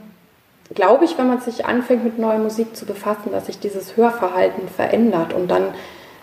glaube 0.74 1.04
ich, 1.04 1.16
wenn 1.16 1.28
man 1.28 1.40
sich 1.40 1.64
anfängt 1.64 2.04
mit 2.04 2.18
neuer 2.18 2.38
Musik 2.38 2.76
zu 2.76 2.86
befassen, 2.86 3.30
dass 3.30 3.46
sich 3.46 3.60
dieses 3.60 3.96
Hörverhalten 3.96 4.68
verändert. 4.68 5.32
Und 5.32 5.48
dann 5.48 5.74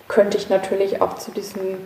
könnte 0.09 0.37
ich 0.37 0.49
natürlich 0.49 1.01
auch 1.01 1.15
zu 1.15 1.31
diesem 1.31 1.77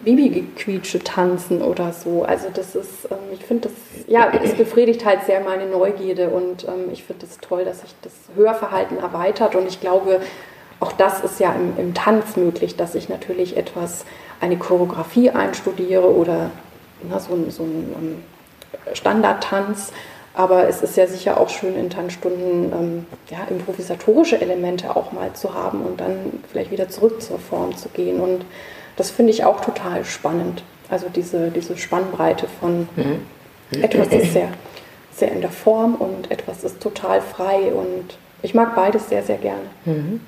Babygequietsche 0.00 1.00
tanzen 1.00 1.62
oder 1.62 1.92
so. 1.92 2.22
Also 2.22 2.48
das 2.52 2.74
ist, 2.74 3.06
ähm, 3.10 3.18
ich 3.32 3.44
finde 3.44 3.68
das, 3.68 4.06
ja, 4.06 4.30
es 4.42 4.54
befriedigt 4.54 5.04
halt 5.04 5.24
sehr 5.24 5.40
meine 5.40 5.66
Neugierde 5.66 6.30
und 6.30 6.64
ähm, 6.64 6.90
ich 6.92 7.04
finde 7.04 7.26
es 7.26 7.36
das 7.36 7.48
toll, 7.48 7.64
dass 7.64 7.80
sich 7.80 7.94
das 8.02 8.12
Hörverhalten 8.34 8.98
erweitert 8.98 9.54
und 9.54 9.66
ich 9.66 9.80
glaube, 9.80 10.20
auch 10.80 10.92
das 10.92 11.20
ist 11.20 11.40
ja 11.40 11.52
im, 11.54 11.78
im 11.78 11.94
Tanz 11.94 12.36
möglich, 12.36 12.76
dass 12.76 12.94
ich 12.94 13.08
natürlich 13.08 13.56
etwas, 13.56 14.04
eine 14.40 14.58
Choreografie 14.58 15.30
einstudiere 15.30 16.14
oder 16.14 16.50
na, 17.02 17.18
so, 17.18 17.36
so 17.48 17.62
ein 17.62 17.94
um, 17.94 18.94
Standardtanz. 18.94 19.92
Aber 20.34 20.68
es 20.68 20.82
ist 20.82 20.98
ja 20.98 21.06
sicher 21.06 21.40
auch 21.40 21.48
schön 21.48 21.76
in 21.76 21.88
Tanzstunden 21.88 22.70
ähm, 22.72 23.06
ja, 23.30 23.38
improvisatorische 23.48 24.38
Elemente 24.38 24.94
auch 24.94 25.12
mal 25.12 25.32
zu 25.32 25.54
haben 25.54 25.80
und 25.80 25.98
dann 25.98 26.42
vielleicht 26.50 26.70
wieder 26.70 26.90
zurück 26.90 27.22
zur 27.22 27.38
Form 27.38 27.74
zu 27.74 27.88
gehen. 27.88 28.20
Und 28.20 28.44
das 28.96 29.10
finde 29.10 29.32
ich 29.32 29.44
auch 29.44 29.62
total 29.62 30.04
spannend. 30.04 30.62
Also 30.90 31.08
diese, 31.08 31.50
diese 31.50 31.78
Spannbreite 31.78 32.48
von 32.60 32.86
mhm. 32.96 33.82
etwas 33.82 34.08
ist 34.12 34.34
sehr, 34.34 34.50
sehr 35.14 35.32
in 35.32 35.40
der 35.40 35.50
Form 35.50 35.94
und 35.94 36.30
etwas 36.30 36.64
ist 36.64 36.80
total 36.80 37.22
frei. 37.22 37.72
Und 37.72 38.18
ich 38.42 38.52
mag 38.52 38.76
beides 38.76 39.08
sehr, 39.08 39.22
sehr 39.22 39.38
gerne. 39.38 39.64
Mhm. 39.86 40.20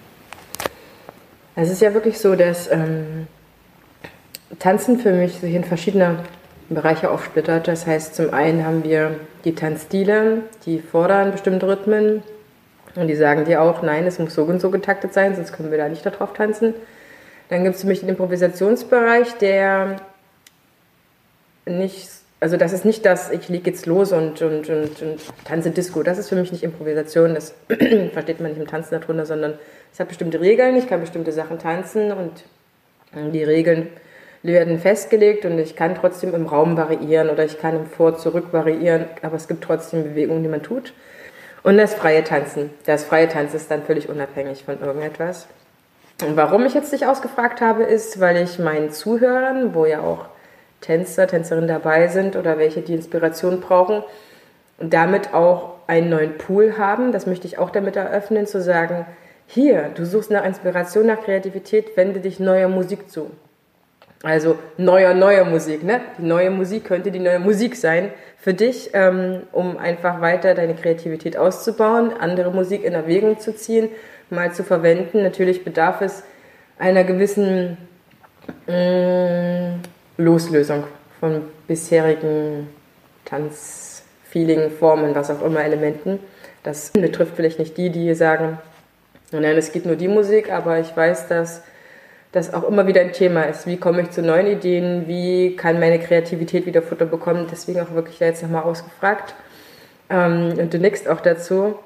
Es 1.61 1.71
ist 1.71 1.83
ja 1.83 1.93
wirklich 1.93 2.21
so, 2.21 2.37
dass 2.37 2.71
ähm, 2.71 3.27
Tanzen 4.61 5.01
für 5.01 5.11
mich 5.11 5.41
sich 5.41 5.55
in 5.55 5.65
verschiedene 5.65 6.21
Bereiche 6.69 7.11
aufsplittert. 7.11 7.67
Das 7.67 7.85
heißt, 7.85 8.15
zum 8.15 8.33
einen 8.33 8.65
haben 8.65 8.85
wir 8.85 9.19
die 9.45 9.57
Tanzstile, 9.57 10.43
die 10.67 10.79
fordern 10.79 11.33
bestimmte 11.33 11.67
Rhythmen 11.67 12.23
und 12.95 13.09
die 13.09 13.17
sagen 13.17 13.45
dir 13.45 13.61
auch, 13.61 13.83
nein, 13.83 14.07
es 14.07 14.21
muss 14.21 14.35
so 14.35 14.45
und 14.45 14.61
so 14.61 14.71
getaktet 14.71 15.13
sein, 15.13 15.35
sonst 15.35 15.53
können 15.53 15.73
wir 15.73 15.79
da 15.79 15.89
nicht 15.89 16.07
darauf 16.07 16.33
tanzen. 16.33 16.75
Dann 17.49 17.65
gibt 17.65 17.75
es 17.75 17.81
für 17.81 17.89
mich 17.89 18.01
den 18.01 18.11
Improvisationsbereich, 18.11 19.35
der 19.39 19.97
nicht, 21.67 22.09
also 22.39 22.57
das 22.57 22.73
ist 22.73 22.85
nicht 22.85 23.05
das, 23.05 23.33
ich 23.33 23.49
lege 23.49 23.69
jetzt 23.71 23.87
los 23.87 24.13
und, 24.13 24.41
und, 24.43 24.69
und, 24.69 25.03
und 25.03 25.21
tanze 25.45 25.73
Disco. 25.73 26.05
Das 26.05 26.19
ist 26.19 26.29
für 26.29 26.37
mich 26.37 26.53
nicht 26.53 26.63
Improvisation, 26.63 27.35
das 27.35 27.53
versteht 28.13 28.39
man 28.39 28.53
nicht 28.53 28.61
im 28.61 28.69
Tanzen 28.69 29.01
darunter, 29.01 29.27
sondern 29.27 29.55
es 29.93 30.01
hat 30.01 30.09
bestimmte 30.09 30.41
Regeln, 30.41 30.77
ich 30.77 30.89
kann 30.89 31.01
bestimmte 31.01 31.33
Sachen 31.33 31.59
tanzen 31.59 32.13
und 32.13 32.45
die 33.35 33.45
Regeln 33.45 33.89
werden 34.43 34.79
festgelegt 34.79 35.45
und 35.45 35.59
ich 35.59 35.75
kann 35.75 35.95
trotzdem 35.95 36.35
im 36.35 36.47
Raum 36.47 36.77
variieren 36.77 37.31
oder 37.31 37.45
ich 37.45 37.59
kann 37.59 37.77
im 37.77 37.87
Vor-Zurück 37.87 38.53
variieren, 38.53 39.07
aber 39.23 39.37
es 39.37 39.49
gibt 39.49 39.65
trotzdem 39.65 40.05
Bewegungen, 40.05 40.43
die 40.43 40.49
man 40.49 40.63
tut. 40.63 40.93
Und 41.65 41.77
das 41.77 41.95
freie 41.95 42.23
Tanzen. 42.23 42.71
Das 42.87 43.05
freie 43.05 43.29
Tanzen 43.29 43.57
ist 43.57 43.71
dann 43.71 43.83
völlig 43.83 44.09
unabhängig 44.09 44.65
von 44.65 44.81
irgendetwas. 44.81 45.49
Und 46.23 46.37
warum 46.37 46.65
ich 46.67 46.75
jetzt 46.75 46.93
dich 46.93 47.07
ausgefragt 47.07 47.61
habe, 47.61 47.83
ist, 47.83 48.21
weil 48.21 48.37
ich 48.37 48.59
meinen 48.59 48.91
Zuhörern, 48.91 49.75
wo 49.75 49.87
ja 49.87 50.01
auch 50.01 50.27
Tänzer, 50.81 51.27
Tänzerinnen 51.27 51.69
dabei 51.69 52.07
sind 52.09 52.37
oder 52.37 52.59
welche 52.59 52.83
die 52.83 52.95
Inspiration 52.95 53.61
brauchen 53.61 54.05
damit 54.79 55.35
auch 55.35 55.75
einen 55.87 56.11
neuen 56.11 56.39
Pool 56.39 56.79
haben, 56.79 57.13
das 57.13 57.27
möchte 57.27 57.47
ich 57.47 57.59
auch 57.59 57.71
damit 57.71 57.97
eröffnen, 57.97 58.47
zu 58.47 58.63
sagen, 58.63 59.07
hier, 59.51 59.91
du 59.95 60.05
suchst 60.05 60.31
nach 60.31 60.45
Inspiration, 60.45 61.07
nach 61.07 61.23
Kreativität, 61.23 61.97
wende 61.97 62.21
dich 62.21 62.39
neuer 62.39 62.69
Musik 62.69 63.11
zu. 63.11 63.31
Also 64.23 64.59
neuer, 64.77 65.15
neuer 65.15 65.47
Musik. 65.47 65.83
Ne? 65.83 66.03
Die 66.19 66.27
neue 66.27 66.51
Musik 66.51 66.85
könnte 66.85 67.11
die 67.11 67.19
neue 67.19 67.39
Musik 67.39 67.75
sein 67.75 68.11
für 68.37 68.53
dich, 68.53 68.91
ähm, 68.93 69.45
um 69.53 69.79
einfach 69.79 70.21
weiter 70.21 70.55
deine 70.55 70.75
Kreativität 70.75 71.39
auszubauen, 71.39 72.13
andere 72.13 72.51
Musik 72.51 72.85
in 72.85 72.93
Erwägung 72.93 73.39
zu 73.39 73.57
ziehen, 73.57 73.89
mal 74.29 74.53
zu 74.53 74.65
verwenden. 74.65 75.23
Natürlich 75.23 75.65
bedarf 75.65 76.03
es 76.03 76.25
einer 76.79 77.05
gewissen 77.05 77.79
äh, 78.67 79.71
Loslösung 80.19 80.85
von 81.21 81.41
bisherigen 81.67 82.69
Tanzfeeling, 83.25 84.73
Formen, 84.73 85.15
was 85.15 85.31
auch 85.31 85.43
immer, 85.43 85.65
Elementen. 85.65 86.19
Das 86.65 86.91
betrifft 86.91 87.33
vielleicht 87.35 87.59
nicht 87.59 87.79
die, 87.79 87.89
die 87.89 88.15
sagen, 88.15 88.59
nein, 89.33 89.57
es 89.57 89.73
geht 89.73 89.87
nur 89.87 89.97
die 89.97 90.09
Musik, 90.09 90.51
aber 90.51 90.79
ich 90.79 90.97
weiß, 90.97 91.29
dass 91.29 91.63
das 92.33 92.53
auch 92.53 92.65
immer 92.65 92.87
wieder 92.87 93.01
ein 93.01 93.13
Thema 93.13 93.45
ist. 93.45 93.67
Wie 93.67 93.79
komme 93.79 94.03
ich 94.03 94.11
zu 94.11 94.23
neuen 94.23 94.47
Ideen? 94.47 95.07
Wie 95.07 95.57
kann 95.57 95.81
meine 95.81 95.99
Kreativität 95.99 96.67
wieder 96.67 96.83
Futter 96.83 97.07
bekommen? 97.07 97.47
Deswegen 97.51 97.81
auch 97.81 97.93
wirklich 97.93 98.21
jetzt 98.21 98.43
nochmal 98.43 98.65
ausgefragt. 98.65 99.35
Ähm, 100.11 100.55
und 100.59 100.73
du 100.73 100.79
nickst 100.79 101.09
auch 101.09 101.21
dazu. 101.21 101.79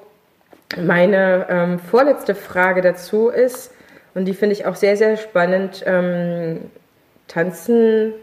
Meine 0.81 1.45
ähm, 1.49 1.79
vorletzte 1.79 2.35
Frage 2.35 2.81
dazu 2.81 3.29
ist, 3.29 3.71
und 4.15 4.25
die 4.25 4.33
finde 4.33 4.53
ich 4.53 4.65
auch 4.65 4.75
sehr, 4.75 4.97
sehr 4.97 5.17
spannend, 5.17 5.83
ähm, 5.85 6.71
Tanzen 7.27 8.13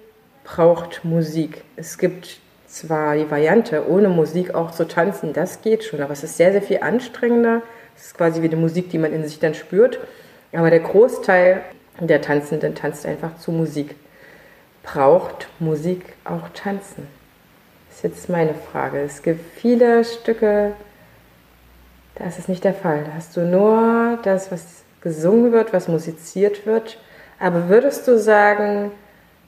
braucht 0.44 1.04
Musik. 1.04 1.62
Es 1.76 1.98
gibt 1.98 2.38
zwar 2.66 3.16
die 3.16 3.30
Variante, 3.30 3.88
ohne 3.88 4.08
Musik 4.08 4.54
auch 4.54 4.70
zu 4.70 4.86
tanzen, 4.86 5.32
das 5.32 5.62
geht 5.62 5.84
schon, 5.84 6.00
aber 6.00 6.12
es 6.12 6.22
ist 6.22 6.36
sehr, 6.36 6.52
sehr 6.52 6.62
viel 6.62 6.80
anstrengender. 6.80 7.62
Es 8.00 8.06
ist 8.06 8.16
quasi 8.16 8.40
wie 8.40 8.46
eine 8.46 8.56
Musik, 8.56 8.88
die 8.88 8.98
man 8.98 9.12
in 9.12 9.22
sich 9.24 9.38
dann 9.38 9.52
spürt. 9.52 9.98
Aber 10.52 10.70
der 10.70 10.80
Großteil 10.80 11.60
der 12.00 12.22
Tanzende 12.22 12.72
tanzt 12.72 13.04
einfach 13.04 13.36
zu 13.36 13.52
Musik. 13.52 13.94
Braucht 14.82 15.48
Musik 15.58 16.14
auch 16.24 16.48
Tanzen? 16.54 17.06
Das 17.88 17.98
ist 17.98 18.04
jetzt 18.04 18.28
meine 18.30 18.54
Frage. 18.54 19.00
Es 19.00 19.22
gibt 19.22 19.44
viele 19.54 20.02
Stücke, 20.04 20.72
da 22.14 22.24
ist 22.24 22.38
es 22.38 22.48
nicht 22.48 22.64
der 22.64 22.72
Fall. 22.72 23.04
Da 23.04 23.12
hast 23.14 23.36
du 23.36 23.42
nur 23.42 24.18
das, 24.22 24.50
was 24.50 24.82
gesungen 25.02 25.52
wird, 25.52 25.74
was 25.74 25.86
musiziert 25.86 26.64
wird. 26.64 26.98
Aber 27.38 27.68
würdest 27.68 28.08
du 28.08 28.18
sagen, 28.18 28.92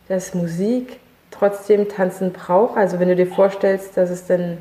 dass 0.08 0.34
Musik 0.34 1.00
trotzdem 1.30 1.88
Tanzen 1.88 2.32
braucht? 2.32 2.76
Also 2.76 3.00
wenn 3.00 3.08
du 3.08 3.16
dir 3.16 3.26
vorstellst, 3.26 3.96
dass 3.96 4.10
es 4.10 4.26
denn 4.26 4.58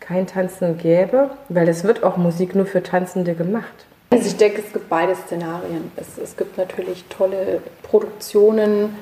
kein 0.00 0.26
Tanzen 0.26 0.78
gäbe, 0.78 1.30
weil 1.48 1.68
es 1.68 1.84
wird 1.84 2.02
auch 2.02 2.16
Musik 2.16 2.54
nur 2.54 2.66
für 2.66 2.82
Tanzende 2.82 3.34
gemacht. 3.34 3.86
Also 4.10 4.26
ich 4.26 4.36
denke, 4.36 4.62
es 4.66 4.72
gibt 4.72 4.88
beide 4.88 5.14
Szenarien. 5.14 5.92
Es, 5.96 6.18
es 6.18 6.36
gibt 6.36 6.58
natürlich 6.58 7.04
tolle 7.08 7.62
Produktionen, 7.82 8.96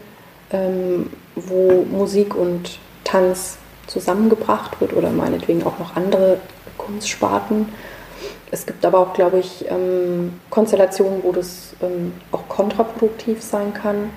ähm, 0.53 1.11
wo 1.34 1.84
Musik 1.90 2.34
und 2.34 2.78
Tanz 3.05 3.57
zusammengebracht 3.86 4.80
wird 4.80 4.92
oder 4.92 5.11
meinetwegen 5.11 5.64
auch 5.64 5.78
noch 5.78 5.96
andere 5.96 6.38
Kunstsparten. 6.76 7.68
Es 8.51 8.66
gibt 8.66 8.84
aber 8.84 8.99
auch, 8.99 9.14
glaube 9.14 9.38
ich, 9.38 9.64
ähm, 9.70 10.40
Konstellationen, 10.51 11.22
wo 11.22 11.32
das 11.32 11.74
ähm, 11.82 12.12
auch 12.32 12.49
kontraproduktiv 12.49 13.42
sein 13.42 13.72
kann, 13.74 14.11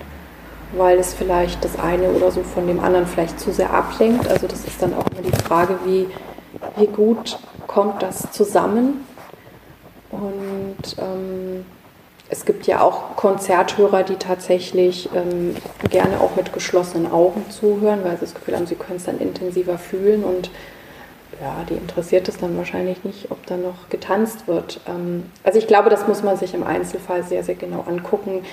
weil 0.73 0.97
es 0.99 1.13
vielleicht 1.13 1.63
das 1.63 1.79
eine 1.79 2.09
oder 2.09 2.31
so 2.31 2.43
von 2.43 2.67
dem 2.67 2.79
anderen 2.79 3.07
vielleicht 3.07 3.39
zu 3.39 3.51
sehr 3.51 3.73
ablenkt. 3.73 4.27
Also 4.29 4.47
das 4.47 4.65
ist 4.65 4.81
dann 4.81 4.93
auch 4.93 5.05
immer 5.11 5.21
die 5.21 5.43
Frage, 5.43 5.77
wie, 5.85 6.07
wie 6.77 6.87
gut 6.87 7.39
kommt 7.67 8.01
das 8.01 8.31
zusammen 8.31 9.05
und 10.11 10.97
ähm, 10.97 11.65
es 12.29 12.45
gibt 12.45 12.65
ja 12.65 12.81
auch 12.81 13.15
Konzerthörer, 13.17 14.03
die 14.03 14.15
tatsächlich 14.15 15.09
ähm, 15.13 15.55
gerne 15.89 16.21
auch 16.21 16.35
mit 16.35 16.53
geschlossenen 16.53 17.11
Augen 17.11 17.45
zuhören, 17.49 18.03
weil 18.03 18.15
sie 18.15 18.21
das 18.21 18.33
Gefühl 18.33 18.55
haben, 18.55 18.67
sie 18.67 18.75
können 18.75 18.97
es 18.97 19.03
dann 19.03 19.19
intensiver 19.19 19.77
fühlen 19.77 20.23
und 20.23 20.49
ja, 21.41 21.65
die 21.67 21.73
interessiert 21.73 22.29
es 22.29 22.37
dann 22.37 22.55
wahrscheinlich 22.55 23.03
nicht, 23.03 23.31
ob 23.31 23.45
da 23.47 23.57
noch 23.57 23.89
getanzt 23.89 24.47
wird. 24.47 24.79
Ähm, 24.87 25.25
also 25.43 25.59
ich 25.59 25.67
glaube, 25.67 25.89
das 25.89 26.07
muss 26.07 26.23
man 26.23 26.37
sich 26.37 26.53
im 26.53 26.63
Einzelfall 26.63 27.23
sehr, 27.23 27.43
sehr 27.43 27.55
genau 27.55 27.83
angucken. 27.87 28.45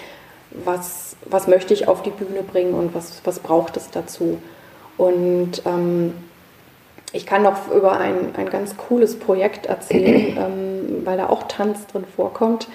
Was, 0.51 1.17
was 1.27 1.47
möchte 1.47 1.75
ich 1.75 1.87
auf 1.87 2.03
die 2.03 2.11
Bühne 2.11 2.43
bringen 2.43 2.75
und 2.75 2.95
was, 2.95 3.21
was 3.25 3.39
braucht 3.39 3.77
es 3.77 3.91
dazu? 3.91 4.39
Und 4.97 5.63
ähm, 5.67 6.15
ich 7.13 7.27
kann 7.27 7.43
noch 7.43 7.71
über 7.71 7.99
ein, 7.99 8.35
ein 8.37 8.51
ganz 8.51 8.77
cooles 8.77 9.19
Projekt 9.19 9.67
erzählen, 9.67 10.37
ähm, 10.39 11.03
weil 11.05 11.17
da 11.17 11.29
auch 11.29 11.45
Tanz 11.45 11.87
drin 11.87 12.05
vorkommt. 12.17 12.69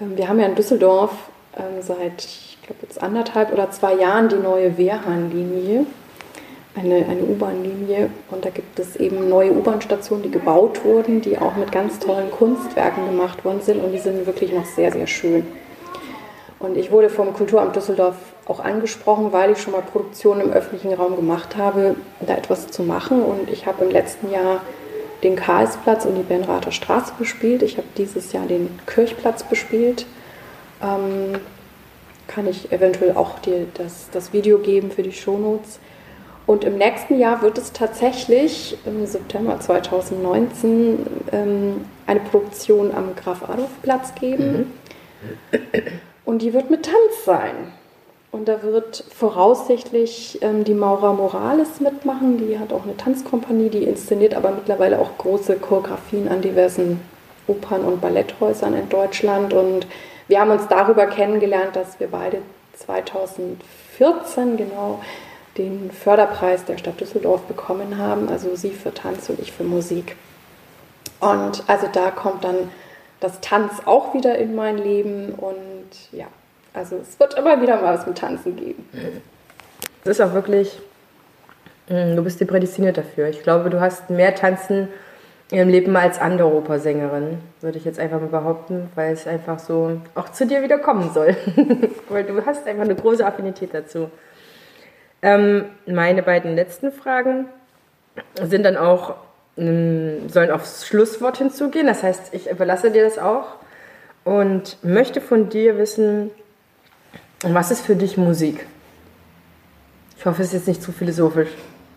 Ähm, 0.00 0.16
wir 0.16 0.28
haben 0.28 0.38
ja 0.38 0.46
in 0.46 0.54
Düsseldorf 0.54 1.12
ähm, 1.56 1.80
seit, 1.82 2.24
ich 2.24 2.58
glaube 2.62 2.80
jetzt 2.82 3.02
anderthalb 3.02 3.52
oder 3.52 3.70
zwei 3.70 3.94
Jahren 3.94 4.28
die 4.28 4.36
neue 4.36 4.76
Wehrhahnlinie, 4.78 5.86
eine, 6.76 7.06
eine 7.08 7.22
U-Bahn-Linie. 7.22 8.10
Und 8.30 8.44
da 8.44 8.50
gibt 8.50 8.78
es 8.78 8.96
eben 8.96 9.28
neue 9.28 9.52
U-Bahn-Stationen, 9.52 10.24
die 10.24 10.30
gebaut 10.30 10.84
wurden, 10.84 11.20
die 11.20 11.38
auch 11.38 11.56
mit 11.56 11.70
ganz 11.70 11.98
tollen 11.98 12.30
Kunstwerken 12.30 13.06
gemacht 13.06 13.44
worden 13.44 13.60
sind. 13.60 13.82
Und 13.82 13.92
die 13.92 13.98
sind 13.98 14.26
wirklich 14.26 14.52
noch 14.52 14.64
sehr, 14.64 14.90
sehr 14.90 15.06
schön. 15.06 15.46
Und 16.58 16.76
ich 16.76 16.90
wurde 16.90 17.10
vom 17.10 17.32
Kulturamt 17.32 17.76
Düsseldorf 17.76 18.16
auch 18.46 18.60
angesprochen, 18.60 19.32
weil 19.32 19.52
ich 19.52 19.58
schon 19.58 19.72
mal 19.72 19.82
Produktionen 19.82 20.42
im 20.42 20.52
öffentlichen 20.52 20.92
Raum 20.92 21.16
gemacht 21.16 21.56
habe, 21.56 21.96
da 22.20 22.34
etwas 22.34 22.68
zu 22.68 22.82
machen. 22.82 23.22
Und 23.22 23.50
ich 23.50 23.66
habe 23.66 23.84
im 23.84 23.90
letzten 23.90 24.30
Jahr 24.30 24.60
den 25.22 25.36
Karlsplatz 25.36 26.04
und 26.04 26.16
die 26.16 26.22
Benrather 26.22 26.72
Straße 26.72 27.14
bespielt. 27.18 27.62
Ich 27.62 27.78
habe 27.78 27.86
dieses 27.96 28.32
Jahr 28.32 28.46
den 28.46 28.78
Kirchplatz 28.86 29.42
bespielt. 29.42 30.06
Ähm, 30.82 31.40
kann 32.26 32.46
ich 32.46 32.72
eventuell 32.72 33.16
auch 33.16 33.38
dir 33.38 33.66
das, 33.74 34.08
das 34.12 34.32
Video 34.32 34.58
geben 34.58 34.90
für 34.90 35.02
die 35.02 35.12
Shownotes. 35.12 35.78
Und 36.46 36.64
im 36.64 36.76
nächsten 36.76 37.18
Jahr 37.18 37.40
wird 37.40 37.56
es 37.56 37.72
tatsächlich 37.72 38.76
im 38.84 39.06
September 39.06 39.58
2019 39.58 41.06
ähm, 41.32 41.84
eine 42.06 42.20
Produktion 42.20 42.94
am 42.94 43.16
Graf 43.16 43.48
Adolf 43.48 43.70
Platz 43.82 44.14
geben. 44.14 44.72
Mhm. 45.52 45.58
Und 46.26 46.42
die 46.42 46.52
wird 46.52 46.70
mit 46.70 46.84
Tanz 46.84 47.24
sein. 47.24 47.72
Und 48.34 48.48
da 48.48 48.64
wird 48.64 49.04
voraussichtlich 49.14 50.40
ähm, 50.42 50.64
die 50.64 50.74
Maura 50.74 51.12
Morales 51.12 51.78
mitmachen. 51.78 52.36
Die 52.36 52.58
hat 52.58 52.72
auch 52.72 52.82
eine 52.82 52.96
Tanzkompanie, 52.96 53.68
die 53.68 53.84
inszeniert 53.84 54.34
aber 54.34 54.50
mittlerweile 54.50 54.98
auch 54.98 55.16
große 55.18 55.54
Choreografien 55.54 56.26
an 56.26 56.42
diversen 56.42 57.00
Opern- 57.46 57.84
und 57.84 58.00
Balletthäusern 58.00 58.74
in 58.74 58.88
Deutschland. 58.88 59.52
Und 59.52 59.86
wir 60.26 60.40
haben 60.40 60.50
uns 60.50 60.66
darüber 60.66 61.06
kennengelernt, 61.06 61.76
dass 61.76 62.00
wir 62.00 62.08
beide 62.08 62.38
2014 62.72 64.56
genau 64.56 64.98
den 65.56 65.92
Förderpreis 65.92 66.64
der 66.64 66.76
Stadt 66.76 67.00
Düsseldorf 67.00 67.42
bekommen 67.42 67.98
haben, 67.98 68.28
also 68.28 68.56
sie 68.56 68.70
für 68.70 68.92
Tanz 68.92 69.30
und 69.30 69.38
ich 69.38 69.52
für 69.52 69.62
Musik. 69.62 70.16
Und 71.20 71.62
also 71.68 71.86
da 71.92 72.10
kommt 72.10 72.42
dann 72.42 72.72
das 73.20 73.40
Tanz 73.40 73.74
auch 73.84 74.12
wieder 74.12 74.36
in 74.38 74.56
mein 74.56 74.76
Leben 74.76 75.34
und 75.36 75.86
ja, 76.10 76.26
also 76.74 76.96
es 76.96 77.18
wird 77.18 77.34
immer 77.34 77.62
wieder 77.62 77.80
mal 77.80 77.94
was 77.94 78.06
mit 78.06 78.18
Tanzen 78.18 78.56
geben. 78.56 78.84
Es 80.02 80.10
ist 80.10 80.20
auch 80.20 80.34
wirklich, 80.34 80.80
hm, 81.86 82.16
du 82.16 82.22
bist 82.22 82.40
die 82.40 82.44
prädestiniert 82.44 82.98
dafür. 82.98 83.28
Ich 83.28 83.42
glaube, 83.42 83.70
du 83.70 83.80
hast 83.80 84.10
mehr 84.10 84.34
Tanzen 84.34 84.88
im 85.50 85.68
Leben 85.68 85.96
als 85.96 86.18
andere 86.18 86.48
Opersängerin, 86.48 87.38
würde 87.60 87.78
ich 87.78 87.84
jetzt 87.84 88.00
einfach 88.00 88.20
mal 88.20 88.28
behaupten, 88.28 88.90
weil 88.96 89.12
es 89.12 89.26
einfach 89.26 89.58
so 89.58 90.00
auch 90.14 90.30
zu 90.30 90.46
dir 90.46 90.62
wieder 90.62 90.78
kommen 90.78 91.12
soll. 91.12 91.36
weil 92.08 92.24
du 92.24 92.44
hast 92.44 92.66
einfach 92.66 92.84
eine 92.84 92.96
große 92.96 93.24
Affinität 93.24 93.72
dazu. 93.72 94.10
Ähm, 95.22 95.66
meine 95.86 96.22
beiden 96.22 96.56
letzten 96.56 96.92
Fragen 96.92 97.46
sind 98.42 98.64
dann 98.64 98.76
auch, 98.76 99.14
ähm, 99.56 100.28
sollen 100.28 100.50
aufs 100.50 100.86
Schlusswort 100.86 101.38
hinzugehen. 101.38 101.86
Das 101.86 102.02
heißt, 102.02 102.34
ich 102.34 102.50
überlasse 102.50 102.90
dir 102.90 103.04
das 103.04 103.18
auch 103.18 103.54
und 104.24 104.78
möchte 104.82 105.20
von 105.20 105.50
dir 105.50 105.78
wissen, 105.78 106.30
was 107.52 107.70
ist 107.70 107.84
für 107.84 107.96
dich 107.96 108.16
Musik? 108.16 108.66
Ich 110.16 110.24
hoffe, 110.24 110.42
es 110.42 110.48
ist 110.48 110.54
jetzt 110.54 110.68
nicht 110.68 110.82
zu 110.82 110.92
philosophisch. 110.92 111.50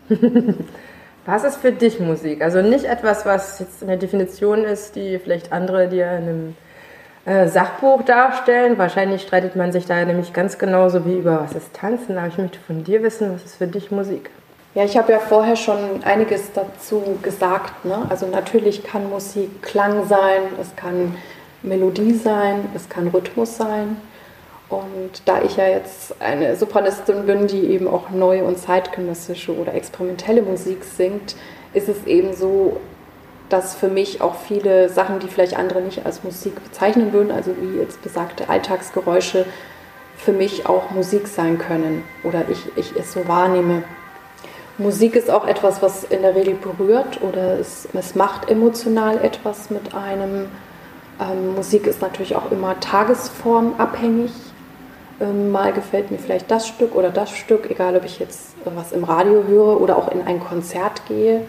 was 1.26 1.43
ist 1.43 1.58
für 1.58 1.72
dich 1.72 2.00
Musik? 2.00 2.41
Also 2.41 2.62
nicht 2.62 2.86
etwas, 2.86 3.26
was 3.26 3.60
jetzt 3.60 3.84
eine 3.84 3.98
Definition 3.98 4.66
ist, 4.66 4.95
die 4.95 5.20
vielleicht 5.20 5.54
andere 5.54 5.88
dir 5.88 6.12
in 6.12 6.24
einem 6.24 6.56
äh, 7.26 7.48
Sachbuch 7.48 8.04
darstellen. 8.04 8.78
Wahrscheinlich 8.78 9.22
streitet 9.22 9.56
man 9.56 9.72
sich 9.72 9.86
da 9.86 10.04
nämlich 10.04 10.34
ganz 10.34 10.58
genauso 10.58 11.06
wie 11.06 11.20
über 11.20 11.41
was 11.41 11.54
ist 11.54 11.74
Tanzen. 11.74 12.18
Aber 12.18 12.28
ich 12.28 12.38
möchte 12.38 12.60
von 12.60 12.84
dir 12.84 13.04
wissen, 13.04 13.34
was 13.34 13.45
ist 13.45 13.56
für 13.56 13.68
dich 13.68 13.91
Musik? 13.91 14.30
Ja, 14.76 14.84
ich 14.84 14.98
habe 14.98 15.12
ja 15.12 15.20
vorher 15.20 15.56
schon 15.56 16.04
einiges 16.04 16.52
dazu 16.54 17.18
gesagt. 17.22 17.86
Ne? 17.86 18.06
Also 18.10 18.28
natürlich 18.28 18.84
kann 18.84 19.10
Musik 19.10 19.64
Klang 19.64 20.06
sein, 20.08 20.41
es 20.62 20.76
kann 20.76 21.16
Melodie 21.64 22.14
sein, 22.14 22.70
es 22.76 22.88
kann 22.88 23.08
Rhythmus 23.08 23.58
sein. 23.58 23.98
Und 24.70 25.22
da 25.26 25.41
ich 25.43 25.55
ja 25.55 25.68
jetzt 25.68 26.15
eine 26.20 26.55
Sopranistin 26.55 27.26
bin, 27.26 27.47
die 27.47 27.68
eben 27.68 27.88
auch 27.88 28.09
neue 28.09 28.43
und 28.43 28.57
zeitgenössische 28.57 29.55
oder 29.55 29.74
experimentelle 29.74 30.41
Musik 30.41 30.84
singt, 30.84 31.36
ist 31.74 31.88
es 31.88 32.05
eben 32.05 32.34
so, 32.34 32.78
dass 33.49 33.76
für 33.76 33.88
mich 33.88 34.20
auch 34.22 34.36
viele 34.36 34.89
Sachen, 34.89 35.20
die 35.20 35.28
vielleicht 35.28 35.57
andere 35.57 35.82
nicht 35.82 36.05
als 36.05 36.24
Musik 36.24 36.61
bezeichnen 36.61 37.13
würden, 37.13 37.32
also 37.32 37.51
wie 37.61 37.80
jetzt 37.80 38.01
besagte 38.01 38.49
Alltagsgeräusche, 38.49 39.45
für 40.18 40.34
mich 40.34 40.65
auch 40.65 40.91
Musik 40.91 41.28
sein 41.28 41.57
können 41.57 42.03
oder 42.24 42.49
ich, 42.49 42.59
ich 42.76 42.95
es 42.97 43.13
so 43.13 43.28
wahrnehme. 43.28 43.84
Musik 44.80 45.15
ist 45.15 45.30
auch 45.30 45.47
etwas, 45.47 45.82
was 45.82 46.03
in 46.03 46.22
der 46.22 46.36
Regel 46.36 46.55
berührt 46.55 47.22
oder 47.22 47.59
es, 47.59 47.88
es 47.93 48.15
macht 48.15 48.49
emotional 48.49 49.24
etwas 49.24 49.70
mit 49.70 49.95
einem. 49.95 50.49
Ähm, 51.20 51.55
Musik 51.55 51.88
ist 51.88 52.01
natürlich 52.01 52.36
auch 52.36 52.51
immer 52.51 52.80
tagesformabhängig. 52.80 54.32
Ähm, 55.20 55.51
mal 55.51 55.74
gefällt 55.74 56.11
mir 56.11 56.20
vielleicht 56.20 56.51
das 56.51 56.68
Stück 56.68 56.95
oder 56.95 57.09
das 57.09 57.32
Stück, 57.32 57.70
egal 57.72 57.95
ob 57.95 58.05
ich 58.05 58.20
jetzt 58.20 58.55
was 58.65 58.91
im 58.91 59.03
Radio 59.03 59.43
höre 59.47 59.82
oder 59.82 59.97
auch 59.97 60.11
in 60.11 60.22
ein 60.22 60.39
Konzert 60.39 61.05
gehe. 61.07 61.45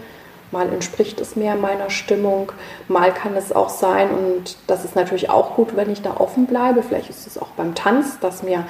Mal 0.51 0.73
entspricht 0.73 1.21
es 1.21 1.37
mehr 1.37 1.57
meiner 1.57 1.91
Stimmung, 1.91 2.53
mal 2.89 3.13
kann 3.13 3.37
es 3.37 3.53
auch 3.53 3.69
sein, 3.69 4.11
und 4.11 4.57
das 4.67 4.83
ist 4.87 4.97
natürlich 4.97 5.29
auch 5.29 5.57
gut, 5.57 5.77
wenn 5.77 5.91
ich 5.91 6.01
da 6.01 6.17
offen 6.17 6.47
bleibe. 6.47 6.83
Vielleicht 6.83 7.11
ist 7.11 7.27
es 7.27 7.37
auch 7.37 7.49
beim 7.49 7.75
Tanz, 7.75 8.19
dass 8.21 8.43
mir 8.43 8.65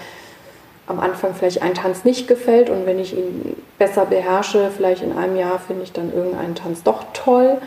am 0.88 0.98
Anfang 0.98 1.34
vielleicht 1.34 1.62
ein 1.62 1.74
Tanz 1.74 2.04
nicht 2.04 2.26
gefällt 2.26 2.68
und 2.70 2.86
wenn 2.86 2.98
ich 2.98 3.16
ihn 3.16 3.62
besser 3.78 4.06
beherrsche, 4.06 4.70
vielleicht 4.76 5.02
in 5.02 5.16
einem 5.16 5.36
Jahr 5.36 5.60
finde 5.60 5.84
ich 5.84 5.92
dann 5.92 6.12
irgendeinen 6.12 6.56
Tanz 6.56 6.82
doch 6.82 7.04
toll. 7.12 7.58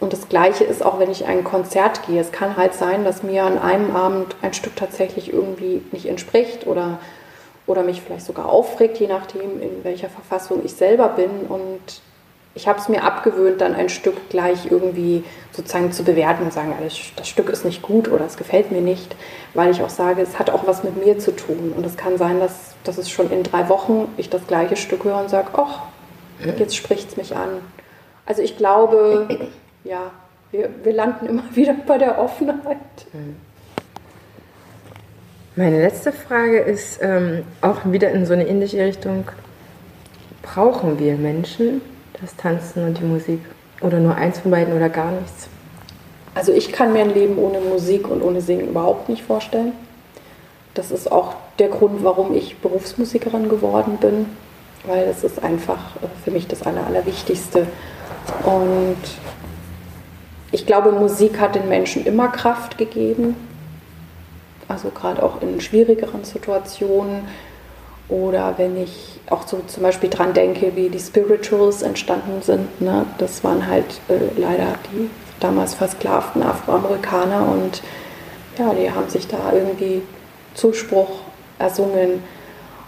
Und 0.00 0.12
das 0.12 0.28
Gleiche 0.28 0.64
ist 0.64 0.84
auch, 0.84 1.00
wenn 1.00 1.10
ich 1.10 1.26
ein 1.26 1.42
Konzert 1.42 2.06
gehe. 2.06 2.20
Es 2.20 2.30
kann 2.30 2.56
halt 2.56 2.74
sein, 2.74 3.04
dass 3.04 3.22
mir 3.22 3.42
an 3.44 3.58
einem 3.58 3.94
Abend 3.96 4.36
ein 4.42 4.54
Stück 4.54 4.76
tatsächlich 4.76 5.32
irgendwie 5.32 5.82
nicht 5.90 6.06
entspricht 6.06 6.66
oder, 6.66 6.98
oder 7.66 7.82
mich 7.82 8.00
vielleicht 8.00 8.24
sogar 8.24 8.46
aufregt, 8.46 8.98
je 8.98 9.08
nachdem, 9.08 9.60
in 9.60 9.82
welcher 9.82 10.08
Verfassung 10.08 10.64
ich 10.64 10.74
selber 10.74 11.08
bin. 11.08 11.30
Und 11.48 11.80
ich 12.54 12.68
habe 12.68 12.78
es 12.78 12.88
mir 12.88 13.02
abgewöhnt, 13.02 13.60
dann 13.60 13.74
ein 13.74 13.88
Stück 13.88 14.28
gleich 14.30 14.70
irgendwie 14.70 15.24
sozusagen 15.50 15.90
zu 15.90 16.04
bewerten 16.04 16.44
und 16.44 16.52
sagen, 16.52 16.72
das, 16.80 16.96
das 17.16 17.28
Stück 17.28 17.48
ist 17.48 17.64
nicht 17.64 17.82
gut 17.82 18.08
oder 18.08 18.24
es 18.24 18.36
gefällt 18.36 18.70
mir 18.70 18.80
nicht, 18.80 19.16
weil 19.54 19.72
ich 19.72 19.82
auch 19.82 19.90
sage, 19.90 20.22
es 20.22 20.38
hat 20.38 20.50
auch 20.50 20.64
was 20.64 20.84
mit 20.84 21.04
mir 21.04 21.18
zu 21.18 21.34
tun. 21.34 21.72
Und 21.76 21.84
es 21.84 21.96
kann 21.96 22.18
sein, 22.18 22.38
dass, 22.38 22.74
dass 22.84 22.98
es 22.98 23.10
schon 23.10 23.32
in 23.32 23.42
drei 23.42 23.68
Wochen 23.68 24.06
ich 24.16 24.30
das 24.30 24.46
gleiche 24.46 24.76
Stück 24.76 25.02
höre 25.02 25.20
und 25.20 25.28
sage, 25.28 25.48
ach, 25.54 25.80
jetzt 26.56 26.76
spricht 26.76 27.10
es 27.10 27.16
mich 27.16 27.34
an. 27.34 27.48
Also 28.26 28.42
ich 28.42 28.56
glaube, 28.56 29.26
ja, 29.88 30.10
wir, 30.50 30.68
wir 30.82 30.92
landen 30.92 31.26
immer 31.26 31.44
wieder 31.54 31.74
bei 31.86 31.98
der 31.98 32.18
Offenheit. 32.18 32.76
Meine 35.56 35.80
letzte 35.80 36.12
Frage 36.12 36.58
ist 36.58 37.00
ähm, 37.02 37.44
auch 37.62 37.78
wieder 37.84 38.10
in 38.10 38.26
so 38.26 38.32
eine 38.32 38.46
ähnliche 38.46 38.84
Richtung. 38.84 39.24
Brauchen 40.42 40.98
wir 40.98 41.16
Menschen 41.16 41.80
das 42.20 42.36
Tanzen 42.36 42.84
und 42.84 42.98
die 42.98 43.04
Musik? 43.04 43.40
Oder 43.80 43.98
nur 44.00 44.14
eins 44.14 44.40
von 44.40 44.50
beiden 44.50 44.74
oder 44.74 44.88
gar 44.88 45.10
nichts? 45.12 45.48
Also 46.34 46.52
ich 46.52 46.72
kann 46.72 46.92
mir 46.92 47.00
ein 47.00 47.14
Leben 47.14 47.38
ohne 47.38 47.60
Musik 47.60 48.08
und 48.08 48.22
ohne 48.22 48.40
Singen 48.40 48.68
überhaupt 48.68 49.08
nicht 49.08 49.22
vorstellen. 49.22 49.72
Das 50.74 50.90
ist 50.92 51.10
auch 51.10 51.34
der 51.58 51.68
Grund, 51.68 52.04
warum 52.04 52.34
ich 52.34 52.58
Berufsmusikerin 52.58 53.48
geworden 53.48 53.98
bin, 54.00 54.26
weil 54.84 55.04
es 55.08 55.24
ist 55.24 55.42
einfach 55.42 55.96
für 56.24 56.30
mich 56.30 56.46
das 56.46 56.62
Aller, 56.62 56.86
Allerwichtigste. 56.86 57.66
Und 58.44 58.96
ich 60.50 60.66
glaube, 60.66 60.92
Musik 60.92 61.38
hat 61.38 61.54
den 61.54 61.68
Menschen 61.68 62.06
immer 62.06 62.28
Kraft 62.28 62.78
gegeben. 62.78 63.36
Also 64.66 64.90
gerade 64.90 65.22
auch 65.22 65.42
in 65.42 65.60
schwierigeren 65.60 66.24
Situationen. 66.24 67.22
Oder 68.08 68.54
wenn 68.56 68.76
ich 68.82 69.20
auch 69.28 69.46
so 69.46 69.60
zum 69.66 69.82
Beispiel 69.82 70.08
dran 70.08 70.32
denke, 70.32 70.74
wie 70.74 70.88
die 70.88 70.98
Spirituals 70.98 71.82
entstanden 71.82 72.40
sind. 72.42 72.80
Ne? 72.80 73.04
Das 73.18 73.44
waren 73.44 73.66
halt 73.66 74.00
äh, 74.08 74.40
leider 74.40 74.74
die 74.90 75.10
damals 75.40 75.74
versklavten 75.74 76.42
Afroamerikaner 76.42 77.46
und 77.46 77.82
ja, 78.58 78.74
die 78.74 78.90
haben 78.90 79.08
sich 79.08 79.28
da 79.28 79.52
irgendwie 79.52 80.02
Zuspruch 80.54 81.20
ersungen. 81.58 82.22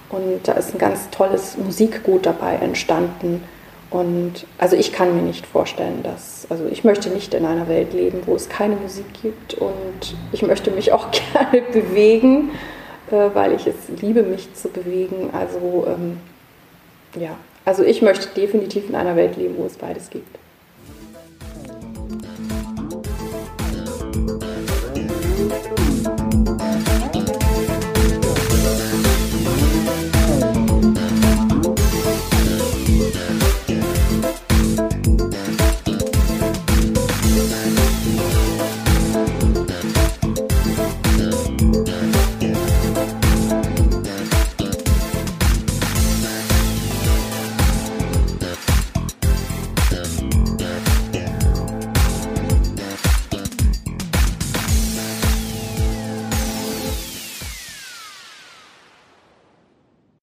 Und 0.09 0.41
da 0.49 0.53
ist 0.55 0.75
ein 0.75 0.79
ganz 0.79 1.09
tolles 1.11 1.57
Musikgut 1.57 2.27
dabei 2.27 2.57
entstanden. 2.57 3.45
Und 3.91 4.47
also 4.57 4.76
ich 4.76 4.93
kann 4.93 5.16
mir 5.16 5.22
nicht 5.22 5.45
vorstellen, 5.47 6.05
dass, 6.05 6.47
also 6.49 6.66
ich 6.66 6.84
möchte 6.84 7.11
nicht 7.11 7.34
in 7.34 7.45
einer 7.45 7.68
Welt 7.68 7.93
leben, 7.93 8.22
wo 8.24 8.36
es 8.36 8.49
keine 8.49 8.76
Musik 8.76 9.07
gibt 9.20 9.55
und 9.55 10.14
ich 10.30 10.43
möchte 10.43 10.70
mich 10.70 10.93
auch 10.93 11.09
gerne 11.32 11.62
bewegen, 11.72 12.51
äh, 13.11 13.30
weil 13.34 13.53
ich 13.53 13.66
es 13.66 13.74
liebe, 14.01 14.22
mich 14.22 14.55
zu 14.55 14.68
bewegen. 14.68 15.30
Also 15.32 15.86
ähm, 15.88 16.18
ja, 17.20 17.36
also 17.64 17.82
ich 17.82 18.01
möchte 18.01 18.28
definitiv 18.41 18.88
in 18.88 18.95
einer 18.95 19.16
Welt 19.16 19.36
leben, 19.36 19.57
wo 19.59 19.66
es 19.66 19.76
beides 19.76 20.09
gibt. 20.09 20.39